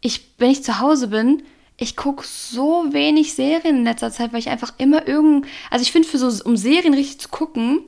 ich, 0.00 0.28
wenn 0.38 0.50
ich 0.50 0.62
zu 0.62 0.78
Hause 0.80 1.08
bin, 1.08 1.42
ich 1.76 1.96
gucke 1.96 2.24
so 2.24 2.92
wenig 2.92 3.34
Serien 3.34 3.78
in 3.78 3.84
letzter 3.84 4.12
Zeit, 4.12 4.32
weil 4.32 4.38
ich 4.38 4.48
einfach 4.48 4.74
immer 4.78 5.08
irgend. 5.08 5.46
Also 5.70 5.82
ich 5.82 5.90
finde, 5.90 6.06
für 6.06 6.18
so, 6.18 6.44
um 6.44 6.56
Serien 6.56 6.94
richtig 6.94 7.18
zu 7.18 7.28
gucken 7.28 7.80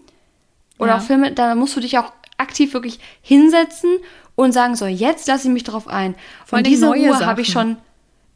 oder 0.78 0.90
ja. 0.90 0.98
auch 0.98 1.02
Filme, 1.02 1.30
da 1.30 1.54
musst 1.54 1.76
du 1.76 1.80
dich 1.80 1.96
auch 1.98 2.12
aktiv 2.36 2.74
wirklich 2.74 2.98
hinsetzen 3.22 3.90
und 4.36 4.52
sagen, 4.52 4.76
so, 4.76 4.86
jetzt 4.86 5.26
lasse 5.26 5.48
ich 5.48 5.52
mich 5.52 5.64
drauf 5.64 5.88
ein. 5.88 6.14
Von 6.44 6.62
dieser 6.62 6.88
Ruhe 6.88 7.26
habe 7.26 7.40
ich 7.40 7.48
schon. 7.48 7.78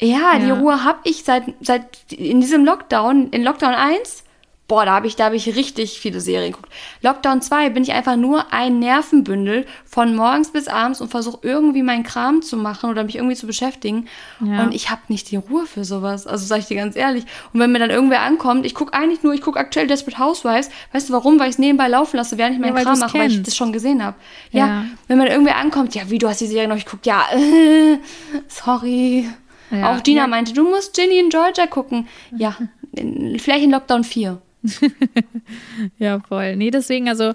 Ja, 0.00 0.32
ja. 0.32 0.38
die 0.38 0.50
Ruhe 0.50 0.82
habe 0.82 0.98
ich 1.04 1.24
seit, 1.24 1.44
seit 1.60 2.10
in 2.10 2.40
diesem 2.40 2.64
Lockdown, 2.64 3.28
in 3.30 3.44
Lockdown 3.44 3.74
1 3.74 4.24
boah, 4.70 4.84
da 4.84 4.92
habe 4.92 5.08
ich, 5.08 5.16
da 5.16 5.24
habe 5.24 5.34
ich 5.34 5.56
richtig 5.56 5.98
viele 5.98 6.20
Serien 6.20 6.52
geguckt. 6.52 6.72
Lockdown 7.02 7.42
2 7.42 7.70
bin 7.70 7.82
ich 7.82 7.92
einfach 7.92 8.14
nur 8.14 8.52
ein 8.52 8.78
Nervenbündel 8.78 9.66
von 9.84 10.14
morgens 10.14 10.52
bis 10.52 10.68
abends 10.68 11.00
und 11.00 11.08
versuche 11.08 11.40
irgendwie 11.42 11.82
meinen 11.82 12.04
Kram 12.04 12.40
zu 12.40 12.56
machen 12.56 12.88
oder 12.88 13.02
mich 13.02 13.16
irgendwie 13.16 13.34
zu 13.34 13.48
beschäftigen. 13.48 14.06
Ja. 14.38 14.62
Und 14.62 14.72
ich 14.72 14.88
habe 14.88 15.00
nicht 15.08 15.32
die 15.32 15.36
Ruhe 15.36 15.66
für 15.66 15.84
sowas. 15.84 16.28
Also 16.28 16.46
sage 16.46 16.60
ich 16.60 16.66
dir 16.68 16.76
ganz 16.76 16.94
ehrlich. 16.94 17.24
Und 17.52 17.58
wenn 17.58 17.72
mir 17.72 17.80
dann 17.80 17.90
irgendwer 17.90 18.20
ankommt, 18.20 18.64
ich 18.64 18.76
gucke 18.76 18.94
eigentlich 18.94 19.24
nur, 19.24 19.34
ich 19.34 19.40
gucke 19.42 19.58
aktuell 19.58 19.88
Desperate 19.88 20.20
Housewives. 20.20 20.70
Weißt 20.92 21.08
du 21.08 21.14
warum? 21.14 21.40
Weil 21.40 21.48
ich 21.48 21.54
es 21.54 21.58
nebenbei 21.58 21.88
laufen 21.88 22.16
lasse, 22.16 22.38
während 22.38 22.54
ich 22.54 22.60
meinen 22.60 22.76
ja, 22.76 22.84
Kram 22.84 23.00
mache, 23.00 23.18
weil 23.18 23.28
ich 23.28 23.42
das 23.42 23.56
schon 23.56 23.72
gesehen 23.72 24.04
habe. 24.04 24.16
Ja. 24.52 24.66
ja. 24.66 24.84
wenn 25.08 25.18
mir 25.18 25.30
irgendwer 25.30 25.56
ankommt, 25.56 25.96
ja, 25.96 26.02
wie, 26.10 26.18
du 26.18 26.28
hast 26.28 26.42
die 26.42 26.46
Serie 26.46 26.68
noch, 26.68 26.76
ich 26.76 26.86
gucke, 26.86 27.02
ja, 27.06 27.24
äh, 27.34 27.98
sorry. 28.46 29.28
Auch 29.72 30.02
Gina 30.04 30.28
meinte, 30.28 30.52
du 30.52 30.62
musst 30.68 30.94
Ginny 30.94 31.18
in 31.18 31.28
Georgia 31.28 31.66
gucken. 31.66 32.06
Ja, 32.36 32.56
vielleicht 33.38 33.64
in 33.64 33.70
Lockdown 33.72 34.04
4. 34.04 34.40
ja, 35.98 36.20
voll. 36.20 36.56
Nee, 36.56 36.70
deswegen, 36.70 37.08
also 37.08 37.32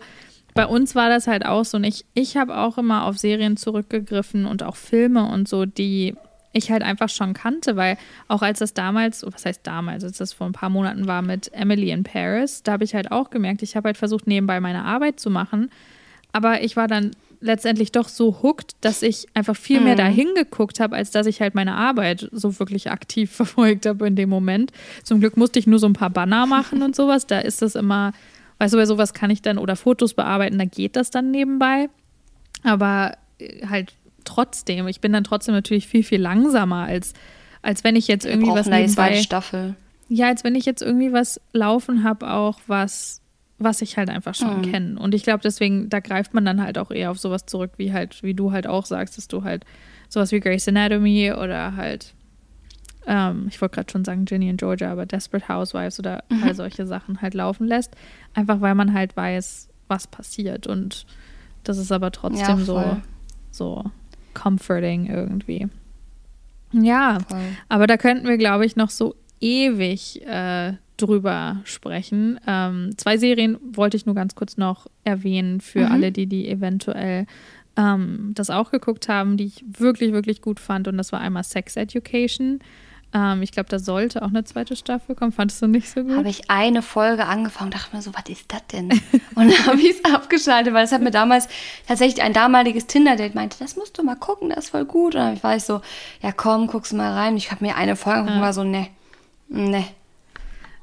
bei 0.53 0.65
uns 0.65 0.95
war 0.95 1.09
das 1.09 1.27
halt 1.27 1.45
auch 1.45 1.65
so. 1.65 1.77
Und 1.77 1.83
ich, 1.83 2.05
ich 2.13 2.37
habe 2.37 2.57
auch 2.57 2.77
immer 2.77 3.05
auf 3.05 3.17
Serien 3.17 3.57
zurückgegriffen 3.57 4.45
und 4.45 4.63
auch 4.63 4.75
Filme 4.75 5.29
und 5.29 5.47
so, 5.47 5.65
die 5.65 6.15
ich 6.53 6.71
halt 6.71 6.83
einfach 6.83 7.09
schon 7.09 7.33
kannte, 7.33 7.75
weil 7.75 7.97
auch 8.29 8.41
als 8.41 8.59
das 8.59 8.73
damals, 8.73 9.25
was 9.29 9.45
heißt 9.45 9.67
damals, 9.67 10.05
als 10.05 10.17
das 10.17 10.31
vor 10.31 10.47
ein 10.47 10.53
paar 10.53 10.69
Monaten 10.69 11.05
war 11.05 11.21
mit 11.21 11.51
Emily 11.53 11.91
in 11.91 12.03
Paris, 12.03 12.63
da 12.63 12.71
habe 12.71 12.85
ich 12.85 12.95
halt 12.95 13.11
auch 13.11 13.29
gemerkt, 13.29 13.61
ich 13.61 13.75
habe 13.75 13.89
halt 13.89 13.97
versucht, 13.97 14.25
nebenbei 14.25 14.61
meine 14.61 14.85
Arbeit 14.85 15.19
zu 15.19 15.29
machen. 15.29 15.69
Aber 16.31 16.63
ich 16.63 16.77
war 16.77 16.87
dann 16.87 17.11
letztendlich 17.45 17.91
doch 17.91 18.09
so 18.09 18.41
hooked, 18.41 18.75
dass 18.81 19.01
ich 19.01 19.27
einfach 19.33 19.55
viel 19.55 19.79
mehr 19.79 19.93
mhm. 19.93 19.99
dahin 19.99 20.27
geguckt 20.35 20.79
habe, 20.79 20.95
als 20.95 21.11
dass 21.11 21.27
ich 21.27 21.41
halt 21.41 21.55
meine 21.55 21.75
Arbeit 21.75 22.29
so 22.31 22.59
wirklich 22.59 22.91
aktiv 22.91 23.31
verfolgt 23.35 23.85
habe 23.85 24.07
in 24.07 24.15
dem 24.15 24.29
Moment. 24.29 24.71
Zum 25.03 25.19
Glück 25.19 25.37
musste 25.37 25.59
ich 25.59 25.67
nur 25.67 25.79
so 25.79 25.87
ein 25.87 25.93
paar 25.93 26.09
Banner 26.09 26.45
machen 26.47 26.81
und 26.81 26.95
sowas. 26.95 27.27
Da 27.27 27.39
ist 27.39 27.61
das 27.61 27.75
immer, 27.75 28.11
weißt 28.59 28.73
du, 28.73 28.77
bei 28.77 28.85
sowas 28.85 29.13
kann 29.13 29.29
ich 29.29 29.41
dann 29.41 29.57
oder 29.57 29.75
Fotos 29.75 30.13
bearbeiten, 30.13 30.57
da 30.57 30.65
geht 30.65 30.95
das 30.95 31.11
dann 31.11 31.31
nebenbei. 31.31 31.89
Aber 32.63 33.17
äh, 33.39 33.65
halt 33.67 33.93
trotzdem, 34.23 34.87
ich 34.87 35.01
bin 35.01 35.13
dann 35.13 35.23
trotzdem 35.23 35.53
natürlich 35.53 35.87
viel, 35.87 36.03
viel 36.03 36.21
langsamer, 36.21 36.85
als, 36.85 37.13
als 37.61 37.83
wenn 37.83 37.95
ich 37.95 38.07
jetzt 38.07 38.25
irgendwie 38.25 38.51
was 38.51 38.67
nebenbei. 38.67 39.21
Staffel. 39.21 39.75
Ja, 40.07 40.27
als 40.27 40.43
wenn 40.43 40.55
ich 40.55 40.65
jetzt 40.65 40.81
irgendwie 40.81 41.13
was 41.13 41.41
laufen 41.53 42.03
habe, 42.03 42.29
auch 42.31 42.59
was 42.67 43.21
was 43.57 43.81
ich 43.81 43.97
halt 43.97 44.09
einfach 44.09 44.35
schon 44.35 44.57
mhm. 44.57 44.71
kenne. 44.71 44.99
Und 44.99 45.13
ich 45.13 45.23
glaube, 45.23 45.41
deswegen, 45.43 45.89
da 45.89 45.99
greift 45.99 46.33
man 46.33 46.45
dann 46.45 46.61
halt 46.61 46.77
auch 46.77 46.91
eher 46.91 47.11
auf 47.11 47.19
sowas 47.19 47.45
zurück, 47.45 47.71
wie 47.77 47.93
halt, 47.93 48.21
wie 48.21 48.33
du 48.33 48.51
halt 48.51 48.67
auch 48.67 48.85
sagst, 48.85 49.17
dass 49.17 49.27
du 49.27 49.43
halt 49.43 49.65
sowas 50.09 50.31
wie 50.31 50.39
Grey's 50.39 50.67
Anatomy 50.67 51.31
oder 51.31 51.75
halt, 51.75 52.13
ähm, 53.07 53.47
ich 53.49 53.61
wollte 53.61 53.75
gerade 53.75 53.91
schon 53.91 54.03
sagen 54.03 54.25
Ginny 54.25 54.49
in 54.49 54.57
Georgia, 54.57 54.91
aber 54.91 55.05
Desperate 55.05 55.47
Housewives 55.47 55.99
oder 55.99 56.23
mhm. 56.29 56.43
all 56.43 56.55
solche 56.55 56.85
Sachen 56.85 57.21
halt 57.21 57.33
laufen 57.33 57.67
lässt. 57.67 57.95
Einfach 58.33 58.59
weil 58.59 58.75
man 58.75 58.93
halt 58.93 59.15
weiß, 59.15 59.69
was 59.87 60.07
passiert. 60.07 60.67
Und 60.67 61.05
das 61.63 61.77
ist 61.77 61.91
aber 61.91 62.11
trotzdem 62.11 62.59
ja, 62.59 62.65
so, 62.65 62.97
so 63.51 63.83
comforting 64.33 65.07
irgendwie. 65.07 65.69
Ja, 66.73 67.19
voll. 67.27 67.39
aber 67.69 67.87
da 67.87 67.95
könnten 67.95 68.27
wir, 68.27 68.37
glaube 68.37 68.65
ich, 68.65 68.75
noch 68.75 68.89
so 68.89 69.15
ewig 69.39 70.25
äh, 70.25 70.73
drüber 70.97 71.61
sprechen. 71.63 72.39
Ähm, 72.47 72.91
zwei 72.97 73.17
Serien 73.17 73.57
wollte 73.61 73.97
ich 73.97 74.05
nur 74.05 74.15
ganz 74.15 74.35
kurz 74.35 74.57
noch 74.57 74.87
erwähnen 75.03 75.61
für 75.61 75.85
mhm. 75.85 75.91
alle, 75.91 76.11
die 76.11 76.27
die 76.27 76.47
eventuell 76.47 77.25
ähm, 77.77 78.31
das 78.33 78.49
auch 78.49 78.71
geguckt 78.71 79.09
haben, 79.09 79.37
die 79.37 79.45
ich 79.45 79.65
wirklich, 79.67 80.13
wirklich 80.13 80.41
gut 80.41 80.59
fand. 80.59 80.87
Und 80.87 80.97
das 80.97 81.11
war 81.11 81.19
einmal 81.19 81.43
Sex 81.43 81.75
Education. 81.75 82.59
Ähm, 83.13 83.41
ich 83.41 83.51
glaube, 83.51 83.69
da 83.69 83.79
sollte 83.79 84.21
auch 84.21 84.29
eine 84.29 84.43
zweite 84.43 84.75
Staffel 84.75 85.15
kommen. 85.15 85.31
Fandest 85.31 85.61
du 85.61 85.67
nicht 85.67 85.89
so 85.89 86.03
gut? 86.03 86.17
Habe 86.17 86.29
ich 86.29 86.49
eine 86.49 86.81
Folge 86.81 87.25
angefangen 87.25 87.67
und 87.71 87.75
dachte 87.75 87.95
mir 87.95 88.01
so, 88.01 88.13
was 88.13 88.29
ist 88.29 88.51
das 88.51 88.65
denn? 88.67 88.89
und 89.35 89.51
dann 89.51 89.67
habe 89.67 89.79
ich 89.79 89.91
es 89.91 90.05
abgeschaltet, 90.05 90.73
weil 90.73 90.85
es 90.85 90.91
hat 90.91 91.01
mir 91.01 91.11
damals 91.11 91.47
tatsächlich 91.87 92.23
ein 92.23 92.33
damaliges 92.33 92.87
Tinder-Date 92.87 93.35
meinte, 93.35 93.57
das 93.59 93.75
musst 93.75 93.97
du 93.97 94.03
mal 94.03 94.15
gucken, 94.15 94.49
das 94.49 94.65
ist 94.65 94.69
voll 94.71 94.85
gut. 94.85 95.15
Und 95.15 95.21
dann 95.21 95.43
war 95.43 95.55
ich 95.55 95.63
so, 95.63 95.81
ja 96.21 96.31
komm, 96.31 96.67
guckst 96.67 96.91
du 96.91 96.97
mal 96.97 97.13
rein. 97.13 97.37
Ich 97.37 97.51
habe 97.51 97.63
mir 97.63 97.75
eine 97.75 97.95
Folge 97.95 98.19
angeguckt 98.19 98.37
und 98.37 98.41
war 98.41 98.53
so, 98.53 98.63
ne, 98.63 98.87
ne 99.47 99.85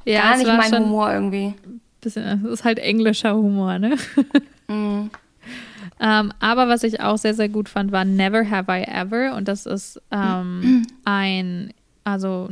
ja, 0.04 0.22
Gar 0.22 0.38
nicht 0.38 0.46
mein 0.46 0.84
Humor 0.84 1.12
irgendwie. 1.12 1.54
Bisschen, 2.00 2.42
das 2.42 2.52
ist 2.52 2.64
halt 2.64 2.78
englischer 2.78 3.34
Humor, 3.34 3.78
ne? 3.78 3.96
Mm. 4.68 5.10
ähm, 6.00 6.32
aber 6.38 6.68
was 6.68 6.84
ich 6.84 7.00
auch 7.00 7.18
sehr, 7.18 7.34
sehr 7.34 7.48
gut 7.48 7.68
fand, 7.68 7.90
war 7.90 8.04
Never 8.04 8.48
Have 8.48 8.72
I 8.72 8.84
Ever. 8.84 9.34
Und 9.34 9.48
das 9.48 9.66
ist 9.66 10.00
ähm, 10.12 10.86
ein, 11.04 11.74
also 12.04 12.48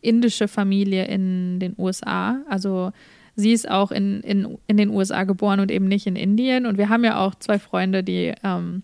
indische 0.00 0.48
Familie 0.48 1.06
in 1.06 1.60
den 1.60 1.74
USA. 1.78 2.40
Also 2.48 2.92
sie 3.36 3.52
ist 3.52 3.70
auch 3.70 3.92
in, 3.92 4.20
in, 4.22 4.58
in 4.66 4.76
den 4.76 4.90
USA 4.90 5.22
geboren 5.22 5.60
und 5.60 5.70
eben 5.70 5.86
nicht 5.86 6.06
in 6.06 6.16
Indien. 6.16 6.66
Und 6.66 6.78
wir 6.78 6.88
haben 6.88 7.04
ja 7.04 7.24
auch 7.24 7.36
zwei 7.36 7.58
Freunde, 7.58 8.02
die 8.02 8.34
ähm, 8.42 8.82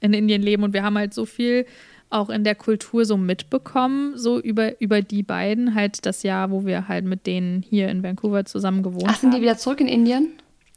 in 0.00 0.12
Indien 0.12 0.42
leben 0.42 0.64
und 0.64 0.74
wir 0.74 0.82
haben 0.82 0.98
halt 0.98 1.14
so 1.14 1.24
viel 1.24 1.64
auch 2.10 2.30
in 2.30 2.44
der 2.44 2.54
Kultur 2.54 3.04
so 3.04 3.16
mitbekommen, 3.16 4.16
so 4.16 4.40
über, 4.40 4.80
über 4.80 5.02
die 5.02 5.22
beiden, 5.22 5.74
halt 5.74 6.06
das 6.06 6.22
Jahr, 6.22 6.50
wo 6.50 6.64
wir 6.64 6.88
halt 6.88 7.04
mit 7.04 7.26
denen 7.26 7.62
hier 7.62 7.88
in 7.88 8.02
Vancouver 8.02 8.44
zusammen 8.44 8.82
gewohnt 8.82 9.04
haben. 9.04 9.14
Ach, 9.14 9.20
sind 9.20 9.34
die 9.34 9.42
wieder 9.42 9.58
zurück 9.58 9.80
in 9.80 9.88
Indien? 9.88 10.28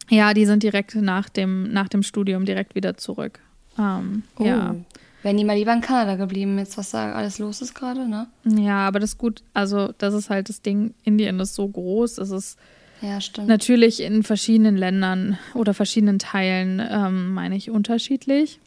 Ja, 0.10 0.34
die 0.34 0.46
sind 0.46 0.64
direkt 0.64 0.96
nach 0.96 1.30
dem, 1.30 1.72
nach 1.72 1.88
dem 1.88 2.04
Studium 2.04 2.46
direkt 2.46 2.76
wieder 2.76 2.98
zurück. 2.98 3.40
Ähm, 3.78 4.24
oh. 4.38 4.44
Ja. 4.44 4.76
Wären 5.22 5.38
die 5.38 5.44
mal 5.44 5.58
lieber 5.58 5.74
in 5.74 5.82
Kanada 5.82 6.16
geblieben, 6.16 6.58
jetzt 6.58 6.78
was 6.78 6.92
da 6.92 7.12
alles 7.12 7.40
los 7.40 7.62
ist 7.62 7.74
gerade, 7.74 8.08
ne? 8.08 8.28
Ja, 8.46 8.88
aber 8.88 9.00
das 9.00 9.12
ist 9.12 9.18
gut. 9.18 9.44
Also, 9.54 9.94
das 9.98 10.14
ist 10.14 10.30
halt 10.30 10.48
das 10.48 10.62
Ding. 10.62 10.94
Indien 11.04 11.40
ist 11.42 11.56
so 11.56 11.68
groß. 11.68 12.20
Es 12.20 12.32
ist 12.32 12.58
ja, 13.02 13.20
stimmt. 13.20 13.50
natürlich 13.50 14.02
in 14.02 14.24
verschiedenen 14.24 14.78
Ländern 14.78 15.38
oder 15.56 15.74
verschiedenen 15.74 16.20
Teilen, 16.20 16.82
ähm, 16.90 17.34
meine 17.34 17.58
ich, 17.58 17.70
unterschiedlich. 17.70 18.60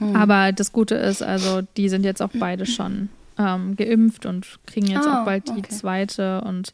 Mhm. 0.00 0.16
Aber 0.16 0.52
das 0.52 0.72
Gute 0.72 0.94
ist, 0.94 1.22
also 1.22 1.62
die 1.76 1.88
sind 1.88 2.04
jetzt 2.04 2.22
auch 2.22 2.30
beide 2.34 2.66
schon 2.66 3.08
ähm, 3.38 3.76
geimpft 3.76 4.26
und 4.26 4.58
kriegen 4.66 4.86
jetzt 4.86 5.06
oh, 5.06 5.10
auch 5.10 5.24
bald 5.24 5.48
die 5.48 5.52
okay. 5.52 5.68
zweite 5.68 6.40
und 6.42 6.72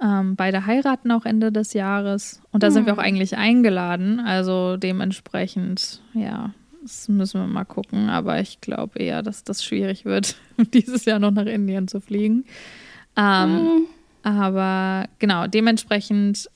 ähm, 0.00 0.36
beide 0.36 0.66
heiraten 0.66 1.10
auch 1.10 1.24
Ende 1.24 1.50
des 1.50 1.72
Jahres. 1.72 2.40
Und 2.52 2.62
da 2.62 2.70
mhm. 2.70 2.74
sind 2.74 2.86
wir 2.86 2.92
auch 2.92 2.98
hm. 2.98 3.04
eigentlich 3.04 3.36
eingeladen. 3.36 4.20
Also 4.20 4.76
dementsprechend, 4.76 6.00
ja, 6.14 6.52
das 6.82 7.08
müssen 7.08 7.40
wir 7.40 7.48
mal 7.48 7.64
gucken. 7.64 8.08
Aber 8.08 8.40
ich 8.40 8.60
glaube 8.60 9.00
eher, 9.00 9.22
dass 9.22 9.44
das 9.44 9.64
schwierig 9.64 10.04
wird, 10.04 10.36
dieses 10.72 11.04
Jahr 11.04 11.18
noch 11.18 11.32
nach 11.32 11.46
Indien 11.46 11.88
zu 11.88 12.00
fliegen. 12.00 12.44
Ähm, 13.16 13.54
mhm. 13.54 13.86
Aber 14.22 15.08
genau, 15.18 15.46
dementsprechend 15.46 16.48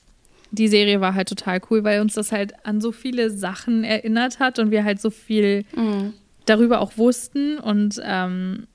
die 0.53 0.67
Serie 0.67 1.01
war 1.01 1.15
halt 1.15 1.29
total 1.29 1.59
cool, 1.69 1.83
weil 1.83 1.99
uns 1.99 2.13
das 2.13 2.31
halt 2.31 2.53
an 2.63 2.79
so 2.79 2.91
viele 2.91 3.31
Sachen 3.31 3.83
erinnert 3.83 4.39
hat 4.39 4.59
und 4.59 4.69
wir 4.69 4.83
halt 4.83 5.01
so 5.01 5.09
viel 5.09 5.65
mhm. 5.75 6.13
darüber 6.45 6.79
auch 6.79 6.95
wussten 6.97 7.57
und 7.57 7.99
ähm, 8.03 8.67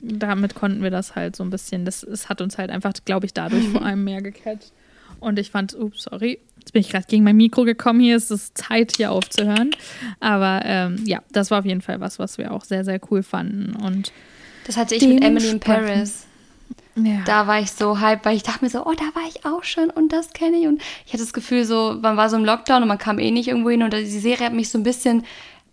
damit 0.00 0.54
konnten 0.54 0.82
wir 0.82 0.90
das 0.90 1.14
halt 1.14 1.36
so 1.36 1.44
ein 1.44 1.50
bisschen, 1.50 1.84
das, 1.84 2.06
das 2.08 2.30
hat 2.30 2.40
uns 2.40 2.56
halt 2.56 2.70
einfach, 2.70 2.94
glaube 3.04 3.26
ich, 3.26 3.34
dadurch 3.34 3.68
vor 3.72 3.84
allem 3.84 4.02
mehr 4.02 4.22
gecatcht. 4.22 4.72
Und 5.18 5.38
ich 5.38 5.50
fand, 5.50 5.74
ups, 5.74 6.04
sorry, 6.04 6.38
jetzt 6.58 6.72
bin 6.72 6.80
ich 6.80 6.88
gerade 6.88 7.04
gegen 7.06 7.22
mein 7.22 7.36
Mikro 7.36 7.64
gekommen, 7.64 8.00
hier 8.00 8.16
ist 8.16 8.30
es 8.30 8.54
Zeit, 8.54 8.96
hier 8.96 9.12
aufzuhören. 9.12 9.72
Aber 10.20 10.62
ähm, 10.64 11.04
ja, 11.04 11.22
das 11.30 11.50
war 11.50 11.58
auf 11.58 11.66
jeden 11.66 11.82
Fall 11.82 12.00
was, 12.00 12.18
was 12.18 12.38
wir 12.38 12.52
auch 12.52 12.64
sehr, 12.64 12.86
sehr 12.86 12.98
cool 13.10 13.22
fanden. 13.22 13.76
Und 13.76 14.10
das 14.66 14.78
hatte 14.78 14.94
ich 14.94 15.06
mit 15.06 15.22
Emily 15.22 15.50
in 15.50 15.60
Paris. 15.60 16.26
Ja. 16.96 17.22
Da 17.24 17.46
war 17.46 17.60
ich 17.60 17.70
so 17.72 18.00
hype, 18.00 18.24
weil 18.24 18.36
ich 18.36 18.42
dachte 18.42 18.64
mir 18.64 18.70
so, 18.70 18.84
oh, 18.84 18.92
da 18.92 19.04
war 19.14 19.28
ich 19.28 19.44
auch 19.44 19.64
schon 19.64 19.90
und 19.90 20.12
das 20.12 20.32
kenne 20.32 20.56
ich. 20.56 20.66
Und 20.66 20.82
ich 21.06 21.12
hatte 21.12 21.22
das 21.22 21.32
Gefühl, 21.32 21.64
so, 21.64 21.96
man 22.00 22.16
war 22.16 22.28
so 22.28 22.36
im 22.36 22.44
Lockdown 22.44 22.82
und 22.82 22.88
man 22.88 22.98
kam 22.98 23.18
eh 23.18 23.30
nicht 23.30 23.48
irgendwo 23.48 23.70
hin. 23.70 23.82
Und 23.82 23.92
die 23.92 24.06
Serie 24.06 24.46
hat 24.46 24.52
mich 24.52 24.68
so 24.68 24.78
ein 24.78 24.82
bisschen 24.82 25.24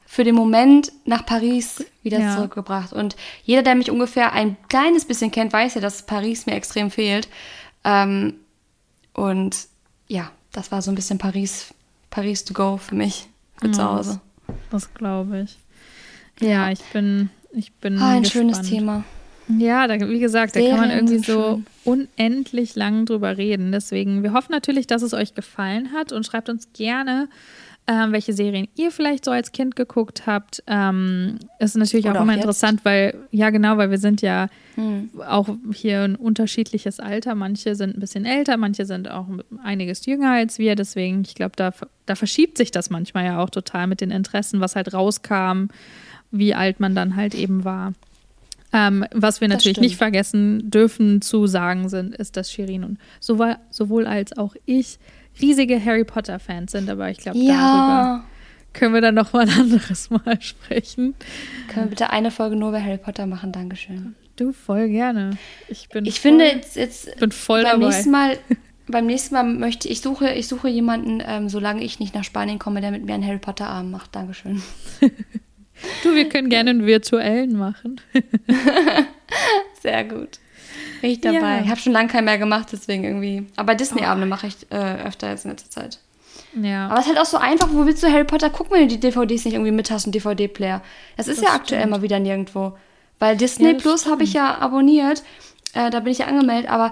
für 0.06 0.24
den 0.24 0.36
Moment 0.36 0.92
nach 1.06 1.26
Paris 1.26 1.84
wieder 2.02 2.20
ja. 2.20 2.36
zurückgebracht. 2.36 2.94
Und 2.94 3.16
jeder, 3.44 3.62
der 3.62 3.76
mich 3.76 3.92
ungefähr 3.92 4.34
ein 4.34 4.56
kleines 4.70 5.06
bisschen 5.06 5.32
kennt, 5.32 5.52
weiß 5.52 5.76
ja, 5.76 5.82
dass 5.82 6.04
Paris 6.04 6.46
mir 6.46 6.56
extrem 6.56 6.92
fehlt. 6.92 7.28
Ähm, 7.84 8.36
und 9.14 9.68
ja, 10.08 10.32
das 10.52 10.72
war 10.72 10.82
so 10.82 10.92
ein 10.92 10.96
bisschen 10.96 11.18
Paris, 11.18 11.74
Paris 12.10 12.46
to 12.46 12.54
go 12.54 12.78
für 12.78 12.96
mich, 12.96 13.28
für 13.60 13.68
ja, 13.68 13.74
zu 13.74 13.84
Hause. 13.84 14.22
Das, 14.48 14.56
das 14.72 14.94
glaube 14.94 15.42
ich. 15.42 15.58
Ja, 16.40 16.48
ja, 16.48 16.72
ich 16.72 16.84
bin, 16.86 17.30
ich 17.52 17.74
bin. 17.74 17.98
Ah, 17.98 18.12
ein 18.12 18.24
gespannt. 18.24 18.56
schönes 18.56 18.62
Thema. 18.62 19.04
Ja, 19.48 19.88
da, 19.88 20.00
wie 20.10 20.20
gesagt, 20.20 20.56
da 20.56 20.60
kann 20.60 20.80
man 20.80 20.92
irgendwie 20.92 21.20
so 21.20 21.62
unendlich 21.86 22.76
lang 22.76 23.06
drüber 23.06 23.38
reden. 23.38 23.72
Deswegen, 23.72 24.24
wir 24.24 24.34
hoffen 24.34 24.52
natürlich, 24.52 24.88
dass 24.88 25.02
es 25.02 25.14
euch 25.14 25.36
gefallen 25.36 25.94
hat 25.94 26.12
und 26.12 26.26
schreibt 26.26 26.50
uns 26.50 26.74
gerne, 26.74 27.30
ähm, 27.90 28.12
welche 28.12 28.34
Serien 28.34 28.68
ihr 28.76 28.92
vielleicht 28.92 29.24
so 29.24 29.32
als 29.32 29.54
Kind 29.54 29.78
geguckt 29.78 30.28
habt. 30.28 30.62
Ähm, 30.68 31.40
ist 31.60 31.78
natürlich 31.78 32.06
Oder 32.06 32.20
auch 32.20 32.24
immer 32.24 32.34
auch 32.34 32.38
interessant, 32.38 32.84
weil, 32.84 33.16
ja 33.32 33.50
genau, 33.50 33.78
weil 33.78 33.90
wir 33.90 33.98
sind 33.98 34.22
ja 34.22 34.50
hm. 34.76 35.10
auch 35.26 35.48
hier 35.72 36.02
ein 36.02 36.18
unterschiedliches 36.18 37.00
Alter. 37.00 37.34
Manche 37.34 37.76
sind 37.76 37.96
ein 37.96 38.02
bisschen 38.02 38.26
älter, 38.26 38.58
manche 38.58 38.86
sind 38.86 39.10
auch 39.10 39.28
einiges 39.64 40.06
jünger 40.06 40.32
als 40.32 40.60
wir. 40.60 40.76
Deswegen, 40.76 41.22
ich 41.22 41.36
glaube, 41.36 41.54
da, 41.56 41.72
da 42.06 42.16
verschiebt 42.16 42.58
sich 42.58 42.72
das 42.72 42.90
manchmal 42.90 43.24
ja 43.24 43.40
auch 43.40 43.50
total 43.50 43.88
mit 43.88 44.02
den 44.02 44.12
Interessen, 44.12 44.60
was 44.60 44.76
halt 44.76 44.94
rauskam, 44.94 45.68
wie 46.30 46.54
alt 46.54 46.82
man 46.82 46.94
dann 46.94 47.16
halt 47.16 47.34
eben 47.34 47.64
war. 47.64 47.94
Ähm, 48.74 49.06
was 49.14 49.40
wir 49.40 49.48
natürlich 49.48 49.80
nicht 49.80 49.96
vergessen 49.96 50.70
dürfen 50.70 51.22
zu 51.22 51.48
sagen 51.48 51.88
sind, 51.90 52.16
ist, 52.16 52.36
dass 52.36 52.52
Shirin 52.52 52.84
und 52.84 52.98
sowohl, 53.20 53.56
sowohl 53.70 54.06
als 54.06 54.38
auch 54.38 54.56
ich 54.66 55.00
riesige 55.42 55.84
Harry 55.84 56.04
Potter 56.04 56.40
Fans 56.40 56.74
sind, 56.74 56.90
aber 56.90 57.10
ich 57.10 57.20
glaube, 57.20 57.38
ja. 57.38 57.54
darüber 57.54 58.24
können 58.74 58.94
wir 58.94 59.02
dann 59.02 59.16
noch 59.16 59.34
mal 59.34 59.42
ein 59.42 59.50
anderes 59.50 60.10
Mal 60.10 60.42
sprechen. 60.42 61.16
Können 61.68 61.86
wir 61.86 61.90
bitte 61.90 62.10
eine 62.10 62.32
Folge 62.32 62.56
nur 62.56 62.70
über 62.70 62.84
Harry 62.84 62.98
Potter 62.98 63.26
machen? 63.26 63.52
Dankeschön. 63.52 64.16
Du 64.36 64.54
voll 64.54 64.90
gerne. 64.90 65.32
Ich 65.68 65.90
bin. 65.90 66.06
Ich 66.06 66.20
voll, 66.20 66.32
finde 66.32 66.46
jetzt, 66.46 66.76
jetzt 66.76 67.18
bin 67.20 67.32
voll 67.32 67.64
beim 67.64 67.80
dabei. 67.80 67.94
nächsten 67.94 68.12
Mal. 68.12 68.38
Beim 68.90 69.06
nächsten 69.06 69.36
Mal 69.36 69.44
möchte 69.44 69.90
ich 69.90 70.00
suche, 70.00 70.30
ich 70.30 70.48
suche 70.48 70.70
jemanden, 70.70 71.22
ähm, 71.28 71.50
solange 71.50 71.84
ich 71.84 72.00
nicht 72.00 72.16
nach 72.16 72.24
Spanien 72.24 72.58
komme, 72.58 72.80
der 72.80 72.92
mit 72.92 73.04
mir 73.04 73.16
einen 73.16 73.28
Harry 73.28 73.38
Potter 73.38 73.68
Abend 73.68 73.92
macht. 73.92 74.16
Dankeschön. 74.16 74.64
du, 76.04 76.16
wir 76.16 76.30
können 76.30 76.50
gerne 76.50 76.72
einen 76.72 76.86
virtuellen 76.86 77.58
machen. 77.58 78.02
Sehr 79.82 80.04
gut. 80.04 80.40
Bin 81.02 81.12
ich 81.12 81.22
dabei. 81.22 81.58
Ja. 81.58 81.62
Ich 81.62 81.70
habe 81.70 81.80
schon 81.80 81.94
lange 81.94 82.10
keinen 82.10 82.26
mehr 82.26 82.38
gemacht, 82.38 82.70
deswegen 82.72 83.04
irgendwie. 83.04 83.48
Aber 83.56 83.76
Disney-Abende 83.76 84.28
oh. 84.28 84.30
mache 84.30 84.48
ich 84.48 84.56
äh, 84.72 85.06
öfter 85.06 85.30
jetzt 85.30 85.46
in 85.46 85.52
letzter 85.52 85.70
Zeit. 85.70 86.00
Ja. 86.62 86.88
Aber 86.88 87.00
es 87.00 87.06
ist 87.06 87.10
halt 87.10 87.20
auch 87.20 87.30
so 87.30 87.38
einfach, 87.38 87.70
wo 87.72 87.86
willst 87.86 88.04
du 88.04 88.12
Harry 88.12 88.24
Potter 88.24 88.50
gucken, 88.50 88.74
wenn 88.74 88.88
du 88.88 88.96
die 88.96 89.00
DVDs 89.00 89.46
nicht 89.46 89.54
irgendwie 89.54 89.72
mit 89.72 89.92
hast, 89.92 90.06
einen 90.06 90.14
DVD-Player? 90.14 90.82
Das 91.16 91.28
ist 91.28 91.38
das 91.38 91.44
ja 91.44 91.50
stimmt. 91.50 91.62
aktuell 91.62 91.88
mal 91.88 92.02
wieder 92.02 92.20
nirgendwo. 92.20 92.78
Weil 93.20 93.38
Disney 93.38 93.72
ja, 93.72 93.78
Plus 93.78 94.06
habe 94.06 94.24
ich 94.24 94.34
ja 94.34 94.58
abonniert. 94.60 95.24
Äh, 95.74 95.90
da 95.90 96.00
bin 96.00 96.12
ich 96.12 96.20
ja 96.20 96.28
angemeldet, 96.28 96.70
aber 96.70 96.92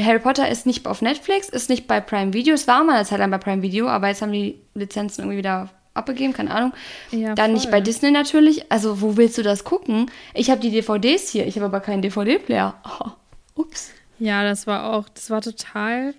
Harry 0.00 0.18
Potter 0.18 0.48
ist 0.48 0.66
nicht 0.66 0.86
auf 0.86 1.02
Netflix, 1.02 1.48
ist 1.48 1.68
nicht 1.68 1.86
bei 1.86 2.00
Prime 2.00 2.32
Video. 2.32 2.54
Es 2.54 2.66
war 2.66 2.82
mal 2.84 2.96
eine 2.96 3.04
Zeit 3.04 3.18
lang 3.18 3.30
bei 3.30 3.38
Prime 3.38 3.62
Video, 3.62 3.88
aber 3.88 4.08
jetzt 4.08 4.22
haben 4.22 4.32
die 4.32 4.58
Lizenzen 4.74 5.22
irgendwie 5.22 5.38
wieder 5.38 5.68
abgegeben, 5.98 6.32
keine 6.32 6.50
Ahnung. 6.50 6.72
Ja, 7.10 7.34
Dann 7.34 7.52
nicht 7.52 7.70
bei 7.70 7.80
Disney 7.80 8.10
natürlich. 8.10 8.70
Also, 8.70 9.00
wo 9.00 9.16
willst 9.16 9.36
du 9.38 9.42
das 9.42 9.64
gucken? 9.64 10.10
Ich 10.34 10.50
habe 10.50 10.60
die 10.60 10.70
DVDs 10.70 11.28
hier, 11.28 11.46
ich 11.46 11.56
habe 11.56 11.66
aber 11.66 11.80
keinen 11.80 12.02
DVD-Player. 12.02 12.74
Oh, 12.84 13.10
ups. 13.62 13.90
Ja, 14.18 14.42
das 14.42 14.66
war 14.66 14.92
auch, 14.92 15.08
das 15.08 15.30
war 15.30 15.42
total 15.42 16.14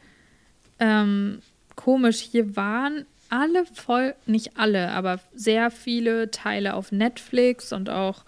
ähm, 0.80 1.42
komisch. 1.76 2.20
Hier 2.20 2.56
waren 2.56 3.06
alle 3.30 3.66
voll, 3.66 4.16
nicht 4.26 4.58
alle, 4.58 4.90
aber 4.92 5.20
sehr 5.34 5.72
viele 5.72 6.32
Teile 6.32 6.74
auf 6.74 6.92
Netflix 6.92 7.72
und 7.72 7.90
auch 7.90 8.24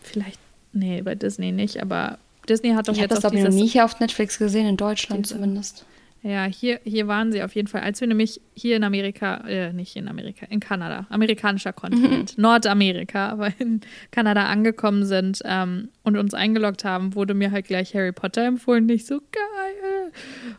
vielleicht, 0.00 0.38
nee, 0.72 1.02
bei 1.02 1.14
Disney 1.14 1.52
nicht, 1.52 1.82
aber 1.82 2.18
Disney 2.48 2.72
hat 2.72 2.88
doch 2.88 2.94
ich 2.94 3.00
jetzt 3.00 3.12
das, 3.12 3.24
auch 3.24 3.30
dieses... 3.30 3.40
Ich 3.40 3.44
habe 3.44 3.50
das 3.50 3.54
noch 3.54 3.62
nie 3.62 3.68
hier 3.68 3.84
auf 3.84 4.00
Netflix 4.00 4.38
gesehen, 4.38 4.66
in 4.66 4.76
Deutschland 4.76 5.26
diese, 5.26 5.34
zumindest. 5.34 5.84
Ja, 6.26 6.44
hier, 6.44 6.80
hier 6.84 7.06
waren 7.06 7.32
sie 7.32 7.42
auf 7.42 7.54
jeden 7.54 7.68
Fall. 7.68 7.82
Als 7.82 8.00
wir 8.00 8.08
nämlich 8.08 8.40
hier 8.54 8.76
in 8.76 8.84
Amerika, 8.84 9.46
äh, 9.46 9.74
nicht 9.74 9.94
in 9.94 10.08
Amerika, 10.08 10.46
in 10.48 10.58
Kanada, 10.58 11.06
amerikanischer 11.10 11.74
Kontinent, 11.74 12.38
mhm. 12.38 12.42
Nordamerika, 12.42 13.28
aber 13.28 13.50
in 13.58 13.82
Kanada 14.10 14.46
angekommen 14.46 15.04
sind 15.04 15.42
ähm, 15.44 15.90
und 16.02 16.16
uns 16.16 16.32
eingeloggt 16.32 16.82
haben, 16.82 17.14
wurde 17.14 17.34
mir 17.34 17.50
halt 17.50 17.66
gleich 17.66 17.94
Harry 17.94 18.12
Potter 18.12 18.46
empfohlen. 18.46 18.86
Nicht 18.86 19.06
so 19.06 19.20
geil. 19.32 20.12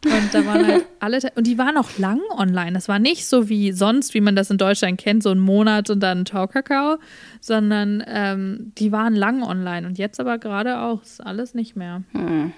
Und 0.05 0.33
da 0.35 0.45
waren 0.45 0.67
halt 0.67 0.85
alle, 0.99 1.19
und 1.33 1.47
die 1.47 1.57
waren 1.57 1.77
auch 1.77 1.97
lang 1.97 2.21
online. 2.37 2.73
Das 2.73 2.87
war 2.87 2.99
nicht 2.99 3.25
so 3.25 3.49
wie 3.49 3.71
sonst, 3.71 4.13
wie 4.13 4.21
man 4.21 4.35
das 4.35 4.51
in 4.51 4.59
Deutschland 4.59 4.99
kennt, 4.99 5.23
so 5.23 5.31
ein 5.31 5.39
Monat 5.39 5.89
und 5.89 5.99
dann 5.99 6.25
Taukakao, 6.25 6.97
sondern 7.41 8.03
ähm, 8.05 8.71
die 8.77 8.91
waren 8.91 9.15
lang 9.15 9.41
online. 9.41 9.87
Und 9.87 9.97
jetzt 9.97 10.19
aber 10.19 10.37
gerade 10.37 10.79
auch, 10.79 11.01
ist 11.01 11.25
alles 11.25 11.55
nicht 11.55 11.75
mehr. 11.75 12.03
Mhm. 12.13 12.53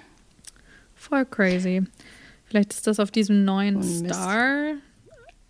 Voll 0.94 1.24
crazy. 1.24 1.84
Vielleicht 2.48 2.72
ist 2.72 2.86
das 2.86 2.98
auf 3.00 3.10
diesem 3.10 3.44
neuen 3.44 3.76
oh, 3.76 3.82
Star, 3.82 4.74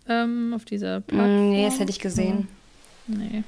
ähm, 0.07 0.53
auf 0.55 0.65
dieser 0.65 1.01
Plattform. 1.01 1.51
Nee, 1.51 1.65
das 1.65 1.79
hätte 1.79 1.91
ich 1.91 1.99
gesehen. 1.99 2.47
Nee. 3.07 3.43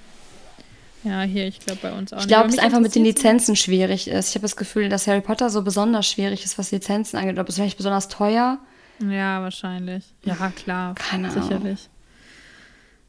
Ja, 1.03 1.21
hier, 1.21 1.47
ich 1.47 1.59
glaube 1.59 1.79
bei 1.81 1.91
uns 1.93 2.13
auch 2.13 2.19
Ich 2.19 2.27
glaube, 2.27 2.49
es 2.49 2.59
einfach 2.59 2.79
mit 2.79 2.93
den 2.93 3.03
Lizenzen 3.03 3.55
schwierig 3.55 4.07
ist. 4.07 4.29
Ich 4.29 4.35
habe 4.35 4.43
das 4.43 4.55
Gefühl, 4.55 4.87
dass 4.87 5.07
Harry 5.07 5.21
Potter 5.21 5.49
so 5.49 5.63
besonders 5.63 6.07
schwierig 6.07 6.45
ist, 6.45 6.57
was 6.59 6.71
Lizenzen 6.71 7.17
angeht. 7.17 7.39
Ob 7.39 7.49
es 7.49 7.55
vielleicht 7.55 7.77
besonders 7.77 8.07
teuer? 8.07 8.59
Ja, 8.99 9.41
wahrscheinlich. 9.41 10.03
Ja, 10.23 10.51
klar. 10.55 10.93
Keine 10.95 11.29
Ahnung. 11.29 11.43
Sicherlich. 11.43 11.89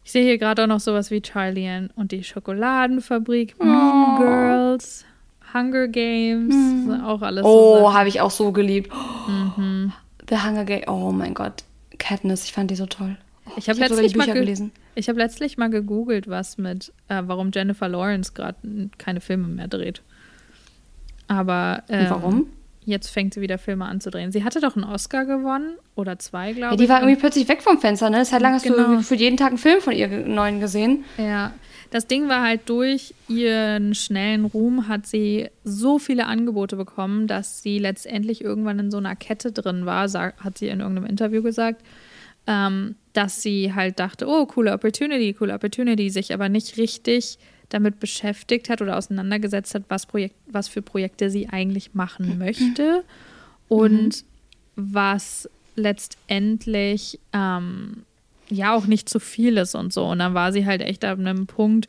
Ich 0.04 0.12
sehe 0.12 0.24
hier 0.24 0.38
gerade 0.38 0.64
auch 0.64 0.66
noch 0.66 0.80
sowas 0.80 1.10
wie 1.10 1.20
Charlie 1.20 1.88
und 1.94 2.12
die 2.12 2.24
Schokoladenfabrik, 2.24 3.54
oh. 3.58 3.64
Mean 3.64 4.16
Girls, 4.18 5.04
Hunger 5.54 5.86
Games, 5.88 6.54
mhm. 6.54 7.02
auch 7.04 7.22
alles. 7.22 7.44
Oh, 7.44 7.78
so 7.78 7.94
habe 7.94 8.08
ich 8.08 8.20
auch 8.20 8.30
so 8.30 8.52
geliebt. 8.52 8.90
Mhm. 9.28 9.52
The 10.32 10.38
Hunger 10.38 10.64
Games. 10.64 10.88
Oh 10.88 11.12
mein 11.12 11.34
Gott. 11.34 11.64
Katniss, 11.98 12.44
ich 12.44 12.52
fand 12.54 12.70
die 12.70 12.74
so 12.74 12.86
toll. 12.86 13.18
Ich 13.56 13.68
habe 13.68 13.78
letztlich, 13.80 14.16
mal 14.16 14.32
gelesen. 14.32 14.72
Ich 14.94 15.10
hab 15.10 15.16
letztlich 15.16 15.58
mal 15.58 15.68
gegoogelt, 15.68 16.26
was 16.26 16.56
mit, 16.56 16.90
äh, 17.08 17.22
warum 17.26 17.50
Jennifer 17.52 17.86
Lawrence 17.86 18.32
gerade 18.32 18.56
keine 18.96 19.20
Filme 19.20 19.48
mehr 19.48 19.68
dreht. 19.68 20.00
Aber 21.28 21.82
ähm, 21.90 22.06
warum? 22.08 22.46
Jetzt 22.84 23.10
fängt 23.10 23.34
sie 23.34 23.42
wieder 23.42 23.58
Filme 23.58 23.84
an 23.84 24.00
zu 24.00 24.10
drehen. 24.10 24.32
Sie 24.32 24.42
hatte 24.42 24.60
doch 24.60 24.74
einen 24.74 24.84
Oscar 24.84 25.26
gewonnen 25.26 25.76
oder 25.96 26.18
zwei, 26.18 26.52
glaube 26.52 26.74
ich. 26.74 26.80
Ja, 26.80 26.86
die 26.86 26.88
war 26.88 27.00
irgendwie 27.00 27.20
plötzlich 27.20 27.46
weg 27.48 27.60
vom 27.62 27.78
Fenster, 27.78 28.08
ne? 28.08 28.24
Seit 28.24 28.40
langem 28.40 28.54
hast 28.54 28.62
genau. 28.62 28.96
du 28.96 29.02
für 29.02 29.14
jeden 29.14 29.36
Tag 29.36 29.48
einen 29.48 29.58
Film 29.58 29.82
von 29.82 29.92
ihr 29.92 30.08
neuen 30.08 30.60
gesehen. 30.60 31.04
Ja, 31.18 31.52
das 31.92 32.06
Ding 32.06 32.30
war 32.30 32.40
halt, 32.40 32.70
durch 32.70 33.14
ihren 33.28 33.94
schnellen 33.94 34.46
Ruhm 34.46 34.88
hat 34.88 35.06
sie 35.06 35.50
so 35.62 35.98
viele 35.98 36.26
Angebote 36.26 36.74
bekommen, 36.74 37.26
dass 37.26 37.62
sie 37.62 37.78
letztendlich 37.78 38.42
irgendwann 38.42 38.78
in 38.78 38.90
so 38.90 38.96
einer 38.96 39.14
Kette 39.14 39.52
drin 39.52 39.84
war, 39.84 40.10
hat 40.10 40.56
sie 40.56 40.68
in 40.68 40.80
irgendeinem 40.80 41.06
Interview 41.06 41.42
gesagt, 41.42 41.84
ähm, 42.46 42.96
dass 43.12 43.42
sie 43.42 43.74
halt 43.74 43.98
dachte, 43.98 44.26
oh, 44.26 44.46
coole 44.46 44.72
Opportunity, 44.72 45.34
coole 45.34 45.52
Opportunity, 45.52 46.08
sich 46.08 46.32
aber 46.32 46.48
nicht 46.48 46.78
richtig 46.78 47.38
damit 47.68 48.00
beschäftigt 48.00 48.70
hat 48.70 48.80
oder 48.80 48.96
auseinandergesetzt 48.96 49.74
hat, 49.74 49.82
was, 49.88 50.06
Projekt, 50.06 50.36
was 50.46 50.68
für 50.68 50.80
Projekte 50.80 51.28
sie 51.28 51.50
eigentlich 51.50 51.92
machen 51.92 52.38
möchte 52.38 53.04
und 53.68 54.24
mhm. 54.24 54.92
was 54.94 55.46
letztendlich 55.76 57.20
ähm, 57.34 58.04
ja 58.48 58.74
auch 58.74 58.86
nicht 58.86 59.08
zu 59.08 59.20
viel 59.20 59.56
ist 59.56 59.74
und 59.74 59.92
so. 59.92 60.04
Und 60.04 60.18
dann 60.18 60.34
war 60.34 60.52
sie 60.52 60.66
halt 60.66 60.82
echt 60.82 61.04
an 61.04 61.26
einem 61.26 61.46
Punkt, 61.46 61.88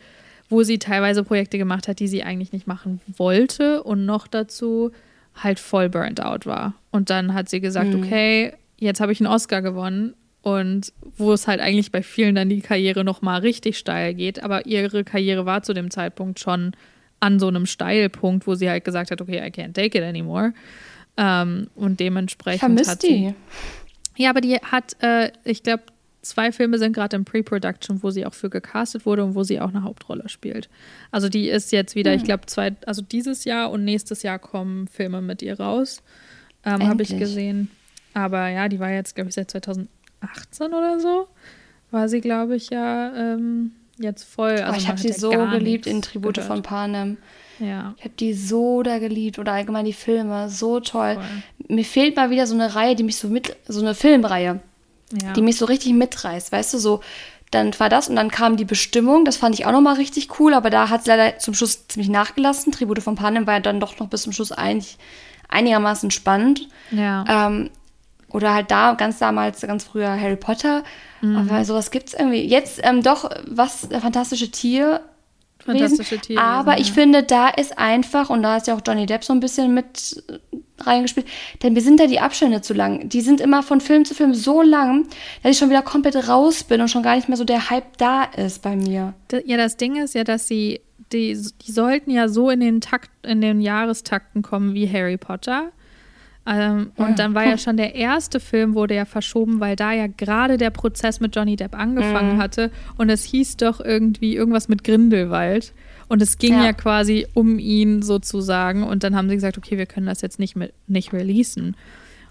wo 0.49 0.63
sie 0.63 0.79
teilweise 0.79 1.23
Projekte 1.23 1.57
gemacht 1.57 1.87
hat, 1.87 1.99
die 1.99 2.07
sie 2.07 2.23
eigentlich 2.23 2.51
nicht 2.51 2.67
machen 2.67 3.01
wollte 3.17 3.83
und 3.83 4.05
noch 4.05 4.27
dazu 4.27 4.91
halt 5.35 5.59
voll 5.59 5.89
burnt 5.89 6.21
out 6.21 6.45
war. 6.45 6.73
Und 6.91 7.09
dann 7.09 7.33
hat 7.33 7.49
sie 7.49 7.59
gesagt, 7.59 7.93
mhm. 7.93 8.03
okay, 8.03 8.53
jetzt 8.77 9.01
habe 9.01 9.11
ich 9.11 9.19
einen 9.19 9.33
Oscar 9.33 9.61
gewonnen 9.61 10.13
und 10.41 10.93
wo 11.17 11.33
es 11.33 11.47
halt 11.47 11.59
eigentlich 11.59 11.91
bei 11.91 12.03
vielen 12.03 12.35
dann 12.35 12.49
die 12.49 12.61
Karriere 12.61 13.03
noch 13.03 13.21
mal 13.21 13.39
richtig 13.39 13.77
steil 13.77 14.13
geht, 14.13 14.43
aber 14.43 14.65
ihre 14.65 15.03
Karriere 15.03 15.45
war 15.45 15.63
zu 15.63 15.73
dem 15.73 15.89
Zeitpunkt 15.89 16.39
schon 16.39 16.73
an 17.19 17.39
so 17.39 17.47
einem 17.47 17.65
Steilpunkt, 17.65 18.45
wo 18.45 18.53
sie 18.53 18.69
halt 18.69 18.83
gesagt 18.83 19.09
hat, 19.09 19.21
okay, 19.21 19.37
I 19.37 19.49
can't 19.49 19.73
take 19.73 19.97
it 19.97 20.03
anymore. 20.03 20.53
Ähm, 21.15 21.67
und 21.75 21.99
dementsprechend 21.99 22.59
Vermisst 22.59 22.89
hat 22.89 23.01
sie. 23.01 23.33
Die, 24.17 24.23
ja, 24.23 24.29
aber 24.29 24.41
die 24.41 24.55
hat, 24.57 25.01
äh, 25.01 25.31
ich 25.45 25.63
glaube, 25.63 25.83
zwei 26.23 26.51
Filme 26.51 26.79
sind 26.79 26.93
gerade 26.93 27.15
im 27.15 27.25
Pre-Production, 27.25 28.01
wo 28.01 28.09
sie 28.09 28.25
auch 28.25 28.33
für 28.33 28.49
gecastet 28.49 29.05
wurde 29.05 29.23
und 29.23 29.35
wo 29.35 29.43
sie 29.43 29.59
auch 29.59 29.69
eine 29.69 29.83
Hauptrolle 29.83 30.29
spielt. 30.29 30.69
Also 31.11 31.29
die 31.29 31.49
ist 31.49 31.71
jetzt 31.71 31.95
wieder, 31.95 32.11
hm. 32.11 32.17
ich 32.17 32.23
glaube, 32.23 32.45
zwei, 32.47 32.75
also 32.85 33.01
dieses 33.01 33.45
Jahr 33.45 33.69
und 33.69 33.83
nächstes 33.83 34.23
Jahr 34.23 34.39
kommen 34.39 34.87
Filme 34.87 35.21
mit 35.21 35.41
ihr 35.41 35.59
raus. 35.59 36.01
Ähm, 36.65 36.87
Habe 36.87 37.03
ich 37.03 37.17
gesehen. 37.17 37.69
Aber 38.13 38.47
ja, 38.47 38.69
die 38.69 38.79
war 38.79 38.89
jetzt, 38.89 39.15
glaube 39.15 39.29
ich, 39.29 39.35
seit 39.35 39.51
2018 39.51 39.87
oder 40.67 40.99
so. 40.99 41.27
War 41.91 42.09
sie, 42.09 42.21
glaube 42.21 42.55
ich, 42.55 42.69
ja 42.69 43.13
ähm, 43.15 43.73
jetzt 43.97 44.23
voll. 44.23 44.53
Also 44.53 44.73
oh, 44.73 44.77
ich 44.77 44.87
habe 44.87 44.99
sie 44.99 45.11
so 45.11 45.29
geliebt 45.29 45.85
in 45.85 46.01
Tribute 46.01 46.35
gehört. 46.35 46.47
von 46.47 46.61
Panem. 46.63 47.17
Ja. 47.59 47.93
Ich 47.97 48.05
habe 48.05 48.15
die 48.19 48.33
so 48.33 48.81
da 48.81 48.99
geliebt 48.99 49.39
oder 49.39 49.53
allgemein 49.53 49.85
die 49.85 49.93
Filme, 49.93 50.49
so 50.49 50.79
toll. 50.79 51.15
Voll. 51.15 51.75
Mir 51.75 51.85
fehlt 51.85 52.15
mal 52.15 52.29
wieder 52.29 52.47
so 52.47 52.55
eine 52.55 52.75
Reihe, 52.75 52.95
die 52.95 53.03
mich 53.03 53.17
so 53.17 53.27
mit, 53.27 53.55
so 53.67 53.81
eine 53.81 53.93
Filmreihe, 53.93 54.59
ja. 55.21 55.33
die 55.33 55.41
mich 55.41 55.57
so 55.57 55.65
richtig 55.65 55.93
mitreißt. 55.93 56.51
Weißt 56.51 56.73
du, 56.73 56.77
so, 56.77 57.01
dann 57.51 57.77
war 57.79 57.89
das 57.89 58.09
und 58.09 58.15
dann 58.15 58.31
kam 58.31 58.57
die 58.57 58.65
Bestimmung. 58.65 59.25
Das 59.25 59.37
fand 59.37 59.55
ich 59.55 59.65
auch 59.65 59.71
nochmal 59.71 59.95
richtig 59.95 60.39
cool, 60.39 60.53
aber 60.53 60.69
da 60.69 60.89
hat 60.89 61.01
es 61.01 61.07
leider 61.07 61.37
zum 61.39 61.53
Schluss 61.53 61.87
ziemlich 61.87 62.09
nachgelassen. 62.09 62.71
Tribute 62.71 63.03
von 63.03 63.15
Panem 63.15 63.45
war 63.47 63.55
ja 63.55 63.59
dann 63.59 63.79
doch 63.79 63.99
noch 63.99 64.07
bis 64.07 64.23
zum 64.23 64.33
Schluss 64.33 64.51
eigentlich 64.51 64.97
einigermaßen 65.49 66.11
spannend. 66.11 66.67
Ja. 66.91 67.47
Ähm, 67.47 67.69
oder 68.29 68.53
halt 68.53 68.71
da, 68.71 68.93
ganz 68.93 69.19
damals, 69.19 69.61
ganz 69.61 69.83
früher 69.83 70.19
Harry 70.19 70.35
Potter. 70.35 70.83
Mhm. 71.21 71.37
Aber 71.37 71.65
sowas 71.65 71.91
gibt 71.91 72.09
es 72.09 72.13
irgendwie. 72.15 72.43
Jetzt 72.43 72.79
ähm, 72.83 73.03
doch, 73.03 73.29
was, 73.47 73.89
äh, 73.91 73.99
fantastische 73.99 74.49
Tier. 74.49 75.01
Fantastische 75.65 76.19
Tiere. 76.19 76.41
Aber 76.41 76.79
ich 76.79 76.89
ja. 76.89 76.93
finde, 76.93 77.23
da 77.23 77.49
ist 77.49 77.77
einfach, 77.77 78.29
und 78.29 78.43
da 78.43 78.57
ist 78.57 78.67
ja 78.67 78.75
auch 78.75 78.81
Johnny 78.85 79.05
Depp 79.05 79.23
so 79.23 79.33
ein 79.33 79.39
bisschen 79.39 79.73
mit 79.73 80.23
reingespielt. 80.79 81.27
Denn 81.61 81.73
mir 81.73 81.81
sind 81.81 81.99
da 81.99 82.07
die 82.07 82.19
Abstände 82.19 82.61
zu 82.61 82.73
lang. 82.73 83.09
Die 83.09 83.21
sind 83.21 83.41
immer 83.41 83.63
von 83.63 83.81
Film 83.81 84.05
zu 84.05 84.13
Film 84.13 84.33
so 84.33 84.61
lang, 84.61 85.07
dass 85.41 85.53
ich 85.53 85.57
schon 85.57 85.69
wieder 85.69 85.81
komplett 85.81 86.27
raus 86.27 86.63
bin 86.63 86.81
und 86.81 86.89
schon 86.89 87.03
gar 87.03 87.15
nicht 87.15 87.29
mehr 87.29 87.37
so 87.37 87.45
der 87.45 87.69
Hype 87.69 87.97
da 87.97 88.23
ist 88.23 88.61
bei 88.61 88.75
mir. 88.75 89.13
Ja, 89.45 89.57
das 89.57 89.77
Ding 89.77 89.95
ist 89.95 90.15
ja, 90.15 90.23
dass 90.23 90.47
sie, 90.47 90.81
die, 91.11 91.37
die 91.65 91.71
sollten 91.71 92.11
ja 92.11 92.27
so 92.27 92.49
in 92.49 92.59
den 92.59 92.81
Takt, 92.81 93.11
in 93.23 93.41
den 93.41 93.61
Jahrestakten 93.61 94.41
kommen 94.41 94.73
wie 94.73 94.89
Harry 94.91 95.17
Potter. 95.17 95.71
Ähm, 96.45 96.91
und 96.97 97.09
ja. 97.09 97.15
dann 97.15 97.35
war 97.35 97.45
ja 97.45 97.57
schon 97.57 97.77
der 97.77 97.95
erste 97.95 98.39
Film, 98.39 98.75
wurde 98.75 98.95
ja 98.95 99.05
verschoben, 99.05 99.59
weil 99.59 99.75
da 99.75 99.93
ja 99.93 100.07
gerade 100.07 100.57
der 100.57 100.71
Prozess 100.71 101.19
mit 101.19 101.35
Johnny 101.35 101.55
Depp 101.55 101.73
angefangen 101.75 102.35
mhm. 102.35 102.41
hatte. 102.41 102.71
Und 102.97 103.09
es 103.09 103.23
hieß 103.23 103.57
doch 103.57 103.79
irgendwie 103.79 104.35
irgendwas 104.35 104.67
mit 104.67 104.83
Grindelwald. 104.83 105.73
Und 106.09 106.21
es 106.21 106.37
ging 106.37 106.53
ja. 106.53 106.65
ja 106.65 106.73
quasi 106.73 107.27
um 107.33 107.59
ihn 107.59 108.01
sozusagen. 108.01 108.83
Und 108.83 109.03
dann 109.03 109.15
haben 109.15 109.29
sie 109.29 109.35
gesagt, 109.35 109.57
okay, 109.57 109.77
wir 109.77 109.85
können 109.85 110.05
das 110.05 110.21
jetzt 110.21 110.37
nicht, 110.37 110.55
mit, 110.55 110.73
nicht 110.87 111.13
releasen. 111.13 111.77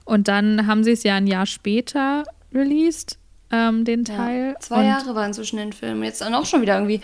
Und 0.05 0.29
dann 0.29 0.67
haben 0.67 0.85
sie 0.85 0.93
es 0.93 1.05
ja 1.05 1.15
ein 1.15 1.27
Jahr 1.27 1.47
später 1.47 2.25
released, 2.53 3.19
ähm, 3.51 3.85
den 3.85 4.05
Teil. 4.05 4.53
Ja, 4.53 4.61
zwei 4.61 4.81
und 4.81 4.87
Jahre 4.87 5.15
waren 5.15 5.33
zwischen 5.33 5.57
den 5.57 5.73
Filmen. 5.73 6.03
Jetzt 6.03 6.21
dann 6.21 6.35
auch 6.35 6.45
schon 6.45 6.61
wieder 6.61 6.75
irgendwie 6.75 7.01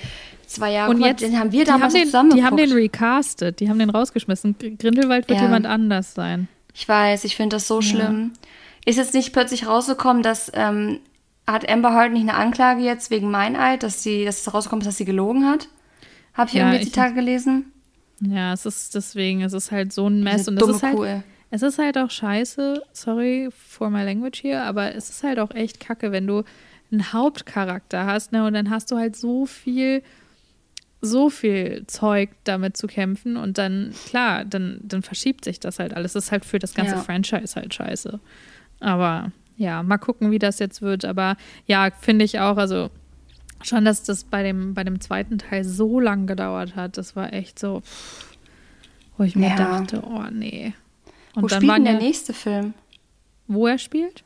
zwei 0.47 0.73
Jahre. 0.73 0.91
Und 0.91 1.01
jetzt, 1.01 1.23
den 1.23 1.39
haben 1.39 1.53
wir 1.53 1.65
damals 1.65 1.95
die 1.95 2.01
haben 2.01 2.05
den, 2.05 2.07
zusammen 2.07 2.37
Die 2.37 2.45
haben 2.45 2.57
den 2.57 2.73
recastet, 2.73 3.61
die 3.61 3.71
haben 3.71 3.79
den 3.79 3.91
rausgeschmissen. 3.91 4.57
Grindelwald 4.79 5.29
wird 5.29 5.39
ja. 5.39 5.45
jemand 5.45 5.65
anders 5.65 6.15
sein. 6.15 6.49
Ich 6.79 6.89
weiß, 6.89 7.25
ich 7.25 7.35
finde 7.35 7.57
das 7.57 7.67
so 7.67 7.83
schlimm. 7.83 8.35
Ist 8.85 8.99
jetzt 8.99 9.13
nicht 9.13 9.33
plötzlich 9.33 9.67
rausgekommen, 9.67 10.23
dass 10.23 10.49
ähm, 10.55 11.01
hat 11.45 11.69
Amber 11.69 11.93
Heard 11.93 12.13
nicht 12.13 12.23
eine 12.23 12.35
Anklage 12.35 12.83
jetzt 12.83 13.11
wegen 13.11 13.33
Meineid, 13.33 13.83
dass 13.83 14.05
sie, 14.05 14.25
dass 14.25 14.41
es 14.41 14.55
rausgekommen 14.55 14.83
ist, 14.83 14.87
dass 14.87 14.97
sie 14.97 15.05
gelogen 15.05 15.45
hat? 15.45 15.69
Habe 16.35 16.51
ich 16.51 16.55
ja, 16.55 16.69
irgendwie 16.69 16.85
die 16.85 16.93
Tage 16.93 17.15
gelesen? 17.15 17.73
Ja, 18.21 18.53
es 18.53 18.65
ist 18.65 18.95
deswegen, 18.95 19.43
es 19.43 19.55
ist 19.55 19.73
halt 19.73 19.93
so 19.93 20.07
ein 20.07 20.23
Mess 20.23 20.47
und 20.47 20.55
das 20.55 20.69
ist 20.69 20.83
halt, 20.85 20.97
Kuh, 20.97 21.23
es 21.51 21.63
ist 21.63 21.79
halt 21.81 21.99
auch 21.99 22.11
scheiße, 22.11 22.81
sorry 22.93 23.49
for 23.51 23.91
my 23.91 24.05
language 24.05 24.41
hier, 24.41 24.63
aber 24.63 24.95
es 24.95 25.11
ist 25.11 25.25
halt 25.25 25.41
auch 25.41 25.51
echt 25.51 25.81
kacke, 25.81 26.13
wenn 26.13 26.29
du 26.29 26.45
einen 26.93 27.13
Hauptcharakter 27.13 28.07
hast, 28.07 28.31
ne, 28.31 28.47
und 28.47 28.55
dann 28.55 28.71
hast 28.71 28.93
du 28.93 28.97
halt 28.97 29.17
so 29.17 29.47
viel 29.47 30.05
so 31.01 31.31
viel 31.31 31.85
Zeug 31.87 32.31
damit 32.45 32.77
zu 32.77 32.87
kämpfen 32.87 33.37
und 33.37 33.59
dann, 33.59 33.95
klar, 34.07 34.45
dann, 34.45 34.81
dann 34.83 35.03
verschiebt 35.03 35.45
sich 35.45 35.61
das 35.61 35.79
halt 35.79 35.95
alles. 35.95 36.15
Das 36.15 36.27
ist 36.27 36.33
halt 36.33 36.45
für 36.45 36.59
das 36.59 36.75
ganze 36.75 36.97
ja. 36.97 37.01
Franchise 37.01 37.55
halt 37.55 37.73
scheiße. 37.73 38.19
Aber 38.81 39.33
ja, 39.57 39.83
mal 39.83 39.99
gucken, 39.99 40.31
wie 40.31 40.39
das 40.39 40.59
jetzt 40.59 40.83
wird. 40.83 41.05
Aber 41.05 41.37
ja, 41.67 41.91
finde 42.01 42.25
ich 42.25 42.41
auch, 42.41 42.57
also 42.57 42.91
schon, 43.63 43.85
dass 43.85 44.03
das 44.03 44.25
bei 44.25 44.43
dem, 44.43 44.75
bei 44.75 44.85
dem 44.85 45.01
zweiten 45.01 45.39
Teil 45.39 45.65
so 45.65 46.01
lang 46.01 46.27
gedauert 46.27 46.77
hat, 46.77 46.97
das 46.97 47.15
war 47.17 47.33
echt 47.33 47.59
so, 47.59 47.83
wo 49.17 49.25
ich 49.25 49.37
mir 49.37 49.51
ja. 49.51 49.57
dachte, 49.57 50.03
oh 50.05 50.25
nee. 50.33 50.75
Und 51.35 51.45
wo 51.45 51.49
spielt 51.49 51.77
denn 51.77 51.85
der 51.85 51.99
nächste 51.99 52.33
Film? 52.33 52.75
Wo 53.47 53.67
er 53.67 53.79
spielt? 53.79 54.25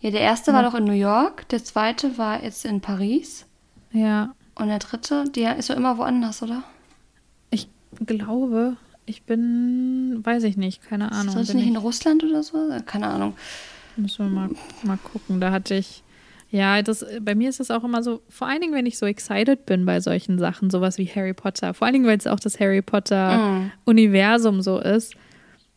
Ja, 0.00 0.10
der 0.10 0.20
erste 0.20 0.50
ja. 0.50 0.56
war 0.56 0.62
doch 0.62 0.74
in 0.74 0.84
New 0.84 0.92
York, 0.92 1.48
der 1.48 1.62
zweite 1.62 2.18
war 2.18 2.42
jetzt 2.42 2.64
in 2.64 2.80
Paris. 2.80 3.46
Ja. 3.92 4.34
Und 4.54 4.68
der 4.68 4.78
dritte, 4.78 5.24
der 5.30 5.56
ist 5.56 5.68
ja 5.68 5.74
immer 5.74 5.98
woanders, 5.98 6.42
oder? 6.42 6.62
Ich 7.50 7.68
glaube, 8.06 8.76
ich 9.06 9.22
bin, 9.22 10.20
weiß 10.22 10.44
ich 10.44 10.56
nicht, 10.56 10.82
keine 10.82 11.12
Ahnung. 11.12 11.36
Ist 11.36 11.48
das 11.48 11.54
nicht 11.54 11.66
in 11.66 11.76
Russland 11.76 12.24
oder 12.24 12.42
so? 12.42 12.70
Keine 12.86 13.08
Ahnung. 13.08 13.34
Müssen 13.96 14.26
wir 14.26 14.30
mal, 14.30 14.50
mal 14.82 14.98
gucken. 14.98 15.40
Da 15.40 15.50
hatte 15.50 15.74
ich, 15.74 16.02
ja, 16.50 16.82
das, 16.82 17.04
bei 17.20 17.34
mir 17.34 17.48
ist 17.48 17.60
es 17.60 17.70
auch 17.70 17.84
immer 17.84 18.02
so, 18.02 18.22
vor 18.28 18.48
allen 18.48 18.60
Dingen, 18.60 18.74
wenn 18.74 18.86
ich 18.86 18.98
so 18.98 19.06
excited 19.06 19.66
bin 19.66 19.84
bei 19.84 20.00
solchen 20.00 20.38
Sachen, 20.38 20.70
sowas 20.70 20.98
wie 20.98 21.06
Harry 21.06 21.34
Potter, 21.34 21.74
vor 21.74 21.86
allen 21.86 21.94
Dingen, 21.94 22.06
weil 22.06 22.18
es 22.18 22.26
auch 22.26 22.40
das 22.40 22.58
Harry 22.60 22.82
Potter-Universum 22.82 24.58
mm. 24.58 24.62
so 24.62 24.78
ist. 24.78 25.14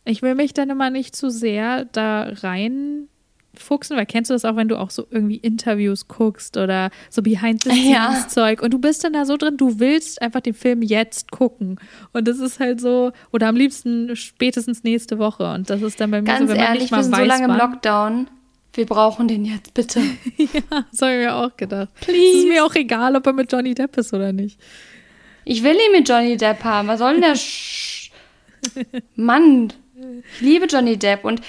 Ich 0.04 0.22
will 0.22 0.34
mich 0.34 0.54
dann 0.54 0.70
immer 0.70 0.90
nicht 0.90 1.14
zu 1.14 1.30
sehr 1.30 1.84
da 1.86 2.28
rein 2.42 3.08
fuchsen, 3.54 3.96
weil 3.96 4.06
kennst 4.06 4.30
du 4.30 4.34
das 4.34 4.44
auch, 4.44 4.56
wenn 4.56 4.68
du 4.68 4.78
auch 4.78 4.90
so 4.90 5.06
irgendwie 5.10 5.36
Interviews 5.36 6.08
guckst 6.08 6.56
oder 6.56 6.90
so 7.10 7.22
Behind-the-Scenes-Zeug 7.22 8.60
ja. 8.60 8.64
und 8.64 8.72
du 8.72 8.78
bist 8.78 9.04
dann 9.04 9.12
da 9.12 9.24
so 9.24 9.36
drin, 9.36 9.56
du 9.56 9.78
willst 9.80 10.22
einfach 10.22 10.40
den 10.40 10.54
Film 10.54 10.82
jetzt 10.82 11.30
gucken 11.30 11.80
und 12.12 12.28
das 12.28 12.38
ist 12.38 12.60
halt 12.60 12.80
so, 12.80 13.12
oder 13.32 13.48
am 13.48 13.56
liebsten 13.56 14.14
spätestens 14.16 14.84
nächste 14.84 15.18
Woche 15.18 15.52
und 15.52 15.70
das 15.70 15.82
ist 15.82 16.00
dann 16.00 16.10
bei 16.10 16.20
mir 16.20 16.26
Ganz 16.26 16.50
so, 16.50 16.54
wenn 16.54 16.62
ehrlich, 16.62 16.68
man 16.68 16.78
nicht 16.80 16.90
mal 16.90 16.98
wir 16.98 17.04
sind 17.04 17.12
weiß, 17.12 17.38
so 17.38 17.42
lange 17.42 17.44
im 17.52 17.58
Lockdown, 17.58 18.30
wir 18.74 18.86
brauchen 18.86 19.28
den 19.28 19.44
jetzt, 19.44 19.74
bitte. 19.74 20.00
ja, 20.36 20.84
das 20.90 21.02
habe 21.02 21.12
ich 21.12 21.18
mir 21.18 21.34
auch 21.34 21.56
gedacht. 21.56 21.88
Please. 22.00 22.38
Es 22.38 22.44
ist 22.44 22.48
mir 22.48 22.64
auch 22.64 22.74
egal, 22.74 23.16
ob 23.16 23.26
er 23.26 23.32
mit 23.32 23.50
Johnny 23.50 23.74
Depp 23.74 23.96
ist 23.96 24.12
oder 24.14 24.32
nicht. 24.32 24.60
Ich 25.44 25.62
will 25.64 25.74
ihn 25.74 25.92
mit 25.92 26.08
Johnny 26.08 26.36
Depp 26.36 26.62
haben. 26.62 26.88
Was 26.88 26.98
soll 26.98 27.14
denn 27.14 27.22
der 27.22 27.34
Sch 27.34 28.12
Mann, 29.16 29.72
ich 30.34 30.40
liebe 30.40 30.66
Johnny 30.66 30.96
Depp 30.96 31.24
und 31.24 31.40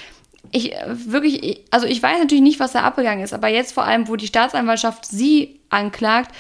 ich 0.52 0.74
äh, 0.74 0.86
wirklich, 0.88 1.62
also 1.72 1.86
ich 1.86 2.02
weiß 2.02 2.20
natürlich 2.20 2.44
nicht, 2.44 2.60
was 2.60 2.74
da 2.74 2.82
abgegangen 2.82 3.24
ist, 3.24 3.34
aber 3.34 3.48
jetzt 3.48 3.74
vor 3.74 3.84
allem, 3.84 4.08
wo 4.08 4.16
die 4.16 4.28
Staatsanwaltschaft 4.28 5.06
sie 5.06 5.60
anklagt, 5.70 6.34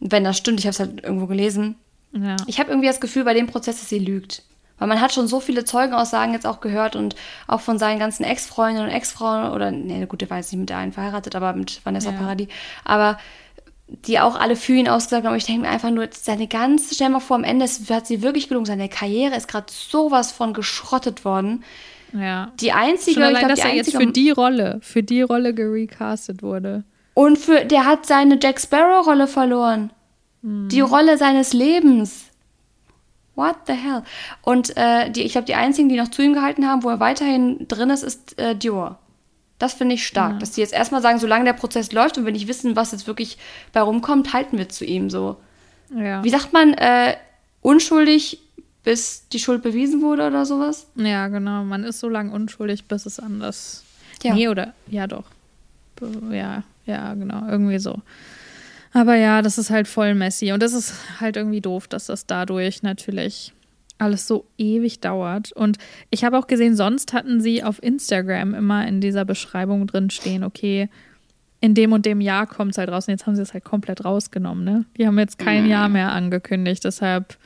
wenn 0.00 0.24
das 0.24 0.38
stimmt, 0.38 0.60
ich 0.60 0.66
habe 0.66 0.72
es 0.72 0.80
halt 0.80 1.02
irgendwo 1.02 1.26
gelesen, 1.26 1.76
ja. 2.12 2.36
ich 2.46 2.58
habe 2.58 2.70
irgendwie 2.70 2.88
das 2.88 3.00
Gefühl 3.00 3.24
bei 3.24 3.34
dem 3.34 3.46
Prozess, 3.46 3.80
dass 3.80 3.88
sie 3.88 3.98
lügt. 3.98 4.42
Weil 4.78 4.88
man 4.88 5.00
hat 5.02 5.12
schon 5.12 5.28
so 5.28 5.40
viele 5.40 5.66
Zeugenaussagen 5.66 6.32
jetzt 6.32 6.46
auch 6.46 6.62
gehört 6.62 6.96
und 6.96 7.14
auch 7.46 7.60
von 7.60 7.78
seinen 7.78 7.98
ganzen 7.98 8.24
Ex-Freundinnen 8.24 8.88
und 8.88 8.94
Ex-Frauen 8.94 9.52
oder, 9.52 9.70
ne, 9.70 10.06
gut, 10.06 10.22
der 10.22 10.30
war 10.30 10.38
jetzt 10.38 10.52
nicht 10.52 10.60
mit 10.60 10.70
der 10.70 10.78
einen 10.78 10.92
verheiratet, 10.92 11.36
aber 11.36 11.52
mit 11.52 11.84
Vanessa 11.84 12.12
ja. 12.12 12.16
Paradis, 12.16 12.48
aber 12.82 13.18
die 13.88 14.20
auch 14.20 14.36
alle 14.36 14.56
für 14.56 14.72
ihn 14.72 14.88
ausgesagt 14.88 15.26
haben. 15.26 15.32
Und 15.32 15.38
ich 15.38 15.44
denke 15.44 15.62
mir 15.62 15.68
einfach 15.68 15.90
nur, 15.90 16.08
seine 16.12 16.46
ganze, 16.46 16.94
stell 16.94 17.10
mal 17.10 17.20
vor, 17.20 17.36
am 17.36 17.44
Ende 17.44 17.66
hat 17.66 18.06
sie 18.06 18.22
wirklich 18.22 18.48
gelungen, 18.48 18.64
seine 18.64 18.88
Karriere 18.88 19.36
ist 19.36 19.48
gerade 19.48 19.66
sowas 19.70 20.32
von 20.32 20.54
geschrottet 20.54 21.26
worden. 21.26 21.62
Ja. 22.12 22.52
Die 22.60 22.72
einzige, 22.72 23.14
Schon 23.14 23.22
allein, 23.22 23.34
ich 23.34 23.40
glaub, 23.40 23.56
dass 23.56 23.64
er 23.64 23.74
jetzt 23.74 23.96
für 23.96 24.06
die 24.06 24.30
Rolle, 24.30 24.78
für 24.82 25.02
die 25.02 25.22
Rolle 25.22 25.54
gerecastet 25.54 26.42
wurde. 26.42 26.84
Und 27.14 27.38
für, 27.38 27.64
der 27.64 27.84
hat 27.86 28.06
seine 28.06 28.38
Jack 28.40 28.60
Sparrow-Rolle 28.60 29.26
verloren. 29.26 29.90
Hm. 30.42 30.68
Die 30.68 30.80
Rolle 30.80 31.18
seines 31.18 31.52
Lebens. 31.52 32.26
What 33.34 33.56
the 33.66 33.72
hell? 33.72 34.02
Und 34.42 34.76
äh, 34.76 35.10
die, 35.10 35.22
ich 35.22 35.32
glaube, 35.32 35.46
die 35.46 35.54
einzigen, 35.54 35.88
die 35.88 35.96
noch 35.96 36.08
zu 36.08 36.22
ihm 36.22 36.34
gehalten 36.34 36.66
haben, 36.66 36.82
wo 36.82 36.90
er 36.90 37.00
weiterhin 37.00 37.66
drin 37.68 37.90
ist, 37.90 38.02
ist 38.02 38.38
äh, 38.38 38.54
Dior. 38.54 38.98
Das 39.58 39.74
finde 39.74 39.94
ich 39.94 40.06
stark, 40.06 40.32
ja. 40.32 40.38
dass 40.38 40.52
die 40.52 40.62
jetzt 40.62 40.72
erstmal 40.72 41.02
sagen, 41.02 41.18
solange 41.18 41.44
der 41.44 41.52
Prozess 41.52 41.92
läuft 41.92 42.16
und 42.16 42.24
wir 42.24 42.32
nicht 42.32 42.48
wissen, 42.48 42.76
was 42.76 42.92
jetzt 42.92 43.06
wirklich 43.06 43.36
bei 43.72 43.82
rumkommt, 43.82 44.32
halten 44.32 44.56
wir 44.56 44.70
zu 44.70 44.86
ihm 44.86 45.10
so. 45.10 45.36
Ja. 45.94 46.24
Wie 46.24 46.30
sagt 46.30 46.52
man, 46.52 46.72
äh, 46.74 47.16
unschuldig 47.60 48.40
bis 48.82 49.28
die 49.28 49.38
Schuld 49.38 49.62
bewiesen 49.62 50.02
wurde 50.02 50.26
oder 50.26 50.46
sowas? 50.46 50.86
Ja, 50.96 51.28
genau. 51.28 51.64
Man 51.64 51.84
ist 51.84 52.00
so 52.00 52.08
lange 52.08 52.32
unschuldig, 52.32 52.84
bis 52.84 53.06
es 53.06 53.20
anders. 53.20 53.84
Ja. 54.22 54.34
Nee, 54.34 54.48
oder? 54.48 54.74
Ja, 54.88 55.06
doch. 55.06 55.24
Ja, 56.30 56.62
ja, 56.86 57.14
genau. 57.14 57.46
Irgendwie 57.48 57.78
so. 57.78 58.00
Aber 58.92 59.14
ja, 59.14 59.42
das 59.42 59.58
ist 59.58 59.70
halt 59.70 59.86
voll 59.86 60.14
messy. 60.14 60.52
Und 60.52 60.62
das 60.62 60.72
ist 60.72 60.94
halt 61.20 61.36
irgendwie 61.36 61.60
doof, 61.60 61.88
dass 61.88 62.06
das 62.06 62.26
dadurch 62.26 62.82
natürlich 62.82 63.52
alles 63.98 64.26
so 64.26 64.46
ewig 64.58 65.00
dauert. 65.00 65.52
Und 65.52 65.78
ich 66.08 66.24
habe 66.24 66.38
auch 66.38 66.46
gesehen, 66.46 66.74
sonst 66.74 67.12
hatten 67.12 67.40
sie 67.40 67.62
auf 67.62 67.82
Instagram 67.82 68.54
immer 68.54 68.86
in 68.88 69.00
dieser 69.00 69.24
Beschreibung 69.24 69.86
drin 69.86 70.10
stehen, 70.10 70.42
okay, 70.42 70.88
in 71.60 71.74
dem 71.74 71.92
und 71.92 72.06
dem 72.06 72.22
Jahr 72.22 72.46
kommt 72.46 72.72
es 72.72 72.78
halt 72.78 72.90
raus. 72.90 73.06
Und 73.06 73.12
jetzt 73.12 73.26
haben 73.26 73.36
sie 73.36 73.42
es 73.42 73.52
halt 73.52 73.64
komplett 73.64 74.04
rausgenommen, 74.04 74.64
ne? 74.64 74.86
Die 74.96 75.06
haben 75.06 75.18
jetzt 75.18 75.38
kein 75.38 75.64
mhm. 75.64 75.70
Jahr 75.70 75.88
mehr 75.90 76.12
angekündigt. 76.12 76.84
Deshalb 76.84 77.36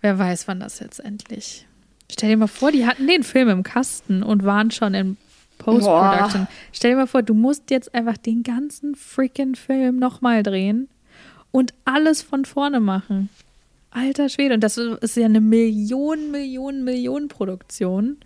Wer 0.00 0.18
weiß, 0.18 0.48
wann 0.48 0.60
das 0.60 0.78
jetzt 0.80 1.00
endlich. 1.00 1.66
Stell 2.10 2.30
dir 2.30 2.36
mal 2.36 2.46
vor, 2.46 2.70
die 2.70 2.86
hatten 2.86 3.06
den 3.06 3.24
Film 3.24 3.48
im 3.48 3.62
Kasten 3.62 4.22
und 4.22 4.44
waren 4.44 4.70
schon 4.70 4.94
in 4.94 5.16
Post-Production. 5.58 6.46
Stell 6.72 6.92
dir 6.92 6.96
mal 6.98 7.06
vor, 7.06 7.22
du 7.22 7.34
musst 7.34 7.70
jetzt 7.70 7.94
einfach 7.94 8.16
den 8.16 8.42
ganzen 8.42 8.94
freaking 8.94 9.54
Film 9.54 9.98
nochmal 9.98 10.42
drehen 10.42 10.88
und 11.50 11.74
alles 11.84 12.22
von 12.22 12.44
vorne 12.44 12.80
machen. 12.80 13.28
Alter 13.90 14.28
Schwede. 14.28 14.54
Und 14.54 14.60
das 14.62 14.76
ist 14.76 15.16
ja 15.16 15.24
eine 15.24 15.40
Million, 15.40 16.30
Million, 16.30 16.84
Million 16.84 17.28
Produktion. 17.28 18.18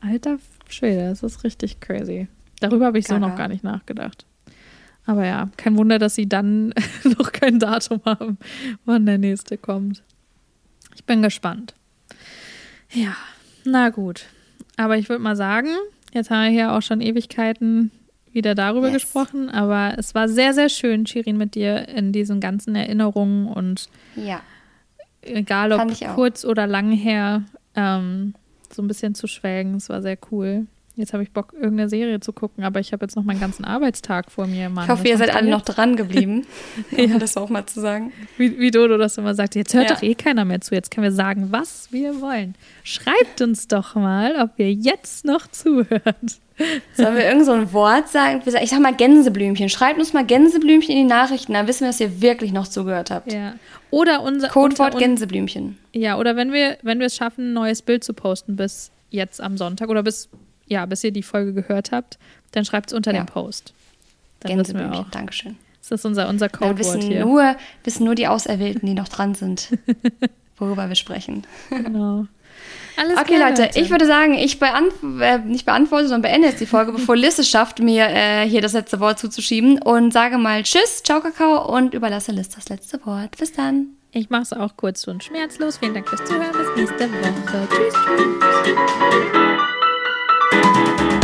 Alter 0.00 0.38
Schwede, 0.68 1.08
das 1.10 1.22
ist 1.22 1.44
richtig 1.44 1.80
crazy. 1.80 2.28
Darüber 2.60 2.86
habe 2.86 2.98
ich 2.98 3.06
Gaga. 3.06 3.20
so 3.20 3.28
noch 3.28 3.36
gar 3.36 3.48
nicht 3.48 3.64
nachgedacht. 3.64 4.24
Aber 5.06 5.26
ja, 5.26 5.50
kein 5.58 5.76
Wunder, 5.76 5.98
dass 5.98 6.14
sie 6.14 6.28
dann 6.28 6.72
noch 7.18 7.32
kein 7.32 7.58
Datum 7.58 8.00
haben, 8.06 8.38
wann 8.86 9.04
der 9.04 9.18
nächste 9.18 9.58
kommt. 9.58 10.02
Ich 10.94 11.04
bin 11.04 11.22
gespannt. 11.22 11.74
Ja, 12.90 13.16
na 13.64 13.90
gut. 13.90 14.26
Aber 14.76 14.96
ich 14.96 15.08
würde 15.08 15.22
mal 15.22 15.36
sagen, 15.36 15.68
jetzt 16.12 16.30
haben 16.30 16.44
wir 16.44 16.50
hier 16.50 16.72
auch 16.72 16.82
schon 16.82 17.00
Ewigkeiten 17.00 17.90
wieder 18.32 18.54
darüber 18.54 18.88
yes. 18.88 19.02
gesprochen, 19.02 19.48
aber 19.48 19.94
es 19.96 20.14
war 20.14 20.28
sehr, 20.28 20.54
sehr 20.54 20.68
schön, 20.68 21.06
Shirin, 21.06 21.36
mit 21.36 21.54
dir 21.54 21.88
in 21.88 22.12
diesen 22.12 22.40
ganzen 22.40 22.74
Erinnerungen 22.74 23.46
und 23.46 23.88
ja. 24.16 24.40
egal 25.22 25.72
ob 25.72 26.14
kurz 26.14 26.44
oder 26.44 26.66
lang 26.66 26.90
her, 26.90 27.44
ähm, 27.76 28.34
so 28.72 28.82
ein 28.82 28.88
bisschen 28.88 29.14
zu 29.14 29.28
schwelgen. 29.28 29.76
Es 29.76 29.88
war 29.88 30.02
sehr 30.02 30.18
cool. 30.32 30.66
Jetzt 30.96 31.12
habe 31.12 31.24
ich 31.24 31.32
Bock, 31.32 31.52
irgendeine 31.52 31.88
Serie 31.88 32.20
zu 32.20 32.32
gucken, 32.32 32.62
aber 32.62 32.78
ich 32.78 32.92
habe 32.92 33.04
jetzt 33.04 33.16
noch 33.16 33.24
meinen 33.24 33.40
ganzen 33.40 33.64
Arbeitstag 33.64 34.30
vor 34.30 34.46
mir. 34.46 34.68
Mann. 34.68 34.84
Ich 34.84 34.90
hoffe, 34.90 35.08
ihr 35.08 35.18
seid 35.18 35.34
alle 35.34 35.50
noch 35.50 35.62
dran 35.62 35.96
geblieben, 35.96 36.46
um 36.92 37.10
ja. 37.10 37.18
das 37.18 37.36
auch 37.36 37.48
mal 37.48 37.66
zu 37.66 37.80
sagen. 37.80 38.12
Wie, 38.38 38.60
wie 38.60 38.70
Dodo 38.70 38.96
das 38.96 39.18
immer 39.18 39.34
sagt, 39.34 39.56
jetzt 39.56 39.74
hört 39.74 39.90
ja. 39.90 39.94
doch 39.96 40.02
eh 40.02 40.14
keiner 40.14 40.44
mehr 40.44 40.60
zu, 40.60 40.72
jetzt 40.72 40.92
können 40.92 41.02
wir 41.02 41.12
sagen, 41.12 41.48
was 41.50 41.88
wir 41.90 42.20
wollen. 42.20 42.54
Schreibt 42.84 43.40
uns 43.40 43.66
doch 43.66 43.96
mal, 43.96 44.36
ob 44.40 44.50
ihr 44.58 44.72
jetzt 44.72 45.24
noch 45.24 45.48
zuhört. 45.48 46.40
Sollen 46.96 47.16
wir 47.16 47.24
irgend 47.24 47.46
so 47.46 47.52
ein 47.52 47.72
Wort 47.72 48.08
sagen? 48.08 48.40
Ich 48.46 48.70
sag 48.70 48.80
mal 48.80 48.94
Gänseblümchen. 48.94 49.68
Schreibt 49.68 49.98
uns 49.98 50.12
mal 50.12 50.24
Gänseblümchen 50.24 50.94
in 50.94 51.08
die 51.08 51.12
Nachrichten, 51.12 51.54
dann 51.54 51.66
wissen 51.66 51.80
wir, 51.80 51.88
dass 51.88 51.98
ihr 51.98 52.20
wirklich 52.22 52.52
noch 52.52 52.68
zugehört 52.68 53.10
habt. 53.10 53.32
Ja. 53.32 53.54
Oder 53.90 54.22
unser 54.22 54.48
Codewort 54.48 54.96
Gänseblümchen. 54.96 55.78
Ja, 55.92 56.18
oder 56.18 56.36
wenn 56.36 56.52
wir, 56.52 56.78
wenn 56.82 57.00
wir 57.00 57.06
es 57.06 57.16
schaffen, 57.16 57.50
ein 57.50 57.52
neues 57.52 57.82
Bild 57.82 58.04
zu 58.04 58.14
posten 58.14 58.54
bis 58.54 58.92
jetzt 59.10 59.40
am 59.40 59.56
Sonntag 59.56 59.88
oder 59.88 60.04
bis 60.04 60.28
ja, 60.66 60.86
bis 60.86 61.04
ihr 61.04 61.12
die 61.12 61.22
Folge 61.22 61.52
gehört 61.52 61.92
habt, 61.92 62.18
dann 62.52 62.64
schreibt 62.64 62.90
es 62.90 62.94
unter 62.94 63.12
ja. 63.12 63.22
dem 63.22 63.26
Post. 63.26 63.74
Dann 64.40 64.58
wissen 64.58 64.78
wir 64.78 64.92
auch. 64.92 65.10
Dankeschön. 65.10 65.56
Das 65.80 65.90
ist 65.90 66.04
unser, 66.04 66.28
unser 66.28 66.48
Codewort 66.48 66.78
wissen 66.78 67.00
hier. 67.02 67.24
Nur, 67.24 67.56
wissen 67.82 68.04
nur 68.04 68.14
die 68.14 68.26
Auserwählten, 68.26 68.86
die 68.86 68.94
noch 68.94 69.08
dran 69.08 69.34
sind. 69.34 69.68
worüber 70.58 70.88
wir 70.88 70.94
sprechen. 70.94 71.46
Genau. 71.70 72.26
Alles 72.96 73.18
Okay, 73.18 73.36
klar, 73.36 73.50
Leute, 73.50 73.70
ich 73.74 73.90
würde 73.90 74.06
sagen, 74.06 74.34
ich 74.34 74.60
beantw 74.60 75.20
äh, 75.20 75.38
nicht 75.38 75.66
beantworte, 75.66 76.06
sondern 76.06 76.30
beende 76.30 76.48
jetzt 76.48 76.60
die 76.60 76.66
Folge, 76.66 76.92
bevor 76.96 77.16
es 77.16 77.48
schafft, 77.48 77.80
mir 77.80 78.06
äh, 78.08 78.48
hier 78.48 78.60
das 78.60 78.72
letzte 78.72 79.00
Wort 79.00 79.18
zuzuschieben 79.18 79.82
und 79.82 80.12
sage 80.12 80.38
mal 80.38 80.62
Tschüss, 80.62 81.02
ciao 81.02 81.20
Kakao 81.20 81.74
und 81.74 81.92
überlasse 81.92 82.30
Liz 82.32 82.50
das 82.50 82.68
letzte 82.68 83.04
Wort. 83.04 83.36
Bis 83.36 83.52
dann. 83.52 83.88
Ich 84.12 84.30
mache 84.30 84.42
es 84.42 84.52
auch 84.52 84.76
kurz 84.76 85.08
und 85.08 85.24
schmerzlos. 85.24 85.78
Vielen 85.78 85.94
Dank 85.94 86.08
fürs 86.08 86.24
Zuhören. 86.24 86.52
Bis 86.52 86.68
nächste 86.76 87.10
Woche. 87.10 87.68
Tschüss, 87.68 87.94
tschüss. 88.64 89.70
thank 90.62 91.00
you 91.00 91.23